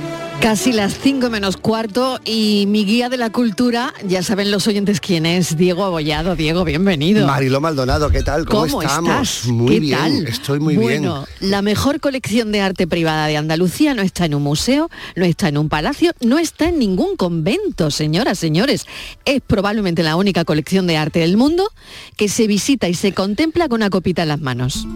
Casi 0.41 0.73
las 0.73 0.97
5 0.97 1.29
menos 1.29 1.55
cuarto 1.55 2.19
y 2.25 2.65
mi 2.67 2.83
guía 2.83 3.09
de 3.09 3.17
la 3.17 3.29
cultura, 3.29 3.93
ya 4.07 4.23
saben 4.23 4.49
los 4.49 4.65
oyentes 4.65 4.99
quién 4.99 5.27
es, 5.27 5.55
Diego 5.55 5.83
Abollado. 5.83 6.35
Diego, 6.35 6.63
bienvenido. 6.65 7.27
Mariló 7.27 7.61
Maldonado, 7.61 8.09
¿qué 8.09 8.23
tal? 8.23 8.45
¿Cómo, 8.45 8.81
estamos? 8.81 9.37
estás? 9.37 9.51
Muy 9.51 9.67
¿Qué 9.67 9.79
bien, 9.79 9.99
tal? 9.99 10.27
estoy 10.27 10.59
muy 10.59 10.77
bueno, 10.77 11.27
bien. 11.39 11.51
la 11.51 11.61
mejor 11.61 11.99
colección 11.99 12.51
de 12.51 12.61
arte 12.61 12.87
privada 12.87 13.27
de 13.27 13.37
Andalucía 13.37 13.93
no 13.93 14.01
está 14.01 14.25
en 14.25 14.33
un 14.33 14.41
museo, 14.41 14.89
no 15.15 15.25
está 15.25 15.47
en 15.47 15.59
un 15.59 15.69
palacio, 15.69 16.11
no 16.21 16.39
está 16.39 16.69
en 16.69 16.79
ningún 16.79 17.17
convento, 17.17 17.91
señoras, 17.91 18.39
señores. 18.39 18.87
Es 19.25 19.41
probablemente 19.45 20.01
la 20.01 20.15
única 20.15 20.43
colección 20.43 20.87
de 20.87 20.97
arte 20.97 21.19
del 21.19 21.37
mundo 21.37 21.69
que 22.17 22.29
se 22.29 22.47
visita 22.47 22.89
y 22.89 22.95
se 22.95 23.13
contempla 23.13 23.69
con 23.69 23.81
una 23.81 23.91
copita 23.91 24.23
en 24.23 24.29
las 24.29 24.41
manos. 24.41 24.87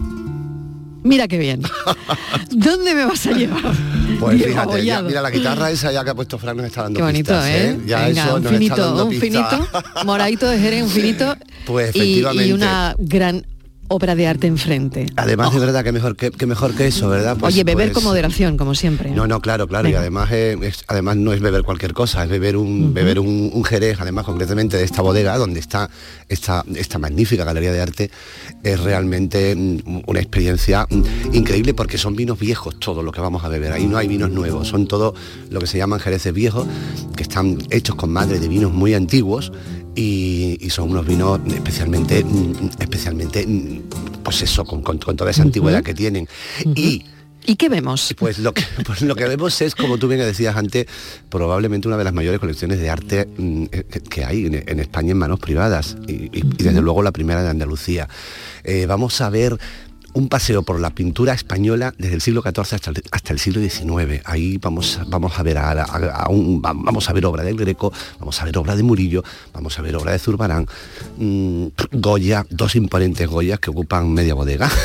Mira 1.04 1.28
qué 1.28 1.38
bien. 1.38 1.62
¿Dónde 2.50 2.96
me 2.96 3.04
vas 3.04 3.24
a 3.28 3.30
llevar? 3.30 3.76
Pues 4.18 4.36
Diego 4.38 4.52
fíjate, 4.52 4.84
ya- 4.84 5.02
mira 5.02 5.20
la 5.22 5.30
guitarra 5.30 5.70
esa 5.70 5.92
ya 5.92 6.02
que 6.04 6.10
ha 6.10 6.14
puesto 6.14 6.38
Fran 6.38 6.56
nos 6.56 6.66
está 6.66 6.82
dando 6.84 6.96
Qué 6.98 7.02
bonito, 7.04 7.32
pistas, 7.32 7.46
¿eh? 7.48 7.78
Ya 7.86 8.06
Venga, 8.06 8.22
eso 8.24 8.36
un 8.36 8.42
nos 8.42 8.52
está 8.52 8.58
finito, 8.58 8.76
dando 8.86 9.04
un 9.06 9.12
finito, 9.12 9.68
moradito 10.04 10.48
de 10.48 10.58
Jerez, 10.58 10.82
un 10.84 10.90
finito. 11.00 11.36
Pues 11.66 11.94
y- 11.94 11.98
y, 11.98 12.02
efectivamente. 12.20 12.54
una 12.54 12.94
gran 12.98 13.46
obra 13.88 14.14
de 14.14 14.26
arte 14.26 14.46
enfrente. 14.46 15.06
Además 15.16 15.54
es 15.54 15.60
verdad 15.60 15.84
que 15.84 15.92
mejor 15.92 16.16
que, 16.16 16.30
que 16.30 16.46
mejor 16.46 16.74
que 16.74 16.86
eso, 16.86 17.08
¿verdad? 17.08 17.36
Pues- 17.38 17.54
Oye, 17.54 17.64
beber 17.64 17.88
pues- 17.88 17.94
con 17.94 18.04
moderación, 18.04 18.56
como 18.56 18.74
siempre. 18.74 19.10
No, 19.10 19.26
no, 19.26 19.40
claro, 19.40 19.66
claro. 19.68 19.88
Y 19.88 19.94
además, 19.94 20.30
eh, 20.32 20.56
es- 20.62 20.84
además 20.88 21.16
no 21.16 21.32
es 21.32 21.40
beber 21.40 21.62
cualquier 21.62 21.92
cosa, 21.94 22.24
es 22.24 22.30
beber 22.30 22.56
un, 22.56 22.92
beber 22.94 23.18
un, 23.20 23.50
un 23.52 23.64
jerez, 23.64 23.98
además 24.00 24.24
concretamente 24.24 24.76
de 24.76 24.84
esta 24.84 25.02
bodega, 25.02 25.36
donde 25.38 25.60
está 25.60 25.88
esta, 26.28 26.64
esta 26.74 26.98
magnífica 26.98 27.44
galería 27.44 27.72
de 27.72 27.80
arte, 27.80 28.10
es 28.62 28.80
realmente 28.80 29.54
mm, 29.54 30.02
una 30.06 30.20
experiencia 30.20 30.86
mm, 30.90 31.34
increíble 31.34 31.74
porque 31.74 31.98
son 31.98 32.16
vinos 32.16 32.38
viejos 32.38 32.78
todos 32.80 33.04
lo 33.04 33.12
que 33.12 33.20
vamos 33.20 33.44
a 33.44 33.48
beber. 33.48 33.72
Ahí 33.72 33.86
no 33.86 33.96
hay 33.98 34.08
vinos 34.08 34.30
nuevos, 34.30 34.68
son 34.68 34.86
todo 34.86 35.14
lo 35.50 35.60
que 35.60 35.66
se 35.66 35.78
llaman 35.78 36.00
jereces 36.00 36.32
viejos, 36.32 36.66
que 37.16 37.22
están 37.22 37.58
hechos 37.70 37.94
con 37.96 38.10
madre 38.10 38.38
de 38.40 38.48
vinos 38.48 38.72
muy 38.72 38.94
antiguos 38.94 39.52
y, 39.96 40.58
y 40.60 40.70
son 40.70 40.90
unos 40.90 41.06
vinos 41.06 41.40
especialmente, 41.52 42.22
mm, 42.22 42.68
especialmente 42.78 43.44
mm, 43.46 43.80
pues 44.22 44.42
eso, 44.42 44.64
con, 44.64 44.82
con- 44.82 44.98
con 44.98 45.16
toda 45.16 45.30
esa 45.30 45.42
antigüedad 45.42 45.82
que 45.82 45.94
tienen. 45.94 46.28
Y 46.74 47.04
¿Y 47.48 47.54
qué 47.54 47.68
vemos? 47.68 48.12
pues 48.18 48.40
lo 48.40 48.52
que, 48.52 48.62
pues 48.86 49.02
lo 49.02 49.14
que 49.14 49.24
vemos 49.28 49.60
es, 49.62 49.76
como 49.76 49.98
tú 49.98 50.08
bien 50.08 50.20
decías 50.20 50.56
antes, 50.56 50.86
probablemente 51.28 51.86
una 51.86 51.96
de 51.96 52.02
las 52.02 52.12
mayores 52.12 52.40
colecciones 52.40 52.80
de 52.80 52.90
arte 52.90 53.28
mm, 53.38 53.64
eh, 53.70 53.84
que, 54.10 54.24
hay 54.24 54.46
en, 54.46 54.64
en 54.68 54.80
España 54.80 55.12
en 55.12 55.18
manos 55.18 55.38
privadas 55.38 55.96
y, 56.08 56.12
y- 56.12 56.30
y 56.58 56.62
desde 56.64 56.80
luego 56.82 57.02
la 57.04 57.12
primera 57.12 57.42
de 57.44 57.48
Andalucía. 57.50 58.08
Eh, 58.64 58.86
vamos 58.86 59.20
a 59.20 59.30
ver 59.30 59.56
un 60.16 60.28
paseo 60.28 60.62
por 60.62 60.80
la 60.80 60.90
pintura 60.90 61.34
española 61.34 61.92
desde 61.98 62.14
el 62.14 62.20
siglo 62.22 62.40
XIV 62.42 62.74
hasta 62.74 62.90
el, 62.90 63.02
hasta 63.10 63.32
el 63.34 63.38
siglo 63.38 63.60
XIX. 63.60 64.22
Ahí 64.24 64.56
vamos, 64.56 64.98
vamos 65.08 65.38
a 65.38 65.42
ver 65.42 65.58
a, 65.58 65.70
a- 65.72 66.24
a 66.24 66.28
un- 66.30 66.62
va- 66.64 66.72
vamos 66.74 67.08
a 67.10 67.12
ver 67.12 67.26
obra 67.26 67.42
del 67.44 67.56
Greco, 67.56 67.92
vamos 68.18 68.40
a 68.40 68.44
ver 68.46 68.56
obra 68.56 68.74
de 68.76 68.82
Murillo, 68.82 69.22
vamos 69.52 69.78
a 69.78 69.82
ver 69.82 69.94
obra 69.94 70.12
de 70.12 70.18
Zurbarán, 70.18 70.66
mm, 71.18 71.66
Goya, 71.92 72.46
dos 72.48 72.76
imponentes 72.76 73.28
Goyas 73.28 73.60
que 73.60 73.68
ocupan 73.70 74.12
media 74.12 74.34
bodega. 74.34 74.70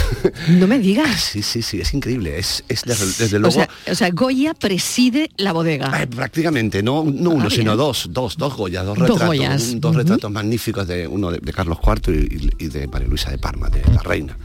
No 0.50 0.68
me 0.68 0.80
digas. 0.80 1.22
Sí, 1.22 1.42
sí, 1.44 1.62
sí, 1.62 1.80
es 1.82 1.94
increíble. 1.94 2.38
Es, 2.38 2.64
es 2.68 2.84
desde, 2.84 3.06
desde 3.06 3.38
O 3.38 3.40
luego. 3.40 3.54
sea, 3.56 3.70
o 3.90 3.96
sea, 3.96 4.10
Goya 4.12 4.54
preside 4.54 5.30
la 5.38 5.52
bodega. 5.54 6.02
Eh, 6.02 6.08
prácticamente, 6.08 6.84
no, 6.84 7.04
no 7.06 7.32
uno, 7.32 7.46
Ah, 7.48 7.50
sino 7.50 7.72
bien. 7.72 7.78
dos, 7.78 8.08
dos, 8.12 8.38
dos 8.38 8.56
Goyas, 8.56 8.86
dos 8.86 8.98
Dos 8.98 9.08
retratos, 9.08 9.28
Goyas. 9.28 9.64
un- 9.70 9.80
dos 9.82 9.96
retratos 9.96 10.32
magníficos 10.32 10.88
de 10.88 11.08
uno 11.08 11.32
de, 11.32 11.38
de 11.40 11.54
Carlos 11.54 11.78
IV 11.82 12.14
y, 12.60 12.66
y 12.66 12.68
de 12.68 12.88
María 12.88 13.08
Luisa 13.08 13.32
de 13.32 13.38
Parma, 13.38 13.70
de 13.70 13.82
la 13.94 14.02
reina. 14.02 14.38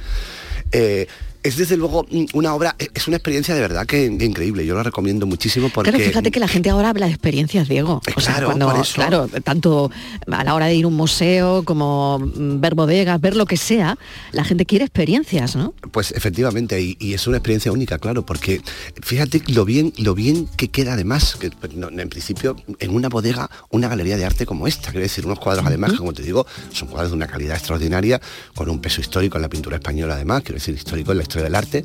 Eh, 0.73 1.07
es 1.47 1.57
desde 1.57 1.77
luego 1.77 2.07
una 2.35 2.55
obra, 2.55 2.77
es 2.95 3.07
una 3.07 3.17
experiencia 3.17 3.55
de 3.55 3.61
verdad 3.61 3.87
que, 3.87 4.17
que 4.19 4.25
increíble. 4.25 4.67
Yo 4.67 4.75
la 4.75 4.83
recomiendo 4.83 5.27
muchísimo 5.27 5.69
porque 5.69 5.91
Claro, 5.91 6.05
fíjate 6.05 6.31
que 6.31 6.41
la 6.41 6.49
gente 6.49 6.71
ahora 6.71 6.91
habla 6.91 7.07
de 7.07 7.13
experiencias, 7.13 7.69
Diego. 7.69 8.01
O 8.17 8.21
sea, 8.21 8.35
claro, 8.35 8.47
cuando, 8.47 8.71
por 8.71 8.81
eso. 8.81 8.95
claro, 8.95 9.29
tanto 9.45 9.91
a 10.31 10.45
la 10.45 10.55
hora 10.55 10.67
de 10.67 10.75
ir 10.75 10.85
a 10.85 10.89
un 10.89 10.95
museo 10.95 11.63
como 11.65 12.19
ver 12.23 12.75
bodegas, 12.75 13.21
ver 13.21 13.37
lo 13.37 13.47
que 13.47 13.57
sea, 13.57 13.99
la 14.33 14.45
gente 14.45 14.67
quiere 14.67 14.85
experiencias, 14.85 15.57
¿no? 15.57 15.75
Pues 15.93 16.13
efectivamente, 16.13 16.81
y, 16.81 16.97
y 16.99 17.15
es 17.15 17.27
una 17.27 17.37
experiencia 17.37 17.73
única, 17.73 17.99
claro, 17.99 18.27
porque 18.27 18.61
fíjate 19.03 19.43
lo 19.49 19.65
bien, 19.65 19.93
lo 19.99 20.15
bien 20.15 20.49
que 20.57 20.69
queda 20.69 20.95
además, 20.95 21.37
que 21.39 21.51
pues, 21.51 21.73
en 21.75 22.09
principio, 22.09 22.57
en 22.79 22.95
una 22.95 23.09
bodega, 23.09 23.51
una 23.71 23.89
galería 23.89 24.17
de 24.17 24.25
arte 24.25 24.47
como 24.47 24.67
esta, 24.67 24.91
quiero 24.91 25.03
decir, 25.03 25.27
unos 25.27 25.39
cuadros 25.39 25.65
además, 25.67 25.93
como 25.93 26.13
te 26.13 26.23
digo, 26.23 26.47
son 26.73 26.89
cuadros 26.89 27.11
de 27.11 27.17
una 27.17 27.27
calidad 27.27 27.57
extraordinaria, 27.57 28.21
con 28.55 28.69
un 28.69 28.81
peso 28.81 29.01
histórico 29.01 29.39
en 29.39 29.43
la 29.43 29.49
pintura 29.49 29.77
española 29.77 30.15
además, 30.15 30.43
quiero 30.43 30.55
decir, 30.55 30.75
histórico 30.75 31.13
en 31.13 31.19
la 31.19 31.23
historia 31.23 31.36
del 31.43 31.55
arte. 31.55 31.85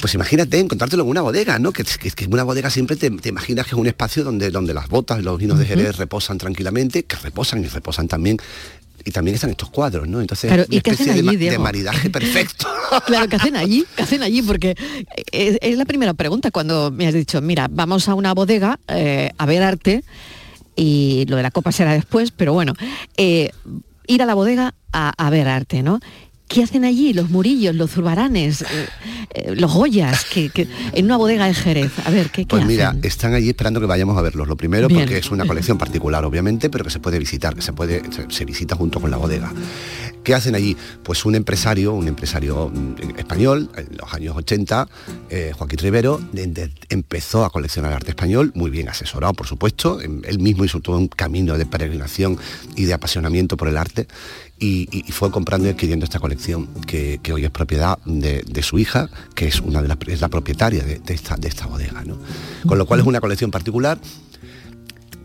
Pues 0.00 0.14
imagínate 0.14 0.58
encontrártelo 0.58 1.02
en 1.02 1.10
una 1.10 1.20
bodega, 1.20 1.58
¿no? 1.58 1.72
Que, 1.72 1.84
que, 1.84 2.10
que 2.10 2.24
en 2.24 2.32
una 2.32 2.44
bodega 2.44 2.70
siempre 2.70 2.96
te, 2.96 3.10
te 3.10 3.28
imaginas 3.28 3.66
que 3.66 3.72
es 3.72 3.78
un 3.78 3.86
espacio 3.86 4.24
donde, 4.24 4.50
donde 4.50 4.72
las 4.72 4.88
botas, 4.88 5.22
los 5.22 5.38
vinos 5.38 5.58
de 5.58 5.66
Jerez 5.66 5.96
reposan 5.98 6.38
tranquilamente, 6.38 7.02
que 7.04 7.16
reposan 7.16 7.62
y 7.62 7.66
reposan 7.66 8.08
también. 8.08 8.38
Y 9.04 9.10
también 9.10 9.34
están 9.34 9.50
estos 9.50 9.68
cuadros, 9.68 10.08
¿no? 10.08 10.20
Entonces, 10.20 10.48
Claro, 10.48 10.64
una 10.66 10.76
¿y 10.76 10.80
qué 10.80 10.92
hacen 10.92 11.08
especie 11.10 11.50
de, 11.50 11.58
maridaje 11.58 12.08
perfecto. 12.08 12.68
Claro, 13.06 13.28
¿qué 13.28 13.36
hacen 13.36 13.56
allí? 13.56 13.84
¿Qué 13.96 14.02
hacen 14.02 14.22
allí? 14.22 14.42
Porque 14.42 14.76
es, 15.32 15.58
es 15.60 15.76
la 15.76 15.84
primera 15.84 16.14
pregunta 16.14 16.50
cuando 16.50 16.90
me 16.90 17.06
has 17.06 17.14
dicho, 17.14 17.40
mira, 17.40 17.68
vamos 17.70 18.08
a 18.08 18.14
una 18.14 18.32
bodega 18.32 18.78
eh, 18.88 19.30
a 19.36 19.46
ver 19.46 19.62
arte 19.62 20.04
y 20.76 21.24
lo 21.28 21.36
de 21.36 21.42
la 21.42 21.50
copa 21.50 21.72
será 21.72 21.92
después, 21.92 22.30
pero 22.30 22.52
bueno, 22.52 22.74
eh, 23.16 23.50
ir 24.06 24.22
a 24.22 24.26
la 24.26 24.34
bodega 24.34 24.74
a, 24.92 25.12
a 25.16 25.30
ver 25.30 25.48
arte, 25.48 25.82
¿no? 25.82 26.00
¿Qué 26.52 26.62
hacen 26.62 26.84
allí 26.84 27.14
los 27.14 27.30
murillos, 27.30 27.74
los 27.74 27.90
zurbaranes, 27.90 28.60
eh, 28.62 28.66
eh, 29.34 29.54
los 29.56 29.70
joyas 29.70 30.24
que, 30.26 30.50
que- 30.50 30.68
en 30.92 31.06
una 31.06 31.16
bodega 31.16 31.46
de 31.46 31.54
Jerez? 31.54 31.90
A 32.04 32.10
ver, 32.10 32.26
¿qué, 32.30 32.42
qué 32.42 32.46
Pues 32.46 32.66
mira, 32.66 32.90
hacen? 32.90 33.00
están 33.04 33.32
allí 33.34 33.48
esperando 33.48 33.80
que 33.80 33.86
vayamos 33.86 34.18
a 34.18 34.22
verlos. 34.22 34.46
Lo 34.46 34.56
primero, 34.56 34.86
Bien. 34.88 35.00
porque 35.00 35.16
es 35.16 35.30
una 35.30 35.46
colección 35.46 35.78
particular, 35.78 36.24
obviamente, 36.26 36.68
pero 36.68 36.84
que 36.84 36.90
se 36.90 37.00
puede 37.00 37.18
visitar, 37.18 37.54
que 37.54 37.62
se 37.62 37.72
puede, 37.72 38.02
se, 38.12 38.26
se 38.30 38.44
visita 38.44 38.76
junto 38.76 39.00
con 39.00 39.10
la 39.10 39.16
bodega. 39.16 39.50
¿Qué 40.24 40.34
hacen 40.34 40.54
allí? 40.54 40.76
Pues 41.02 41.24
un 41.24 41.34
empresario, 41.34 41.94
un 41.94 42.06
empresario 42.06 42.68
mm, 42.68 43.18
español, 43.18 43.70
en 43.76 43.96
los 43.96 44.12
años 44.12 44.36
80, 44.36 44.86
eh, 45.30 45.52
Joaquín 45.56 45.78
Rivero, 45.78 46.20
de- 46.32 46.46
de- 46.48 46.70
empezó 46.90 47.44
a 47.46 47.50
coleccionar 47.50 47.92
arte 47.94 48.10
español, 48.10 48.52
muy 48.54 48.70
bien 48.70 48.88
asesorado, 48.90 49.32
por 49.32 49.46
supuesto. 49.46 50.00
Em, 50.02 50.20
Él 50.26 50.38
mismo 50.38 50.64
hizo 50.66 50.80
todo 50.80 50.98
un 50.98 51.08
camino 51.08 51.56
de 51.56 51.64
peregrinación 51.66 52.36
y 52.76 52.84
de 52.84 52.92
apasionamiento 52.92 53.56
por 53.56 53.68
el 53.68 53.76
arte. 53.78 54.06
Y, 54.64 54.86
fue 55.10 55.32
comprando 55.32 55.66
y 55.66 55.70
adquiriendo 55.70 56.04
esta 56.04 56.20
colección 56.20 56.68
que, 56.86 57.20
hoy 57.32 57.44
es 57.44 57.50
propiedad 57.50 57.98
de, 58.04 58.42
de 58.42 58.62
su 58.62 58.78
hija, 58.78 59.10
que 59.34 59.48
es 59.48 59.60
una 59.60 59.82
de 59.82 59.88
las 59.88 59.98
es 60.06 60.20
la 60.20 60.28
propietaria 60.28 60.84
de, 60.84 61.00
de 61.00 61.14
esta, 61.14 61.36
de 61.36 61.48
esta 61.48 61.66
bodega. 61.66 62.04
¿no? 62.04 62.16
Con 62.66 62.78
lo 62.78 62.86
cual 62.86 63.00
es 63.00 63.06
una 63.06 63.20
colección 63.20 63.50
particular 63.50 63.98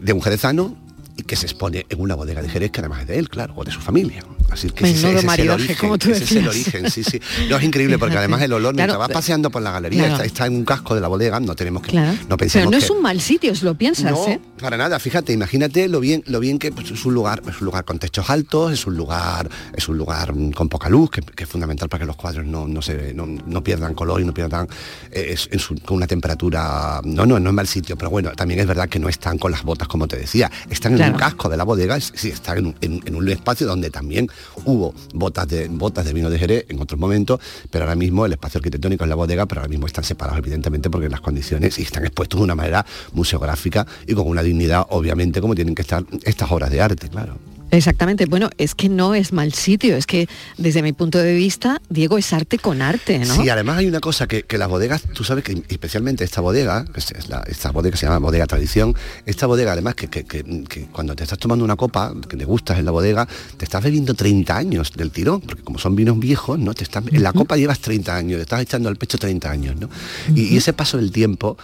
de 0.01 0.13
un 0.13 0.21
jerezano 0.21 0.75
y 1.17 1.23
que 1.23 1.35
se 1.35 1.45
expone 1.45 1.85
en 1.89 2.01
una 2.01 2.15
bodega 2.15 2.41
de 2.41 2.49
Jerez 2.49 2.71
que 2.71 2.79
además 2.79 3.01
es 3.01 3.07
de 3.07 3.19
él, 3.19 3.29
claro, 3.29 3.53
o 3.55 3.63
de 3.63 3.71
su 3.71 3.79
familia. 3.79 4.23
Así 4.49 4.69
que 4.69 4.85
ese- 4.85 4.93
Menudo 5.07 5.19
ese, 5.19 5.27
es 5.27 5.39
el 5.39 5.49
origen, 5.49 5.75
como 5.77 5.97
tú 5.97 6.09
ese 6.11 6.23
es 6.23 6.31
el 6.31 6.47
origen, 6.47 6.89
sí, 6.89 7.03
sí. 7.03 7.19
No 7.49 7.57
es 7.57 7.63
increíble 7.63 7.97
porque 7.99 8.17
además 8.17 8.41
el 8.41 8.53
olor, 8.53 8.73
mientras 8.73 8.97
Claro, 8.97 8.99
vas 8.99 9.09
paseando 9.13 9.49
por 9.51 9.61
la 9.61 9.71
galería, 9.71 9.99
claro. 10.03 10.13
está, 10.15 10.25
está 10.25 10.45
en 10.47 10.55
un 10.55 10.65
casco 10.65 10.95
de 10.95 11.01
la 11.01 11.07
bodega, 11.09 11.39
no 11.39 11.55
tenemos 11.55 11.83
que, 11.83 11.91
Claro. 11.91 12.13
no 12.13 12.17
Pero 12.19 12.37
pensemos 12.37 12.71
no 12.71 12.77
que- 12.77 12.83
es 12.85 12.89
un 12.89 13.01
mal 13.01 13.19
sitio, 13.21 13.53
si 13.55 13.65
lo 13.65 13.75
piensas, 13.75 14.11
no, 14.11 14.27
¿eh? 14.27 14.39
para 14.59 14.77
nada, 14.77 14.99
fíjate, 14.99 15.33
imagínate 15.33 15.87
lo 15.89 15.99
bien, 15.99 16.23
lo 16.27 16.39
bien 16.39 16.59
que 16.59 16.71
pues, 16.71 16.89
es 16.91 17.05
un 17.05 17.13
lugar, 17.13 17.41
es 17.47 17.59
un 17.59 17.65
lugar 17.65 17.83
con 17.85 17.99
techos 17.99 18.29
altos, 18.29 18.71
es 18.73 18.87
un 18.87 18.95
lugar, 18.95 19.49
es 19.75 19.87
un 19.89 19.97
lugar 19.97 20.33
mm, 20.33 20.51
con 20.51 20.69
poca 20.69 20.89
luz, 20.89 21.11
que, 21.11 21.21
que 21.21 21.43
es 21.43 21.49
fundamental 21.49 21.89
para 21.89 22.01
que 22.01 22.07
los 22.07 22.15
cuadros 22.15 22.45
no, 22.45 22.67
no 22.67 22.81
se, 22.81 23.13
no, 23.13 23.25
no 23.27 23.63
pierdan 23.63 23.93
color 23.93 24.21
y 24.21 24.25
no 24.25 24.33
pierdan 24.33 24.67
eh, 25.11 25.27
es- 25.31 25.49
en 25.51 25.59
su- 25.59 25.75
con 25.81 25.97
una 25.97 26.07
temperatura. 26.07 27.01
No, 27.03 27.25
no, 27.25 27.39
no 27.39 27.49
es 27.49 27.55
mal 27.55 27.67
sitio, 27.67 27.97
pero 27.97 28.09
bueno, 28.09 28.31
también 28.35 28.59
es 28.59 28.67
verdad 28.67 28.87
que 28.89 28.99
no 28.99 29.09
están 29.09 29.37
con 29.37 29.51
las 29.51 29.63
botas, 29.63 29.87
como 29.87 30.07
te 30.07 30.17
decía, 30.17 30.49
están 30.69 30.99
en 30.99 31.11
un 31.13 31.17
casco 31.19 31.49
de 31.49 31.57
la 31.57 31.63
bodega, 31.63 31.99
sí, 31.99 32.29
están 32.29 32.59
en 32.59 32.65
un, 32.67 32.75
en- 32.81 33.01
en 33.05 33.15
un 33.15 33.27
espacio 33.29 33.67
donde 33.67 33.89
también 33.89 34.29
hubo 34.65 34.93
botas 35.13 35.47
de 35.47 35.67
botas 35.67 36.05
de 36.05 36.13
vino 36.13 36.29
de 36.29 36.39
Jerez 36.39 36.65
en 36.69 36.81
otros 36.81 36.99
momentos, 36.99 37.39
pero 37.69 37.85
ahora 37.85 37.95
mismo 37.95 38.25
el 38.25 38.33
espacio 38.33 38.59
arquitectónico 38.59 39.03
es 39.03 39.09
la 39.09 39.15
bodega, 39.15 39.45
pero 39.45 39.61
ahora 39.61 39.69
mismo 39.69 39.87
están 39.87 40.03
separados 40.03 40.39
evidentemente 40.39 40.89
porque 40.89 41.09
las 41.09 41.21
condiciones 41.21 41.77
y 41.79 41.83
están 41.83 42.03
expuestos 42.05 42.39
de 42.39 42.43
una 42.43 42.55
manera 42.55 42.85
museográfica 43.13 43.85
y 44.05 44.13
con 44.13 44.27
una 44.27 44.43
dignidad, 44.43 44.85
obviamente, 44.89 45.41
como 45.41 45.55
tienen 45.55 45.75
que 45.75 45.81
estar 45.81 46.03
estas 46.23 46.51
obras 46.51 46.71
de 46.71 46.81
arte, 46.81 47.09
claro. 47.09 47.37
Exactamente, 47.69 48.25
bueno, 48.27 48.49
es 48.57 48.75
que 48.75 48.87
no 48.87 49.13
es 49.13 49.33
mal 49.33 49.51
sitio, 49.53 49.97
es 49.97 50.05
que 50.05 50.27
desde 50.57 50.81
mi 50.81 50.93
punto 50.93 51.17
de 51.17 51.33
vista, 51.35 51.81
Diego, 51.89 52.17
es 52.17 52.31
arte 52.31 52.57
con 52.59 52.81
arte, 52.81 53.19
¿no? 53.19 53.35
Sí, 53.35 53.49
además 53.49 53.77
hay 53.79 53.87
una 53.87 53.99
cosa 53.99 54.25
que, 54.27 54.43
que 54.43 54.57
las 54.57 54.69
bodegas, 54.69 55.03
tú 55.13 55.23
sabes 55.25 55.43
que 55.43 55.61
especialmente 55.67 56.23
esta 56.23 56.39
bodega, 56.41 56.85
que 56.85 56.99
es- 56.99 57.27
la- 57.27 57.43
esta 57.47 57.71
bodega 57.71 57.97
se 57.97 58.05
llama 58.05 58.19
bodega 58.19 58.47
tradición, 58.47 58.95
esta 59.25 59.47
bodega 59.47 59.73
además 59.73 59.95
que, 59.95 60.07
que- 60.07 60.23
que- 60.23 60.43
que 60.69 60.85
cuando 60.85 61.15
te 61.15 61.23
estás 61.23 61.39
tomando 61.39 61.65
una 61.65 61.75
copa, 61.75 62.13
que 62.29 62.37
te 62.37 62.45
gustas 62.45 62.79
en 62.79 62.85
la 62.85 62.91
bodega, 62.91 63.27
te 63.57 63.65
estás 63.65 63.83
bebiendo 63.83 64.13
30 64.13 64.55
años 64.55 64.93
del 64.95 65.11
tirón, 65.11 65.41
porque 65.41 65.61
como 65.63 65.77
son 65.77 65.95
vinos 65.95 66.17
viejos, 66.19 66.57
¿no? 66.57 66.73
Te 66.73 66.83
estás, 66.83 67.03
en 67.11 67.21
la 67.21 67.33
copa 67.33 67.57
llevas 67.57 67.79
30 67.79 68.15
años, 68.15 68.37
te 68.37 68.43
estás 68.43 68.61
echando 68.61 68.87
al 68.87 68.95
pecho 68.95 69.17
30 69.17 69.51
años, 69.51 69.75
¿no? 69.77 69.89
y, 70.33 70.53
y 70.53 70.57
ese 70.57 70.71
paso 70.73 70.97
del 70.97 71.11
tiempo 71.11 71.57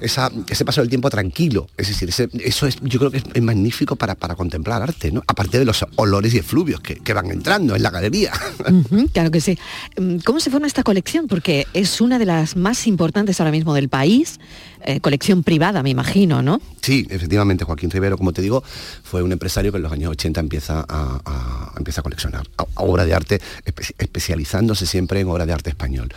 esa- 0.00 0.30
ese 0.48 0.64
paso 0.64 0.80
del 0.80 0.88
tiempo 0.88 1.08
tranquilo. 1.10 1.68
Es 1.76 1.88
decir, 1.88 2.08
ese- 2.08 2.28
eso 2.44 2.66
es, 2.66 2.76
yo 2.82 2.98
creo 2.98 3.10
que 3.10 3.18
es, 3.18 3.24
es 3.32 3.42
magnífico 3.42 3.96
para, 3.96 4.14
para 4.14 4.34
contemplar 4.34 4.82
arte, 4.82 5.10
¿no? 5.12 5.22
Aparte 5.26 5.58
de 5.58 5.64
los 5.64 5.84
olores 5.96 6.34
y 6.34 6.38
efluvios 6.38 6.80
que, 6.80 6.96
que 6.96 7.12
van 7.12 7.30
entrando 7.30 7.74
en 7.76 7.82
la 7.82 7.90
galería. 7.90 8.32
Claro 9.12 9.30
que 9.30 9.40
sí. 9.40 9.58
Mm, 9.98 10.18
¿Cómo 10.24 10.40
se 10.40 10.50
forma 10.50 10.66
esta 10.66 10.82
colección? 10.82 11.26
Porque 11.28 11.66
es 11.72 12.00
una 12.00 12.18
de 12.18 12.26
las 12.26 12.56
más 12.56 12.86
importantes 12.86 13.40
ahora 13.40 13.50
mismo 13.50 13.74
del 13.74 13.88
país, 13.88 14.38
eh, 14.84 15.00
colección 15.00 15.42
privada, 15.42 15.82
me 15.82 15.90
imagino, 15.90 16.42
¿no? 16.42 16.60
Sí, 16.82 17.06
efectivamente, 17.10 17.64
Joaquín 17.64 17.90
Rivero, 17.90 18.16
como 18.16 18.32
te 18.32 18.42
digo, 18.42 18.62
fue 19.02 19.22
un 19.22 19.32
empresario 19.32 19.72
que 19.72 19.76
en 19.78 19.82
los 19.82 19.92
años 19.92 20.10
80 20.12 20.40
empieza 20.40 20.84
a, 20.88 21.20
a- 21.24 21.72
empieza 21.76 22.00
a 22.00 22.04
coleccionar 22.04 22.46
a- 22.58 22.62
a 22.62 22.82
obra 22.82 23.04
de 23.04 23.14
arte, 23.14 23.40
espe- 23.64 23.94
especializándose 23.98 24.86
siempre 24.86 25.20
en 25.20 25.28
obra 25.28 25.46
de 25.46 25.52
arte 25.52 25.70
español. 25.70 26.12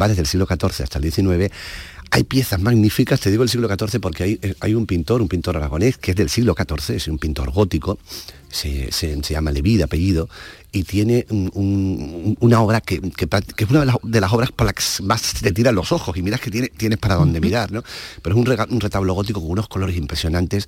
Va 0.00 0.08
desde 0.08 0.22
el 0.22 0.26
siglo 0.26 0.46
XIV 0.46 0.82
hasta 0.84 0.98
el 0.98 1.10
XIX. 1.10 1.50
Hay 2.14 2.24
piezas 2.24 2.60
magníficas, 2.60 3.20
te 3.20 3.30
digo 3.30 3.42
el 3.42 3.48
siglo 3.48 3.68
XIV 3.74 3.98
porque 3.98 4.22
hay, 4.24 4.38
eh, 4.42 4.54
hay 4.60 4.74
un 4.74 4.84
pintor, 4.84 5.22
un 5.22 5.28
pintor 5.28 5.56
aragonés, 5.56 5.96
que 5.96 6.10
es 6.10 6.16
del 6.18 6.28
siglo 6.28 6.54
XIV, 6.54 6.94
es 6.96 7.08
un 7.08 7.18
pintor 7.18 7.50
gótico, 7.50 7.98
se, 8.50 8.92
se- 8.92 9.22
se 9.22 9.32
llama 9.32 9.50
Leví 9.50 9.78
de 9.78 9.84
apellido, 9.84 10.28
y 10.72 10.82
tiene 10.82 11.24
un- 11.30 11.50
un- 11.54 12.36
una 12.40 12.60
obra 12.60 12.82
que, 12.82 13.00
que 13.00 13.24
es 13.64 13.70
una 13.70 13.80
de 13.80 13.86
las, 13.86 13.96
de 14.02 14.20
las 14.20 14.30
obras 14.30 14.52
por 14.52 14.66
las 14.66 14.74
que 14.74 15.02
más 15.04 15.22
te 15.40 15.52
tiran 15.52 15.74
los 15.74 15.90
ojos, 15.90 16.14
y 16.14 16.20
miras 16.22 16.40
que 16.42 16.50
tiene, 16.50 16.68
tienes 16.68 16.98
para 16.98 17.14
dónde 17.14 17.40
mirar, 17.40 17.72
¿no? 17.72 17.82
Pero 18.20 18.36
es 18.36 18.38
un, 18.40 18.44
rega- 18.46 18.66
un 18.70 18.80
retablo 18.80 19.14
gótico 19.14 19.40
con 19.40 19.50
unos 19.50 19.68
colores 19.68 19.96
impresionantes, 19.96 20.66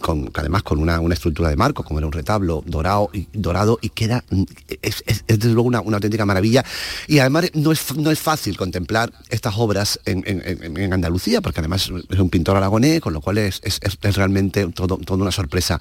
con, 0.00 0.28
que 0.28 0.40
además 0.40 0.62
con 0.62 0.78
una, 0.78 1.00
una 1.00 1.14
estructura 1.14 1.48
de 1.48 1.56
marco, 1.56 1.84
como 1.84 1.98
era 1.98 2.06
un 2.06 2.12
retablo 2.12 2.62
dorado 2.66 3.10
y, 3.12 3.28
dorado 3.32 3.78
y 3.80 3.90
queda, 3.90 4.24
mm, 4.30 4.42
es, 4.82 5.02
es- 5.06 5.24
es 5.26 5.38
desde 5.38 5.52
luego 5.54 5.68
una, 5.68 5.80
una 5.80 5.96
auténtica 5.98 6.24
maravilla. 6.26 6.64
Y 7.06 7.18
además 7.18 7.50
no 7.54 7.72
es, 7.72 7.94
no 7.96 8.10
es 8.10 8.18
fácil 8.20 8.56
contemplar 8.56 9.12
estas 9.30 9.54
obras 9.56 10.00
en, 10.04 10.22
en- 10.26 10.76
en- 10.76 10.92
Andalucía, 10.92 11.40
porque 11.40 11.60
además 11.60 11.90
es 12.10 12.18
un 12.18 12.30
pintor 12.30 12.56
aragonés, 12.56 13.00
con 13.00 13.12
lo 13.12 13.20
cual 13.20 13.38
es- 13.38 13.60
es 13.62 14.16
realmente 14.16 14.66
todo, 14.68 14.98
toda 14.98 15.22
una 15.22 15.32
sorpresa. 15.32 15.80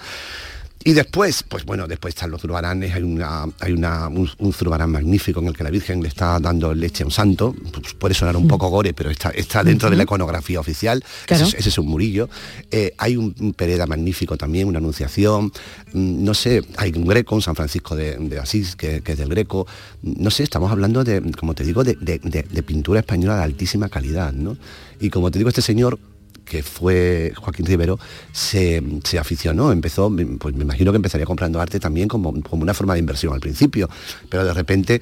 Y 0.83 0.93
después, 0.93 1.43
pues 1.43 1.63
bueno, 1.63 1.87
después 1.87 2.15
están 2.15 2.31
los 2.31 2.41
zurbaranes, 2.41 2.93
hay, 2.95 3.03
una, 3.03 3.45
hay 3.59 3.71
una, 3.71 4.07
un, 4.07 4.29
un 4.39 4.51
zurbarán 4.53 4.91
magnífico 4.91 5.39
en 5.39 5.47
el 5.47 5.55
que 5.55 5.63
la 5.63 5.69
Virgen 5.69 6.01
le 6.01 6.07
está 6.07 6.39
dando 6.39 6.73
leche 6.73 7.03
a 7.03 7.05
un 7.05 7.11
santo, 7.11 7.55
pues 7.71 7.93
puede 7.93 8.15
sonar 8.15 8.35
un 8.35 8.47
poco 8.47 8.67
gore, 8.69 8.93
pero 8.93 9.11
está, 9.11 9.29
está 9.29 9.63
dentro 9.63 9.89
de 9.91 9.95
la 9.95 10.03
iconografía 10.03 10.59
oficial, 10.59 11.03
Claro. 11.27 11.45
ese, 11.45 11.55
es- 11.57 11.59
ese 11.61 11.69
es 11.69 11.77
un 11.77 11.87
murillo. 11.87 12.29
Eh, 12.71 12.93
hay 12.97 13.15
un, 13.15 13.35
un 13.39 13.53
Pereda 13.53 13.85
magnífico 13.85 14.37
también, 14.37 14.67
una 14.67 14.79
anunciación, 14.79 15.51
mm, 15.93 16.23
no 16.23 16.33
sé, 16.33 16.63
hay 16.77 16.91
un 16.95 17.05
Greco, 17.05 17.35
un 17.35 17.41
San 17.43 17.55
Francisco 17.55 17.95
de, 17.95 18.17
de 18.17 18.39
Asís, 18.39 18.75
que, 18.75 19.01
que 19.01 19.11
es 19.11 19.17
del 19.19 19.29
Greco, 19.29 19.67
no 20.01 20.31
sé, 20.31 20.41
estamos 20.43 20.71
hablando 20.71 21.03
de, 21.03 21.21
como 21.39 21.53
te 21.53 21.63
digo, 21.63 21.83
de, 21.83 21.95
de- 22.01 22.19
de- 22.19 22.43
de 22.49 22.63
pintura 22.63 23.01
española 23.01 23.37
de 23.37 23.43
altísima 23.43 23.87
calidad, 23.87 24.33
¿no? 24.33 24.57
Y 24.99 25.09
como 25.11 25.29
te 25.29 25.37
digo, 25.37 25.49
este 25.49 25.61
señor 25.61 25.99
que 26.45 26.63
fue 26.63 27.33
Joaquín 27.35 27.65
Rivero, 27.65 27.99
se, 28.31 28.81
se 29.03 29.19
aficionó, 29.19 29.71
empezó, 29.71 30.11
pues 30.39 30.55
me 30.55 30.63
imagino 30.63 30.91
que 30.91 30.97
empezaría 30.97 31.25
comprando 31.25 31.59
arte 31.61 31.79
también 31.79 32.07
como, 32.07 32.41
como 32.41 32.63
una 32.63 32.73
forma 32.73 32.93
de 32.93 32.99
inversión 32.99 33.33
al 33.33 33.39
principio, 33.39 33.89
pero 34.29 34.45
de 34.45 34.53
repente 34.53 35.01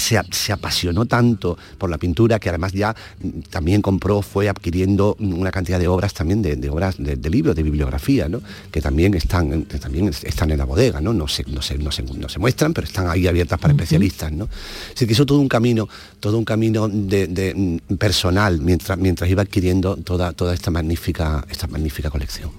se, 0.00 0.52
apasionó 0.52 1.06
tanto 1.06 1.56
por 1.78 1.90
la 1.90 1.98
pintura 1.98 2.38
que 2.38 2.48
además 2.48 2.72
ya 2.72 2.94
mm, 3.22 3.40
también 3.50 3.82
compró, 3.82 4.22
fue 4.22 4.48
adquiriendo 4.48 5.16
una 5.20 5.50
cantidad 5.50 5.78
de 5.78 5.86
obras 5.88 6.14
también, 6.14 6.42
de, 6.42 6.56
de 6.56 6.70
obras 6.70 6.96
de, 6.98 7.16
de 7.16 7.30
libros, 7.30 7.54
de 7.54 7.62
bibliografía, 7.62 8.28
¿no? 8.28 8.40
que 8.70 8.80
también 8.80 9.14
están, 9.14 9.62
que 9.64 9.78
también 9.78 10.08
es- 10.08 10.24
están 10.24 10.50
en 10.50 10.58
la 10.58 10.64
bodega, 10.64 11.00
¿no? 11.00 11.12
No, 11.12 11.28
se, 11.28 11.44
no, 11.44 11.62
se, 11.62 11.78
no, 11.78 11.92
se, 11.92 12.02
no 12.02 12.28
se 12.28 12.38
muestran, 12.38 12.72
pero 12.74 12.86
están 12.86 13.08
ahí 13.08 13.26
abiertas 13.26 13.58
para 13.58 13.72
especialistas. 13.72 14.32
¿no? 14.32 14.48
Así 14.94 15.06
que 15.06 15.12
hizo 15.12 15.26
todo 15.26 15.38
un 15.38 15.48
camino, 15.48 15.88
todo 16.18 16.38
un 16.38 16.44
camino 16.44 16.88
de, 16.88 17.26
de, 17.26 17.54
mm, 17.54 17.94
personal 17.96 18.60
mientras, 18.60 18.98
mientras 18.98 19.30
iba 19.30 19.42
adquiriendo 19.42 19.96
toda, 19.96 20.32
toda 20.32 20.54
esta 20.54 20.70
magnífica, 20.70 21.44
esta 21.50 21.66
magnífica 21.66 22.10
colección. 22.10 22.50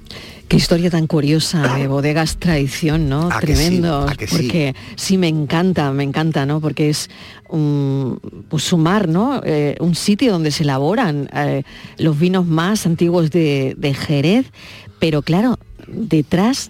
Qué 0.51 0.57
historia 0.57 0.89
tan 0.89 1.07
curiosa 1.07 1.77
de 1.77 1.87
bodegas 1.87 2.35
tradición, 2.35 3.07
¿no? 3.07 3.29
¿A 3.31 3.39
que 3.39 3.55
sí? 3.55 3.63
Tremendo. 3.63 4.01
¿A 4.01 4.15
que 4.15 4.27
sí? 4.27 4.35
Porque 4.35 4.75
sí 4.97 5.17
me 5.17 5.29
encanta, 5.29 5.93
me 5.93 6.03
encanta, 6.03 6.45
¿no? 6.45 6.59
Porque 6.59 6.89
es 6.89 7.09
un 7.47 8.19
pues, 8.49 8.63
sumar, 8.63 9.07
¿no? 9.07 9.41
Eh, 9.45 9.77
un 9.79 9.95
sitio 9.95 10.33
donde 10.33 10.51
se 10.51 10.63
elaboran 10.63 11.29
eh, 11.33 11.63
los 11.99 12.19
vinos 12.19 12.45
más 12.45 12.85
antiguos 12.85 13.31
de, 13.31 13.75
de 13.77 13.93
Jerez, 13.93 14.47
pero 14.99 15.21
claro, 15.21 15.57
detrás 15.87 16.69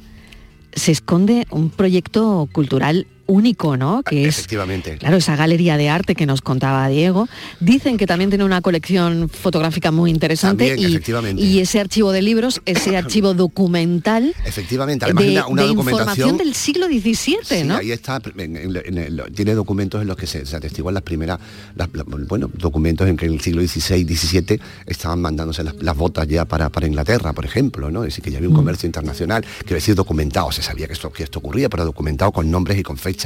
se 0.73 0.91
esconde 0.91 1.47
un 1.49 1.71
proyecto 1.71 2.47
cultural 2.51 3.07
único, 3.27 3.77
¿no? 3.77 4.03
Que 4.03 4.27
es 4.27 4.37
Efectivamente. 4.37 4.97
Claro, 4.97 5.17
esa 5.17 5.35
galería 5.35 5.77
de 5.77 5.89
arte 5.89 6.15
que 6.15 6.25
nos 6.25 6.41
contaba 6.41 6.87
Diego. 6.89 7.27
Dicen 7.59 7.97
que 7.97 8.07
también 8.07 8.29
tiene 8.29 8.43
una 8.43 8.61
colección 8.61 9.29
fotográfica 9.29 9.91
muy 9.91 10.09
interesante 10.11 10.67
También, 10.69 10.89
y, 10.89 10.91
efectivamente. 10.95 11.41
y 11.41 11.59
ese 11.59 11.79
archivo 11.79 12.11
de 12.11 12.21
libros, 12.21 12.61
ese 12.65 12.97
archivo 12.97 13.33
documental 13.33 14.33
Efectivamente, 14.45 15.05
además 15.05 15.23
de, 15.25 15.31
una, 15.31 15.47
una 15.47 15.61
de 15.61 15.67
documentación 15.69 16.01
información 16.29 16.37
del 16.37 16.55
siglo 16.55 16.87
XVII, 16.87 17.37
Sí, 17.43 17.63
¿no? 17.63 17.75
ahí 17.77 17.91
está, 17.91 18.21
en- 18.37 18.57
en- 18.57 18.75
en 18.85 18.97
el- 18.97 19.23
tiene 19.35 19.53
documentos 19.53 20.01
en 20.01 20.07
los 20.07 20.17
que 20.17 20.27
se, 20.27 20.45
se 20.45 20.55
atestiguan 20.55 20.93
las 20.93 21.03
primeras, 21.03 21.39
las- 21.75 21.89
bueno, 22.27 22.49
documentos 22.53 23.07
en 23.07 23.17
que 23.17 23.25
en 23.25 23.33
el 23.33 23.41
siglo 23.41 23.61
XVI, 23.61 24.03
XVII 24.03 24.59
estaban 24.87 25.21
mandándose 25.21 25.63
las, 25.63 25.75
las 25.81 25.95
botas 25.95 26.27
ya 26.27 26.45
para, 26.45 26.69
para 26.69 26.87
Inglaterra, 26.87 27.33
por 27.33 27.45
ejemplo, 27.45 27.91
¿no? 27.91 28.03
Es 28.03 28.09
decir, 28.09 28.23
que 28.23 28.31
ya 28.31 28.37
había 28.37 28.49
un 28.49 28.55
comercio 28.55 28.87
internacional, 28.87 29.45
quiero 29.59 29.75
decir, 29.75 29.95
documentado, 29.95 30.51
se 30.51 30.61
sabía 30.61 30.87
que 30.87 30.93
esto, 30.93 31.11
que 31.11 31.23
esto 31.23 31.39
ocurría, 31.39 31.69
pero 31.69 31.85
documentado 31.85 32.31
con 32.31 32.49
nombres 32.49 32.77
y 32.79 32.83
con 32.83 32.97
fechas. 32.97 33.20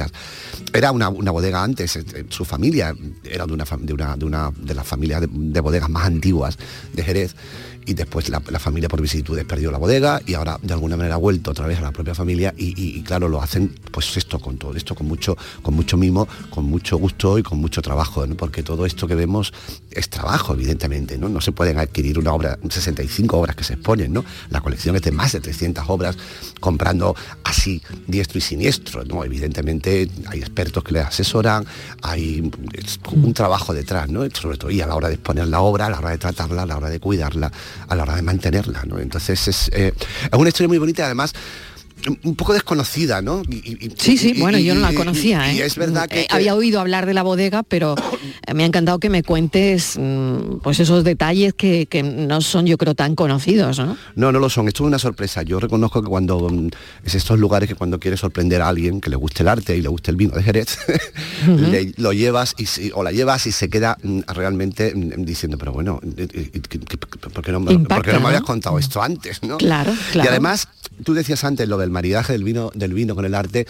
Era 0.72 0.92
una, 0.92 1.08
una 1.08 1.30
bodega 1.30 1.62
antes, 1.62 1.96
eh, 1.96 2.04
eh, 2.14 2.24
su 2.28 2.44
familia 2.44 2.94
era 3.24 3.46
de 3.46 3.52
una, 3.52 3.64
de 3.64 3.92
una, 3.92 4.16
de 4.16 4.24
una 4.24 4.50
de 4.56 4.74
las 4.74 4.86
familias 4.86 5.22
de 5.28 5.60
bodegas 5.60 5.88
más 5.88 6.06
antiguas 6.06 6.58
de 6.92 7.02
Jerez, 7.02 7.34
y 7.86 7.94
después 7.94 8.28
la, 8.28 8.40
familia 8.40 8.88
por 8.88 9.00
vicisitudes 9.00 9.44
perdió 9.44 9.70
la 9.70 9.78
bodega 9.78 10.20
y 10.26 10.34
ahora 10.34 10.58
de 10.60 10.74
alguna 10.74 10.96
manera 10.96 11.14
ha 11.14 11.18
vuelto 11.18 11.52
otra 11.52 11.66
vez 11.66 11.78
a 11.78 11.82
la 11.82 11.92
propia 11.92 12.14
familia 12.14 12.52
y, 12.56 13.00
claro 13.02 13.28
lo 13.28 13.40
hacen 13.40 13.74
pues 13.92 14.16
esto 14.16 14.40
con 14.40 14.58
todo 14.58 14.74
esto 14.74 14.94
con 14.94 15.06
mucho 15.06 15.36
con 15.62 15.74
mucho 15.74 15.96
mimo 15.96 16.26
con 16.50 16.64
mucho 16.64 16.96
gusto 16.96 17.38
y 17.38 17.42
con 17.42 17.58
mucho 17.58 17.82
trabajo 17.82 18.26
¿no? 18.26 18.34
porque 18.34 18.62
todo 18.64 18.86
esto 18.86 19.06
que 19.06 19.14
vemos 19.14 19.52
es 19.90 20.10
trabajo 20.10 20.54
evidentemente 20.54 21.16
no 21.16 21.28
no 21.28 21.40
se 21.40 21.52
pueden 21.52 21.78
adquirir 21.78 22.18
una 22.18 22.32
obra 22.32 22.58
65 22.68 23.38
obras 23.38 23.54
que 23.54 23.62
se 23.62 23.74
exponen 23.74 24.12
no 24.12 24.24
la 24.50 24.60
colección 24.60 24.96
es 24.96 25.02
de 25.02 25.12
más 25.12 25.32
de 25.32 25.40
300 25.40 25.84
obras 25.88 26.16
comprando 26.58 27.14
así 27.44 27.80
diestro 28.08 28.38
y 28.38 28.40
siniestro 28.40 29.04
no 29.04 29.24
evidentemente 29.24 30.10
hay 30.26 30.40
expertos 30.40 30.82
que 30.82 30.92
le 30.92 31.00
asesoran 31.00 31.64
hay 32.02 32.50
un 33.12 33.32
trabajo 33.32 33.72
detrás 33.72 34.08
no 34.08 34.28
sobre 34.30 34.58
todo 34.58 34.70
y 34.72 34.80
a 34.80 34.86
la 34.86 34.96
hora 34.96 35.08
de 35.08 35.14
exponer 35.14 35.46
la 35.46 35.60
obra 35.60 35.86
a 35.86 35.90
la 35.90 35.98
hora 35.98 36.10
de 36.10 36.18
tratarla 36.18 36.62
a 36.62 36.66
la 36.66 36.76
hora 36.76 36.90
de 36.90 36.98
cuidarla 36.98 37.52
a 37.88 37.94
la 37.94 38.02
hora 38.02 38.16
de 38.16 38.22
mantenerla 38.22 38.82
¿no? 38.86 38.98
entonces 38.98 39.48
es, 39.48 39.70
eh, 39.72 39.92
es 39.96 40.38
una 40.38 40.48
historia 40.48 40.68
muy 40.68 40.78
bonita 40.78 41.04
además 41.04 41.32
un 42.22 42.36
poco 42.36 42.52
desconocida, 42.52 43.20
¿no? 43.22 43.42
Y- 43.50 43.90
Sí, 43.96 44.16
sí, 44.16 44.32
y- 44.36 44.40
bueno, 44.40 44.58
yo 44.58 44.74
no 44.74 44.80
la 44.82 44.92
conocía. 44.94 45.52
Y, 45.52 45.60
¿eh? 45.60 45.64
es 45.66 45.76
verdad 45.76 46.08
que, 46.08 46.22
Eh, 46.22 46.26
que- 46.28 46.34
Había 46.36 46.54
oído 46.54 46.80
hablar 46.80 47.06
de 47.06 47.14
la 47.14 47.22
bodega, 47.22 47.62
pero 47.62 47.94
eh, 48.46 48.54
me 48.54 48.62
ha 48.62 48.66
encantado 48.66 48.98
que 49.00 49.08
me 49.10 49.22
cuentes 49.22 49.96
mm, 49.98 50.58
pues 50.62 50.78
esos 50.78 51.02
detalles 51.04 51.54
que, 51.54 51.86
que 51.86 52.02
no 52.02 52.40
son, 52.42 52.66
yo 52.66 52.76
creo, 52.78 52.94
tan 52.94 53.14
conocidos, 53.16 53.78
¿no? 53.78 53.96
No, 54.14 54.30
no 54.30 54.38
lo 54.38 54.48
son. 54.50 54.68
Esto 54.68 54.84
es 54.84 54.88
una 54.88 54.98
sorpresa. 54.98 55.42
Yo 55.42 55.58
reconozco 55.58 56.02
que 56.02 56.08
cuando 56.08 56.48
mm, 56.48 56.68
es 57.04 57.14
estos 57.14 57.38
lugares 57.38 57.68
que 57.68 57.74
cuando 57.74 57.98
quieres 57.98 58.20
sorprender 58.20 58.62
a 58.62 58.68
alguien 58.68 59.00
que 59.00 59.10
le 59.10 59.16
guste 59.16 59.42
el 59.42 59.48
arte 59.48 59.76
y 59.76 59.80
le 59.82 59.88
guste 59.88 60.10
el 60.10 60.16
vino 60.16 60.34
de 60.34 60.42
Jerez, 60.42 60.78
le- 61.46 61.92
lo 61.96 62.12
llevas 62.12 62.54
y 62.58 62.90
o 62.94 63.02
la 63.02 63.10
llevas 63.12 63.46
y 63.46 63.52
se 63.52 63.68
queda 63.68 63.96
mm, 64.02 64.20
realmente 64.28 64.92
mm, 64.94 65.24
diciendo, 65.24 65.58
pero 65.58 65.72
bueno, 65.72 66.00
eh, 66.16 66.28
eh, 66.32 66.50
eh, 66.54 66.60
¿qué- 66.68 66.78
qué- 66.80 66.96
¿por 66.98 67.42
qué 67.44 67.52
no 67.52 67.60
me, 67.60 67.72
Impacta, 67.72 67.94
por 67.96 68.04
qué 68.04 68.12
no 68.12 68.18
me 68.18 68.22
¿no? 68.22 68.28
habías 68.28 68.42
contado 68.42 68.78
esto 68.78 69.02
antes? 69.02 69.42
¿no? 69.42 69.56
Claro, 69.58 69.92
claro. 70.12 70.26
Y 70.26 70.30
además, 70.30 70.68
tú 71.04 71.14
decías 71.14 71.42
antes 71.44 71.68
lo 71.68 71.78
del 71.78 71.90
maridaje 71.96 72.32
del 72.34 72.44
vino, 72.44 72.70
del 72.74 72.92
vino 72.92 73.14
con 73.14 73.24
el 73.24 73.34
arte. 73.34 73.66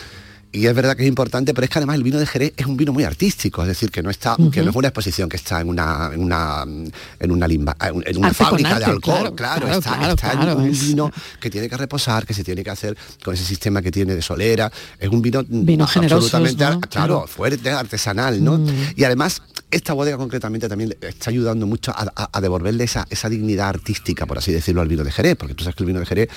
Y 0.53 0.66
es 0.66 0.74
verdad 0.74 0.97
que 0.97 1.03
es 1.03 1.09
importante, 1.09 1.53
pero 1.53 1.64
es 1.66 1.70
que 1.70 1.79
además 1.81 1.97
el 1.97 2.03
vino 2.03 2.18
de 2.18 2.24
Jerez 2.24 2.53
es 2.57 2.64
un 2.64 2.79
vino 2.79 2.91
muy 2.93 3.05
artístico, 3.05 3.61
es 3.62 3.68
decir, 3.68 3.91
que 3.91 4.03
no 4.03 4.09
está, 4.11 4.37
que 4.53 4.62
no 4.62 4.70
es 4.70 4.77
una 4.77 4.89
exposición 4.89 5.29
que 5.29 5.37
está 5.37 5.61
en 5.61 5.68
una, 5.68 6.11
en 6.14 6.20
una, 6.22 6.64
en 6.64 7.31
una, 7.31 7.47
limba- 7.47 7.77
en 8.07 8.16
una 8.16 8.29
Arte 8.29 8.43
fábrica 8.45 8.79
de 8.79 8.85
alcohol, 8.87 9.35
claro, 9.35 9.35
claro, 9.35 9.66
claro, 9.66 9.79
está, 9.79 9.99
claro, 9.99 10.14
está 10.14 10.33
en 10.33 10.57
un 10.57 10.70
vino 10.70 11.11
que 11.41 11.51
tiene 11.51 11.68
que 11.68 11.77
reposar, 11.77 12.24
que 12.24 12.33
se 12.33 12.43
tiene 12.43 12.64
que 12.64 12.70
hacer 12.70 12.97
con 13.22 13.35
ese 13.35 13.45
sistema 13.45 13.83
que 13.83 13.91
tiene 13.91 14.14
de 14.14 14.22
solera, 14.22 14.72
es 14.99 15.11
un 15.11 15.20
vino, 15.20 15.45
generosos, 15.87 16.33
absolutamente 16.33 16.89
Claro. 16.89 17.27
fuerte, 17.27 17.68
artesanal, 17.70 18.43
¿no? 18.43 18.57
Mm. 18.57 18.68
Y 18.97 19.05
además 19.05 19.43
esta 19.71 19.93
bodega 19.95 20.17
concretamente 20.17 20.69
también 20.69 20.97
está 21.01 21.31
ayudando 21.31 21.67
mucho 21.67 21.93
a, 21.95 22.41
devolverle 22.41 22.85
esa, 22.85 23.07
esa 23.11 23.29
dignidad 23.29 23.69
artística, 23.69 24.25
por 24.27 24.39
así 24.39 24.53
decirlo, 24.53 24.81
al 24.81 24.89
vino 24.89 25.03
de 25.03 25.11
Jerez, 25.11 25.37
porque 25.37 25.55
tú 25.55 25.64
sabes 25.64 25.75
que 25.75 25.83
el 25.83 25.89
vino 25.89 25.99
de 26.01 26.07
Jerez 26.07 26.29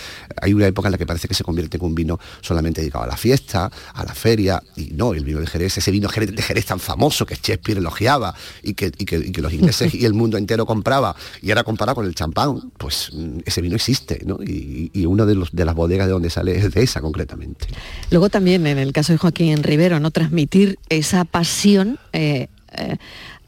hay 0.42 0.54
una 0.54 0.66
época 0.68 0.88
en 0.88 0.94
la 0.94 0.98
que 0.98 1.06
parece 1.06 1.28
que 1.28 1.34
se 1.36 1.44
convierte 1.44 1.78
en 1.78 1.84
un 1.84 1.94
vino 1.94 2.20
solamente 2.42 2.82
dedicado 2.82 3.04
a 3.04 3.08
la 3.08 3.18
fiesta, 3.18 3.72
a 3.94 4.04
la 4.04 4.14
feria, 4.14 4.62
y 4.76 4.92
no, 4.92 5.14
el 5.14 5.24
vino 5.24 5.40
de 5.40 5.48
Jerez, 5.48 5.78
ese 5.78 5.92
vino 5.92 6.10
de 6.10 6.42
Jerez 6.42 6.66
tan 6.66 6.80
famoso 6.80 7.26
que 7.26 7.36
Shakespeare 7.36 7.78
elogiaba 7.78 8.34
y 8.64 8.74
que, 8.74 8.92
y 8.98 9.06
que- 9.06 9.40
los 9.40 9.54
ingleses 9.54 9.94
y 9.96 10.06
el 10.06 10.14
mundo 10.14 10.38
entero 10.38 10.66
compraba, 10.66 11.16
y 11.42 11.52
ahora 11.52 11.64
comparado 11.64 11.96
con 11.96 12.06
el 12.06 12.16
champán, 12.16 12.72
pues 12.78 13.12
mm, 13.14 13.40
ese 13.46 13.62
vino 13.62 13.76
existe, 13.76 14.22
¿no? 14.26 14.38
Y, 14.44 14.92
y 14.94 15.04
los, 15.04 15.52
de 15.52 15.66
las 15.66 15.76
bodegas 15.76 16.08
de 16.08 16.14
donde 16.14 16.30
sale 16.30 16.58
es 16.58 16.74
de 16.74 16.84
esa 16.84 17.00
concretamente. 17.00 17.68
Luego 18.12 18.30
también 18.30 18.66
en 18.68 18.78
el 18.80 18.92
caso 18.92 19.14
de 19.14 19.18
Joaquín 19.18 19.64
Rivero, 19.64 20.00
¿no? 20.00 20.12
Transmitir 20.12 20.78
esa 20.90 21.26
pasión 21.26 22.00
eh, 22.12 22.48
eh, 22.78 22.97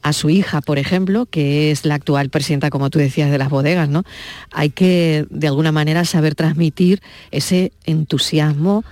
a 0.02 0.14
su 0.14 0.30
hija, 0.30 0.62
por 0.62 0.80
ejemplo, 0.80 1.26
que 1.28 1.72
es 1.72 1.86
la 1.86 1.96
actual 1.96 2.30
presidenta, 2.30 2.70
como 2.70 2.90
tú 2.90 3.00
decías, 3.00 3.30
de 3.30 3.38
las 3.38 3.50
bodegas, 3.50 3.88
¿no? 3.88 4.04
Hay 4.52 4.72
que, 4.72 5.26
de 5.30 5.48
alguna 5.48 5.72
manera, 5.72 6.06
saber 6.06 6.34
transmitir 6.36 7.02
ese 7.30 7.72
entusiasmo 7.86 8.84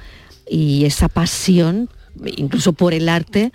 y 0.48 0.86
esa 0.86 1.10
pasión, 1.10 1.90
incluso 2.24 2.74
por 2.74 2.94
el 2.94 3.10
arte, 3.10 3.52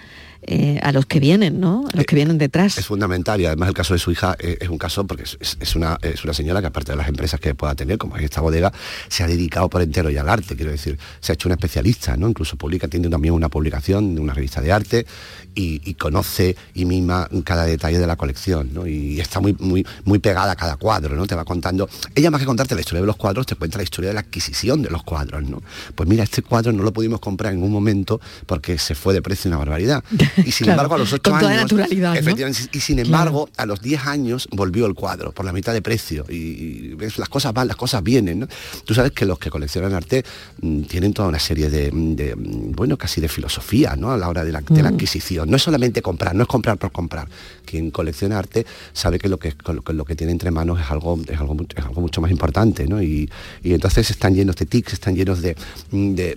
eh, 0.46 0.78
a 0.82 0.92
los 0.92 1.06
que 1.06 1.20
vienen, 1.20 1.60
¿no? 1.60 1.86
A 1.92 1.96
los 1.96 2.06
que 2.06 2.16
vienen 2.16 2.38
detrás. 2.38 2.78
Es 2.78 2.86
fundamental 2.86 3.40
y 3.40 3.46
además 3.46 3.68
el 3.68 3.74
caso 3.74 3.94
de 3.94 4.00
su 4.00 4.10
hija 4.10 4.36
eh, 4.38 4.58
es, 4.60 4.68
un 4.68 4.78
caso 4.78 5.06
porque 5.06 5.24
es, 5.24 5.76
una, 5.76 5.98
es 6.02 6.24
una 6.24 6.34
señora 6.34 6.60
que 6.60 6.66
aparte 6.66 6.92
de 6.92 6.96
las 6.96 7.08
empresas 7.08 7.40
que 7.40 7.54
pueda 7.54 7.74
tener, 7.74 7.98
como 7.98 8.16
es 8.16 8.24
esta 8.24 8.40
bodega, 8.40 8.72
se 9.08 9.22
ha 9.22 9.26
dedicado 9.26 9.68
por 9.68 9.82
entero 9.82 10.10
ya 10.10 10.22
al 10.22 10.28
arte, 10.28 10.56
quiero 10.56 10.70
decir, 10.70 10.98
se 11.20 11.32
ha 11.32 11.34
hecho 11.34 11.48
una 11.48 11.54
especialista, 11.54 12.16
¿no? 12.16 12.28
Incluso 12.28 12.56
publica, 12.56 12.88
tiene 12.88 13.08
también 13.08 13.34
una 13.34 13.48
publicación 13.48 14.14
de 14.14 14.20
una 14.20 14.34
revista 14.34 14.60
de 14.60 14.72
arte 14.72 15.06
y, 15.54 15.80
y 15.84 15.94
conoce 15.94 16.56
y 16.74 16.84
mima 16.84 17.28
cada 17.44 17.64
detalle 17.64 17.98
de 17.98 18.06
la 18.06 18.16
colección, 18.16 18.70
¿no? 18.72 18.86
Y 18.86 19.20
está 19.20 19.40
muy, 19.40 19.54
muy, 19.58 19.86
muy 20.04 20.18
pegada 20.18 20.52
a 20.52 20.56
cada 20.56 20.76
cuadro, 20.76 21.16
¿no? 21.16 21.26
Te 21.26 21.34
va 21.34 21.44
contando, 21.44 21.88
ella 22.14 22.30
más 22.30 22.40
que 22.40 22.46
contarte 22.46 22.74
la 22.74 22.80
historia 22.80 23.00
de 23.00 23.06
los 23.06 23.16
cuadros, 23.16 23.46
te 23.46 23.54
cuenta 23.54 23.78
la 23.78 23.84
historia 23.84 24.08
de 24.08 24.14
la 24.14 24.20
adquisición 24.20 24.82
de 24.82 24.90
los 24.90 25.02
cuadros, 25.02 25.42
¿no? 25.44 25.62
Pues 25.94 26.08
mira, 26.08 26.24
este 26.24 26.42
cuadro 26.42 26.72
no 26.72 26.82
lo 26.82 26.92
pudimos 26.92 27.20
comprar 27.20 27.52
en 27.52 27.62
un 27.62 27.70
momento 27.70 28.20
porque 28.46 28.78
se 28.78 28.94
fue 28.94 29.14
de 29.14 29.22
precio 29.22 29.48
una 29.48 29.58
barbaridad. 29.58 30.04
Y 30.38 30.50
sin 30.50 30.64
Claro, 30.66 30.72
embargo, 30.82 30.94
a 30.94 30.98
los 30.98 31.12
8 31.12 31.22
con 31.30 31.34
años... 31.38 31.42
toda 31.50 31.62
naturalidad, 31.62 32.12
¿no? 32.14 32.18
efectivamente, 32.18 32.68
y 32.72 32.80
sin 32.80 32.98
embargo, 32.98 33.48
a 33.56 33.66
los 33.66 33.80
10 33.80 34.06
años 34.06 34.48
volvió 34.52 34.86
el 34.86 34.94
cuadro, 34.94 35.32
por 35.32 35.44
la 35.44 35.52
mitad 35.52 35.72
de 35.72 35.82
precio. 35.82 36.24
Y, 36.28 36.96
las 37.16 37.28
cosas 37.28 37.52
van, 37.52 37.68
las 37.68 37.76
cosas 37.76 38.02
vienen, 38.02 38.40
¿no? 38.40 38.48
Tú 38.84 38.94
sabes 38.94 39.12
que 39.12 39.24
los 39.26 39.38
que 39.38 39.50
coleccionan 39.50 39.92
arte 39.94 40.24
mm, 40.62 40.82
tienen 40.82 41.12
toda 41.12 41.28
una 41.28 41.38
serie 41.38 41.68
de, 41.70 41.90
de, 41.92 42.34
mm, 42.34 42.72
bueno, 42.72 42.96
casi 42.96 43.20
de 43.20 43.28
filosofía, 43.28 43.94
¿no? 43.96 44.10
A 44.10 44.16
la 44.16 44.28
hora 44.28 44.44
de 44.44 44.52
la, 44.52 44.60
de 44.60 44.82
la 44.82 44.90
Mm. 44.90 44.94
adquisición. 44.94 45.50
No 45.50 45.56
es 45.56 45.62
solamente 45.62 46.02
comprar, 46.02 46.34
no 46.34 46.42
es 46.42 46.48
comprar 46.48 46.78
por 46.78 46.92
comprar. 46.92 47.28
Quien 47.64 47.90
colecciona 47.90 48.38
arte 48.38 48.64
sabe 48.92 49.18
que 49.18 49.28
lo 49.28 49.38
que, 49.38 49.54
lo 49.92 50.04
que, 50.04 50.14
tiene 50.16 50.32
entre 50.32 50.50
manos 50.50 50.80
es 50.80 50.90
algo, 50.90 51.18
es 51.28 51.38
algo, 51.40 51.56
es 51.76 51.84
algo 51.84 52.00
mucho 52.00 52.20
más 52.20 52.30
importante, 52.30 52.86
¿no? 52.86 53.02
Y, 53.02 53.28
y 53.62 53.72
entonces 53.74 54.10
están 54.10 54.34
llenos 54.34 54.56
de 54.56 54.66
tics, 54.66 54.92
están 54.94 55.14
llenos 55.14 55.42
de, 55.42 55.56
de, 55.90 56.34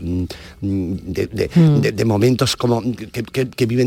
de, 0.61 1.27
de- 1.27 1.49
Mm. 1.55 1.81
de- 1.81 1.91
de 1.91 2.05
momentos 2.05 2.55
como 2.55 2.81
que, 2.95 3.23
que- 3.23 3.49
que 3.49 3.65
viven 3.65 3.86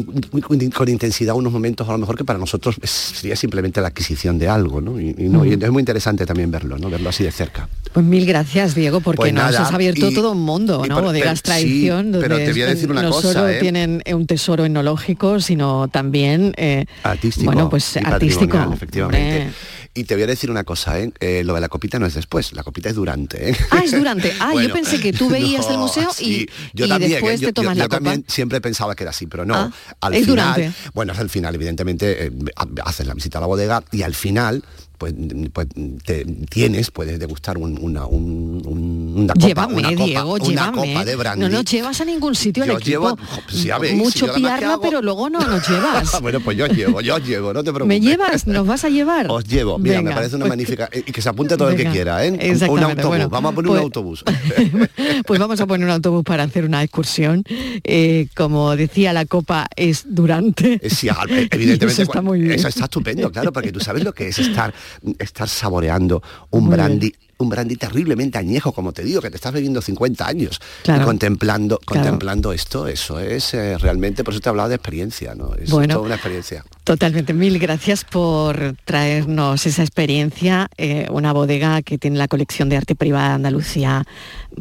con 0.74 0.88
intensidad 0.88 1.34
unos 1.34 1.52
momentos 1.52 1.88
a 1.88 1.92
lo 1.92 1.98
mejor 1.98 2.16
que 2.16 2.24
para 2.24 2.38
nosotros 2.38 2.76
sería 2.82 3.36
simplemente 3.36 3.80
la 3.80 3.88
adquisición 3.88 4.38
de 4.38 4.48
algo, 4.48 4.80
¿no? 4.80 5.00
Y, 5.00 5.14
y 5.18 5.28
no, 5.28 5.44
y 5.44 5.52
es 5.54 5.70
muy 5.70 5.80
interesante 5.80 6.26
también 6.26 6.50
verlo, 6.50 6.78
¿no? 6.78 6.90
Verlo 6.90 7.08
así 7.08 7.24
de 7.24 7.32
cerca. 7.32 7.68
Pues 7.92 8.06
mil 8.06 8.24
gracias, 8.26 8.74
Diego, 8.74 9.00
porque 9.00 9.16
Pues 9.20 9.32
nos 9.32 9.54
has 9.56 9.72
abierto 9.72 10.08
y- 10.10 10.14
todo 10.14 10.32
un 10.32 10.42
mundo, 10.42 10.84
¿no? 10.86 10.94
por- 10.96 11.04
Bodegas 11.04 11.42
pero- 11.42 11.56
sí, 11.56 11.60
Tradición, 11.62 12.08
pero 12.12 12.28
donde 12.36 12.44
te 12.46 12.52
voy 12.52 12.62
a 12.62 12.66
decir 12.66 12.90
una 12.90 13.02
no 13.02 13.10
cosa, 13.10 13.32
solo 13.32 13.48
¿eh? 13.48 13.58
tienen 13.60 14.02
un 14.14 14.26
tesoro 14.26 14.64
etnológico, 14.64 15.40
sino 15.40 15.88
también 15.88 16.52
eh, 16.56 16.86
Artístico. 17.02 17.46
Bueno, 17.46 17.68
pues 17.68 17.96
artístico. 17.96 18.58
efectivamente. 18.72 19.50
Y 19.92 20.04
te 20.04 20.14
voy 20.14 20.22
a 20.22 20.26
decir 20.28 20.50
una 20.52 20.62
cosa, 20.62 21.00
¿eh? 21.00 21.12
Eh, 21.18 21.42
lo 21.44 21.52
de 21.54 21.60
la 21.60 21.68
copita 21.68 21.98
no 21.98 22.06
es 22.06 22.14
después, 22.14 22.52
la 22.52 22.62
copita 22.62 22.88
es 22.88 22.94
durante. 22.94 23.50
¿eh? 23.50 23.56
Ah, 23.70 23.82
es 23.84 23.90
durante. 23.90 24.32
Ah, 24.40 24.52
yo 24.54 24.72
pensé 24.72 25.00
que 25.00 25.12
tú 25.12 25.28
veías 25.28 25.66
el 25.70 25.78
museo 25.78 26.08
y, 26.20 26.24
sí, 26.24 26.48
yo 26.72 26.86
y 26.86 26.88
también, 26.88 27.10
después 27.10 27.40
¿eh? 27.40 27.42
yo, 27.42 27.48
te 27.48 27.52
tomas 27.54 27.74
yo- 27.76 27.78
la 27.80 27.84
yo 27.84 27.88
copa. 27.88 27.96
también 27.96 28.24
siempre 28.28 28.60
pensaba 28.60 28.94
que 28.94 29.02
era 29.02 29.10
así, 29.10 29.26
pero 29.26 29.44
no. 29.44 29.54
Ah, 29.56 29.72
al 30.00 30.14
es 30.14 30.26
final, 30.26 30.54
durante. 30.54 30.72
bueno, 30.94 31.12
al 31.16 31.28
final, 31.28 31.54
evidentemente, 31.56 32.30
ha- 32.54 32.88
haces 32.88 33.06
la 33.08 33.14
visita 33.14 33.38
a 33.38 33.40
la 33.40 33.46
bodega 33.48 33.82
y 33.90 34.02
al 34.02 34.14
final 34.14 34.64
pues, 35.00 35.14
pues 35.54 35.66
te 36.04 36.26
tienes, 36.50 36.90
puedes 36.90 37.18
degustar 37.18 37.56
un- 37.56 37.78
una, 37.80 38.04
un- 38.04 38.62
un- 38.66 39.14
una 39.16 39.32
copa, 39.32 39.46
llévame, 39.46 39.74
una 39.78 39.88
copa, 39.94 40.04
Diego, 40.04 40.32
una 40.34 40.44
llévame. 40.44 40.76
copa 40.92 41.04
de 41.06 41.16
brandy. 41.16 41.40
no 41.40 41.48
nos 41.48 41.64
llevas 41.64 42.00
a 42.02 42.04
ningún 42.04 42.34
sitio 42.34 42.66
Yo 42.66 42.74
equipo. 42.74 42.86
llevo- 42.90 43.16
pues 43.16 43.80
veis, 43.80 43.92
si 43.94 43.98
Mucho 43.98 44.26
que 44.34 44.40
piarla, 44.40 44.74
hago- 44.74 44.82
pero 44.82 45.00
luego 45.00 45.30
no 45.30 45.40
nos 45.40 45.66
llevas. 45.70 46.20
bueno, 46.20 46.40
pues 46.40 46.58
yo 46.58 46.66
os 46.66 46.72
llevo, 46.76 47.00
yo 47.00 47.16
os 47.16 47.26
llevo, 47.26 47.54
no 47.54 47.64
te 47.64 47.72
preocupes. 47.72 47.88
¿Me 47.88 48.06
llevas? 48.06 48.46
¿Nos 48.46 48.66
vas 48.66 48.84
a 48.84 48.90
llevar? 48.90 49.26
Os 49.30 49.44
llevo, 49.44 49.78
mira, 49.78 49.96
Venga, 49.96 50.10
me 50.10 50.16
parece 50.16 50.36
una 50.36 50.44
pues 50.44 50.50
magnífica. 50.50 50.90
Y 50.92 51.00
que 51.10 51.22
se 51.22 51.28
apunte 51.30 51.56
todo 51.56 51.70
el 51.70 51.76
que 51.76 51.86
quiera, 51.86 52.22
¿eh? 52.26 52.30
Un- 52.30 52.62
autobús, 52.62 53.06
bueno, 53.06 53.28
vamos 53.30 53.52
a 53.52 53.54
poner 53.54 53.68
pues- 53.68 53.78
un 53.80 53.84
autobús. 53.84 54.24
Pues 55.26 55.38
vamos 55.40 55.60
a 55.60 55.66
poner 55.66 55.86
un 55.86 55.92
autobús 55.92 56.24
para 56.24 56.42
hacer 56.42 56.64
una 56.64 56.82
excursión. 56.82 57.42
Eh, 57.84 58.28
como 58.36 58.74
decía, 58.76 59.12
la 59.12 59.24
copa 59.24 59.66
es 59.76 60.04
durante. 60.08 60.80
Sí, 60.90 61.08
Y 61.28 61.32
evidentemente. 61.50 61.86
eso 61.86 62.02
está 62.02 62.20
muy 62.20 62.40
bien. 62.40 62.52
Eso 62.52 62.68
está 62.68 62.84
estupendo, 62.84 63.30
claro, 63.30 63.52
porque 63.52 63.72
tú 63.72 63.80
sabes 63.80 64.04
lo 64.04 64.12
que 64.12 64.28
es 64.28 64.38
estar, 64.38 64.74
estar 65.18 65.48
saboreando 65.48 66.22
un 66.50 66.64
Muy 66.64 66.72
brandy. 66.74 67.12
Un 67.40 67.48
brandy 67.48 67.76
terriblemente 67.76 68.38
añejo, 68.38 68.72
como 68.72 68.92
te 68.92 69.02
digo, 69.02 69.20
que 69.20 69.30
te 69.30 69.36
estás 69.36 69.52
bebiendo 69.52 69.80
50 69.82 70.26
años 70.26 70.60
Claro. 70.82 71.02
y 71.02 71.04
contemplando, 71.06 71.78
Claro. 71.78 72.02
contemplando 72.02 72.52
esto, 72.52 72.86
eso 72.86 73.18
es 73.18 73.54
eh, 73.54 73.78
realmente, 73.78 74.22
por 74.24 74.34
eso 74.34 74.40
te 74.40 74.48
he 74.48 74.50
hablado 74.50 74.68
de 74.68 74.74
experiencia, 74.76 75.34
¿no? 75.34 75.54
Es 75.54 75.70
Bueno. 75.70 75.94
toda 75.94 76.06
una 76.06 76.14
experiencia. 76.16 76.64
Totalmente, 76.84 77.32
mil 77.32 77.58
gracias 77.58 78.04
por 78.04 78.74
traernos 78.84 79.64
esa 79.66 79.82
experiencia, 79.82 80.68
eh, 80.76 81.06
una 81.10 81.32
bodega 81.32 81.82
que 81.82 81.98
tiene 81.98 82.18
la 82.18 82.28
colección 82.28 82.68
de 82.68 82.76
arte 82.76 82.94
privada 82.94 83.28
de 83.30 83.34
Andalucía, 83.36 84.04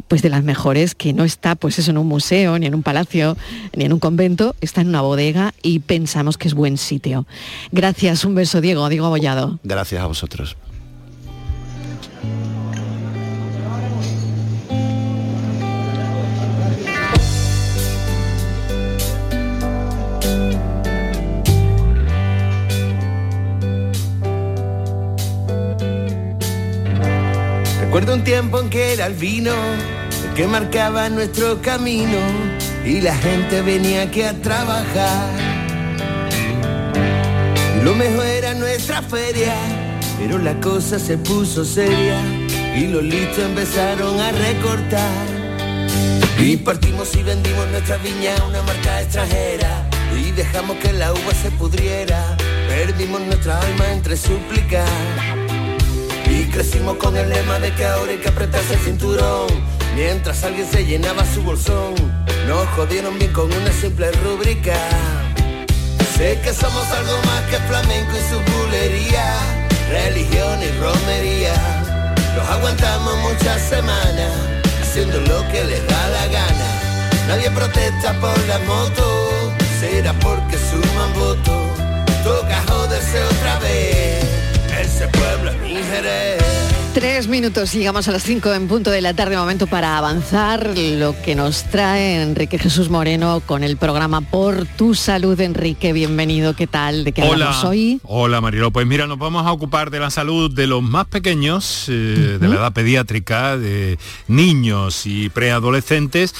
pues 0.08 0.22
de 0.22 0.30
las 0.30 0.42
mejores, 0.44 0.94
que 0.94 1.12
no 1.12 1.24
está 1.24 1.56
pues 1.56 1.78
eso 1.78 1.90
en 1.90 1.98
un 1.98 2.06
museo, 2.06 2.58
ni 2.58 2.66
en 2.66 2.74
un 2.74 2.82
palacio, 2.82 3.36
ni 3.76 3.84
en 3.84 3.92
un 3.92 3.98
convento, 4.00 4.54
está 4.60 4.80
en 4.80 4.88
una 4.88 5.02
bodega 5.02 5.52
y 5.62 5.80
pensamos 5.80 6.38
que 6.38 6.48
es 6.48 6.54
buen 6.54 6.78
sitio. 6.78 7.26
Gracias, 7.72 8.24
un 8.24 8.34
beso 8.34 8.60
Diego, 8.60 8.88
Diego 8.88 9.06
Abollado. 9.06 9.58
Gracias 9.64 10.00
a 10.02 10.06
vosotros. 10.06 10.56
Recuerdo 27.90 28.14
un 28.14 28.22
tiempo 28.22 28.60
en 28.60 28.70
que 28.70 28.92
era 28.92 29.06
el 29.06 29.14
vino 29.14 29.50
el 29.50 30.34
que 30.36 30.46
marcaba 30.46 31.08
nuestro 31.08 31.60
camino 31.60 32.20
y 32.86 33.00
la 33.00 33.16
gente 33.16 33.62
venía 33.62 34.02
aquí 34.02 34.22
a 34.22 34.32
trabajar. 34.40 35.28
Y 37.76 37.82
lo 37.82 37.92
mejor 37.96 38.26
era 38.26 38.54
nuestra 38.54 39.02
feria, 39.02 39.56
pero 40.20 40.38
la 40.38 40.54
cosa 40.60 41.00
se 41.00 41.18
puso 41.18 41.64
seria 41.64 42.16
y 42.76 42.86
los 42.86 43.02
listos 43.02 43.42
empezaron 43.42 44.20
a 44.20 44.30
recortar. 44.30 45.26
Y 46.38 46.58
partimos 46.58 47.12
y 47.16 47.24
vendimos 47.24 47.66
nuestra 47.72 47.96
viña 47.96 48.36
a 48.36 48.44
una 48.44 48.62
marca 48.62 49.02
extranjera 49.02 49.90
y 50.16 50.30
dejamos 50.30 50.76
que 50.76 50.92
la 50.92 51.12
uva 51.12 51.34
se 51.42 51.50
pudriera. 51.50 52.36
Perdimos 52.68 53.20
nuestra 53.22 53.58
alma 53.58 53.90
entre 53.90 54.16
súplicas. 54.16 54.88
Y 56.30 56.44
crecimos 56.44 56.96
con 56.96 57.16
el 57.16 57.28
lema 57.28 57.58
de 57.58 57.74
que 57.74 57.84
ahora 57.84 58.12
hay 58.12 58.18
que 58.18 58.28
apretarse 58.28 58.74
el 58.74 58.80
cinturón. 58.80 59.48
Mientras 59.96 60.44
alguien 60.44 60.70
se 60.70 60.84
llenaba 60.84 61.24
su 61.26 61.42
bolsón 61.42 61.94
Nos 62.46 62.64
jodieron 62.76 63.18
bien 63.18 63.32
con 63.32 63.52
una 63.52 63.72
simple 63.72 64.12
rúbrica. 64.12 64.76
Sé 66.16 66.38
que 66.44 66.54
somos 66.54 66.86
algo 66.92 67.16
más 67.26 67.42
que 67.50 67.56
flamenco 67.68 68.12
y 68.16 68.30
su 68.30 68.38
bulería 68.52 69.34
Religión 69.90 70.60
y 70.62 70.70
romería. 70.80 71.54
Los 72.36 72.48
aguantamos 72.48 73.16
muchas 73.18 73.60
semanas 73.62 74.32
Haciendo 74.80 75.20
lo 75.22 75.48
que 75.50 75.64
les 75.64 75.84
da 75.88 76.08
la 76.10 76.26
gana. 76.28 76.68
Nadie 77.26 77.50
protesta 77.50 78.12
por 78.20 78.38
la 78.46 78.58
moto 78.60 79.52
Será 79.80 80.12
porque 80.20 80.56
suman 80.56 81.12
votos 81.14 81.70
Toca 82.22 82.62
joderse 82.68 83.24
otra 83.24 83.58
vez 83.58 84.39
pueblo 85.12 85.50
es 85.50 85.60
mi 85.60 85.74
Jerez. 85.76 86.40
Tres 86.94 87.28
minutos, 87.28 87.72
llegamos 87.72 88.08
a 88.08 88.12
las 88.12 88.24
cinco 88.24 88.52
en 88.52 88.66
punto 88.66 88.90
de 88.90 89.00
la 89.00 89.14
tarde, 89.14 89.36
momento 89.36 89.68
para 89.68 89.96
avanzar 89.96 90.76
lo 90.76 91.14
que 91.22 91.36
nos 91.36 91.62
trae 91.70 92.20
Enrique 92.20 92.58
Jesús 92.58 92.90
Moreno 92.90 93.40
con 93.46 93.62
el 93.62 93.76
programa 93.76 94.22
Por 94.22 94.66
tu 94.66 94.96
Salud. 94.96 95.40
Enrique, 95.40 95.92
bienvenido, 95.92 96.56
¿qué 96.56 96.66
tal? 96.66 97.04
¿De 97.04 97.12
qué 97.12 97.22
hablamos 97.22 97.62
hoy? 97.62 98.00
Hola 98.02 98.40
Marilo, 98.40 98.72
pues 98.72 98.88
mira, 98.88 99.06
nos 99.06 99.18
vamos 99.18 99.46
a 99.46 99.52
ocupar 99.52 99.90
de 99.90 100.00
la 100.00 100.10
salud 100.10 100.52
de 100.52 100.66
los 100.66 100.82
más 100.82 101.06
pequeños, 101.06 101.86
eh, 101.88 102.38
de 102.40 102.48
la 102.48 102.56
edad 102.56 102.72
pediátrica, 102.72 103.56
de 103.56 103.96
niños 104.26 105.06
y 105.06 105.28
preadolescentes. 105.28 106.34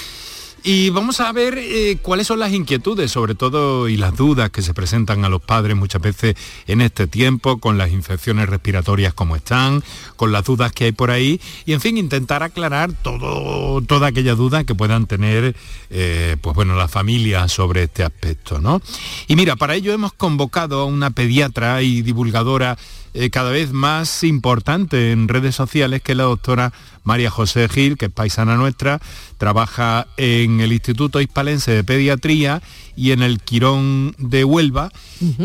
Y 0.63 0.91
vamos 0.91 1.21
a 1.21 1.33
ver 1.33 1.57
eh, 1.59 1.99
cuáles 2.03 2.27
son 2.27 2.39
las 2.39 2.53
inquietudes, 2.53 3.11
sobre 3.11 3.35
todo, 3.35 3.89
y 3.89 3.97
las 3.97 4.15
dudas 4.15 4.51
que 4.51 4.61
se 4.61 4.75
presentan 4.75 5.25
a 5.25 5.31
los 5.31 5.41
padres 5.41 5.75
muchas 5.75 6.03
veces 6.03 6.35
en 6.67 6.83
este 6.83 7.07
tiempo, 7.07 7.59
con 7.59 7.79
las 7.79 7.91
infecciones 7.93 8.49
respiratorias 8.49 9.15
como 9.15 9.37
están, 9.37 9.83
con 10.17 10.33
las 10.33 10.45
dudas 10.45 10.73
que 10.73 10.85
hay 10.85 10.93
por 10.93 11.11
ahí, 11.11 11.41
y 11.65 11.73
en 11.73 11.81
fin, 11.81 11.97
intentar 11.97 12.43
aclarar 12.43 12.93
todo, 12.93 13.81
toda 13.83 14.09
aquella 14.09 14.35
duda 14.35 14.65
que 14.65 14.75
puedan 14.75 15.07
tener, 15.07 15.57
eh, 15.89 16.37
pues 16.43 16.55
bueno, 16.55 16.75
las 16.77 16.91
familias 16.91 17.51
sobre 17.51 17.85
este 17.85 18.03
aspecto, 18.05 18.61
¿no? 18.61 18.83
Y 19.29 19.37
mira, 19.37 19.57
para 19.57 19.75
ello 19.75 19.95
hemos 19.95 20.13
convocado 20.13 20.81
a 20.81 20.85
una 20.85 21.11
pediatra 21.11 21.81
y 21.81 22.03
divulgadora 22.03 22.77
eh, 23.15 23.31
cada 23.31 23.51
vez 23.51 23.73
más 23.73 24.25
importante 24.25 25.13
en 25.13 25.29
redes 25.29 25.55
sociales, 25.55 26.03
que 26.03 26.15
la 26.15 26.25
doctora 26.25 26.73
María 27.03 27.31
José 27.31 27.69
Gil, 27.69 27.97
que 27.97 28.07
es 28.07 28.13
paisana 28.13 28.57
nuestra, 28.57 29.01
trabaja 29.39 30.07
en 30.17 30.61
el 30.61 30.73
Instituto 30.73 31.21
Hispalense 31.21 31.73
de 31.73 31.85
Pediatría 31.85 32.63
y 33.01 33.13
en 33.13 33.23
el 33.23 33.41
Quirón 33.41 34.15
de 34.19 34.45
Huelva, 34.45 34.91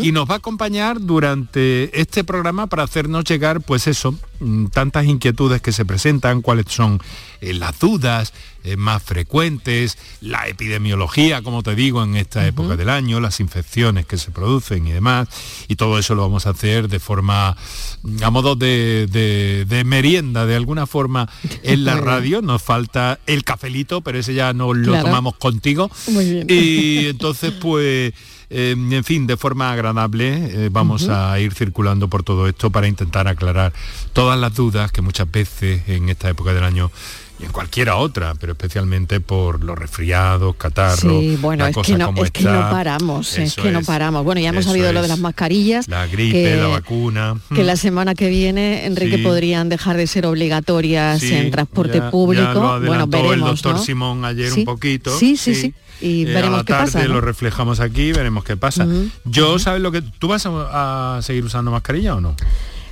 y 0.01 0.11
nos 0.11 0.29
va 0.29 0.35
a 0.35 0.37
acompañar 0.37 0.99
durante 1.01 1.99
este 2.01 2.23
programa 2.23 2.67
para 2.67 2.83
hacernos 2.83 3.23
llegar, 3.25 3.61
pues 3.61 3.87
eso, 3.87 4.13
mm, 4.39 4.67
tantas 4.67 5.05
inquietudes 5.05 5.61
que 5.61 5.71
se 5.71 5.85
presentan, 5.85 6.41
cuáles 6.41 6.65
son 6.69 6.99
eh, 7.41 7.53
las 7.53 7.77
dudas 7.79 8.33
eh, 8.63 8.77
más 8.77 9.03
frecuentes, 9.03 9.97
la 10.21 10.47
epidemiología, 10.47 11.41
como 11.43 11.61
te 11.61 11.75
digo, 11.75 12.01
en 12.03 12.15
esta 12.15 12.47
época 12.47 12.75
del 12.75 12.89
año, 12.89 13.19
las 13.19 13.39
infecciones 13.39 14.05
que 14.07 14.17
se 14.17 14.31
producen 14.31 14.87
y 14.87 14.91
demás, 14.91 15.27
y 15.67 15.75
todo 15.75 15.99
eso 15.99 16.15
lo 16.15 16.23
vamos 16.23 16.47
a 16.47 16.51
hacer 16.51 16.87
de 16.87 16.99
forma, 16.99 17.55
mm, 18.03 18.23
a 18.23 18.29
modo 18.31 18.55
de, 18.55 19.07
de- 19.11 19.65
de 19.65 19.83
merienda, 19.83 20.45
de 20.45 20.55
alguna 20.55 20.87
forma, 20.87 21.29
en 21.63 21.85
la 21.85 21.95
radio. 21.97 22.41
Nos 22.41 22.61
falta 22.63 23.19
el 23.27 23.43
cafelito, 23.43 24.01
pero 24.01 24.17
ese 24.19 24.33
ya 24.33 24.51
no 24.53 24.73
lo 24.73 24.91
Claro. 24.91 25.05
tomamos 25.05 25.35
contigo. 25.35 25.91
Muy 26.07 26.25
bien. 26.31 26.47
Y 26.49 27.07
entonces, 27.07 27.44
pues, 27.51 28.13
eh, 28.49 28.75
en 28.77 29.03
fin, 29.03 29.25
de 29.27 29.37
forma 29.37 29.71
agradable, 29.71 30.65
eh, 30.65 30.69
vamos 30.71 31.07
a 31.09 31.39
ir 31.39 31.53
circulando 31.53 32.07
por 32.09 32.23
todo 32.23 32.47
esto 32.47 32.69
para 32.69 32.87
intentar 32.87 33.27
aclarar 33.27 33.73
todas 34.13 34.39
las 34.39 34.53
dudas 34.55 34.91
que 34.91 35.01
muchas 35.01 35.29
veces 35.31 35.81
en 35.87 36.09
esta 36.09 36.29
época 36.29 36.53
del 36.53 36.63
año 36.63 36.91
y 37.37 37.43
en 37.43 37.51
cualquiera 37.51 37.97
otra, 37.97 38.33
pero 38.35 38.53
especialmente 38.53 39.19
por 39.19 39.61
los 39.61 39.77
resfriados, 39.77 40.55
catarros. 40.55 40.99
Sí, 41.01 41.37
bueno, 41.41 41.67
es 41.67 41.75
que 41.75 41.97
no, 41.97 42.13
es 42.23 42.31
que 42.31 42.43
no 42.43 42.69
paramos, 42.69 43.37
es 43.37 43.55
que 43.55 43.71
no 43.71 43.81
paramos. 43.81 44.23
Bueno, 44.23 44.39
ya 44.39 44.49
hemos 44.49 44.63
sabido 44.63 44.93
lo 44.93 45.01
de 45.01 45.09
las 45.09 45.19
mascarillas. 45.19 45.89
La 45.89 46.07
gripe, 46.07 46.31
que- 46.43 46.55
la 46.55 46.67
vacuna. 46.67 47.35
que 47.53 47.63
Mm. 47.63 47.65
la 47.65 47.75
semana 47.75 48.15
que 48.15 48.29
viene, 48.29 48.85
Enrique, 48.85 49.17
Sí. 49.17 49.23
podrían 49.23 49.67
dejar 49.67 49.97
de 49.97 50.07
ser 50.07 50.25
obligatorias 50.27 51.19
Sí, 51.19 51.33
en 51.33 51.51
transporte 51.51 51.97
ya- 51.97 52.09
público. 52.09 52.45
ya 52.45 52.53
lo 52.53 52.79
bueno, 52.85 53.05
veremos, 53.07 53.33
el 53.33 53.39
doctor 53.41 53.75
¿no? 53.75 53.83
Simón 53.83 54.23
ayer 54.23 54.53
un 54.53 54.63
poquito. 54.63 55.17
Sí, 55.19 55.35
sí, 55.35 55.55
sí. 55.55 55.73
Y 56.01 56.23
Eh, 56.23 56.25
veremos 56.25 56.55
a 56.55 56.57
la 56.57 56.63
qué 56.65 56.73
tarde 56.73 56.85
pasa. 56.91 57.03
¿no? 57.07 57.13
lo 57.15 57.21
reflejamos 57.21 57.79
aquí, 57.79 58.11
veremos 58.11 58.43
qué 58.43 58.57
pasa. 58.57 58.87
Yo, 59.25 59.59
¿sabes 59.59 59.81
lo 59.81 59.91
que 59.91 60.01
tú 60.01 60.27
vas 60.27 60.45
a, 60.45 61.17
a 61.17 61.21
seguir 61.21 61.45
usando 61.45 61.71
mascarilla 61.71 62.15
o 62.15 62.21
no? 62.21 62.35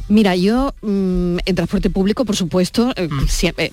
Mira, 0.10 0.36
yo 0.36 0.74
mm, 0.82 1.38
en 1.46 1.56
transporte 1.56 1.90
público, 1.90 2.26
por 2.26 2.36
supuesto, 2.36 2.92
eh, 2.98 3.08
Mm. 3.10 3.26
eh, 3.58 3.72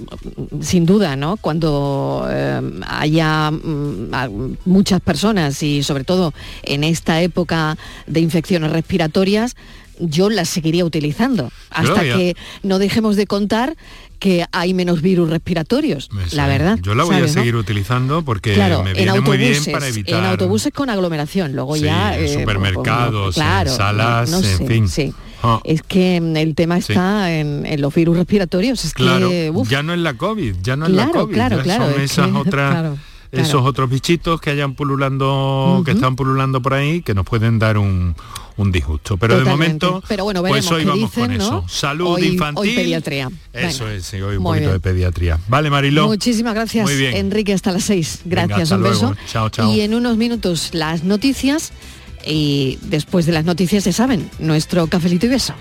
sin 0.62 0.86
duda, 0.86 1.16
¿no? 1.16 1.36
Cuando 1.36 2.24
eh, 2.30 2.60
haya 2.86 3.50
mm, 3.50 4.56
muchas 4.64 5.00
personas 5.00 5.60
y 5.64 5.82
sobre 5.82 6.04
todo 6.04 6.32
en 6.62 6.84
esta 6.84 7.20
época 7.20 7.76
de 8.06 8.20
infecciones 8.20 8.70
respiratorias, 8.70 9.56
yo 10.00 10.30
las 10.30 10.48
seguiría 10.48 10.84
utilizando 10.84 11.50
hasta 11.70 12.02
que 12.02 12.36
no 12.62 12.78
dejemos 12.78 13.16
de 13.16 13.26
contar 13.26 13.76
que 14.18 14.44
hay 14.52 14.74
menos 14.74 15.00
virus 15.00 15.30
respiratorios, 15.30 16.10
la 16.32 16.46
verdad. 16.46 16.78
Yo 16.82 16.94
la 16.94 17.04
voy 17.04 17.14
¿sabes, 17.16 17.30
a 17.32 17.34
no? 17.36 17.40
seguir 17.40 17.56
utilizando 17.56 18.22
porque 18.22 18.52
Claro, 18.52 18.82
me 18.84 18.90
en 18.90 18.96
viene 18.96 19.20
muy 19.22 19.38
bien 19.38 19.62
para 19.72 19.88
evitar 19.88 20.20
en 20.20 20.26
autobuses 20.26 20.72
con 20.74 20.90
aglomeración, 20.90 21.54
luego 21.54 21.76
Sí, 21.76 21.82
ya 21.84 22.18
en 22.18 22.24
eh, 22.26 22.28
supermercados, 22.34 23.34
claro, 23.34 23.70
salas, 23.74 24.30
no- 24.30 24.40
no 24.40 24.46
en 24.46 24.58
sé, 24.58 24.66
fin. 24.66 24.88
sí. 24.88 25.14
Ah. 25.42 25.58
Es 25.64 25.80
que 25.82 26.20
mm, 26.20 26.36
el 26.36 26.54
tema 26.54 26.76
Sí. 26.82 26.92
está 26.92 27.32
en, 27.32 27.64
en 27.64 27.80
los 27.80 27.94
virus 27.94 28.14
respiratorios, 28.18 28.84
es 28.84 28.92
Claro, 28.92 29.30
que 29.30 29.50
ya 29.68 29.82
no 29.82 29.94
es 29.94 30.00
la 30.00 30.12
COVID, 30.12 30.56
ya 30.62 30.76
no 30.76 30.84
es 30.84 30.92
la 30.92 31.04
Claro, 31.04 31.20
COVID, 31.22 31.34
claro, 31.34 31.56
ya 31.56 31.62
claro, 31.62 31.90
son 31.92 32.00
es 32.02 32.10
esas 32.12 32.26
que- 32.28 32.36
otras, 32.36 32.98
claro, 33.30 33.46
esos 33.46 33.66
otros 33.66 33.88
bichitos 33.90 34.40
que 34.40 34.50
hayan 34.50 34.74
pululando, 34.74 35.82
que 35.84 35.92
están 35.92 36.16
pululando 36.16 36.60
por 36.60 36.74
ahí, 36.74 37.02
que 37.02 37.14
nos 37.14 37.24
pueden 37.24 37.58
dar 37.58 37.78
un, 37.78 38.14
un 38.56 38.72
disgusto. 38.72 39.16
Pero 39.16 39.38
Totalmente. 39.38 39.86
de 39.86 39.90
momento, 39.92 40.02
Pero 40.08 40.24
bueno, 40.24 40.42
pues 40.42 40.70
hoy 40.70 40.84
vamos 40.84 41.10
dicen, 41.10 41.26
con 41.28 41.38
¿no? 41.38 41.44
eso. 41.44 41.64
Salud 41.68 42.06
Hoy- 42.14 42.26
infantil. 42.26 42.70
hoy 42.70 42.74
pediatría. 42.76 43.30
Eso 43.52 43.84
Venga. 43.84 43.96
es, 43.96 44.04
sí, 44.06 44.16
hoy 44.20 44.36
un 44.36 44.42
Muy 44.42 44.50
poquito 44.58 44.70
bien. 44.70 44.72
de 44.72 44.80
pediatría. 44.80 45.38
Vale, 45.48 45.70
Mariló. 45.70 46.06
Muchísimas 46.08 46.54
gracias, 46.54 46.84
Muy 46.84 46.96
bien. 46.96 47.16
Enrique, 47.16 47.52
hasta 47.52 47.72
las 47.72 47.84
seis. 47.84 48.20
Gracias, 48.24 48.70
un 48.70 48.82
beso. 48.82 49.16
Chao, 49.30 49.48
chao. 49.48 49.72
Y 49.72 49.80
en 49.80 49.94
unos 49.94 50.16
minutos 50.16 50.70
las 50.72 51.04
noticias 51.04 51.72
y 52.26 52.78
después 52.82 53.26
de 53.26 53.32
las 53.32 53.44
noticias, 53.44 53.84
ya 53.84 53.92
saben, 53.92 54.28
nuestro 54.38 54.86
cafelito 54.88 55.26
y 55.26 55.30
beso. 55.30 55.54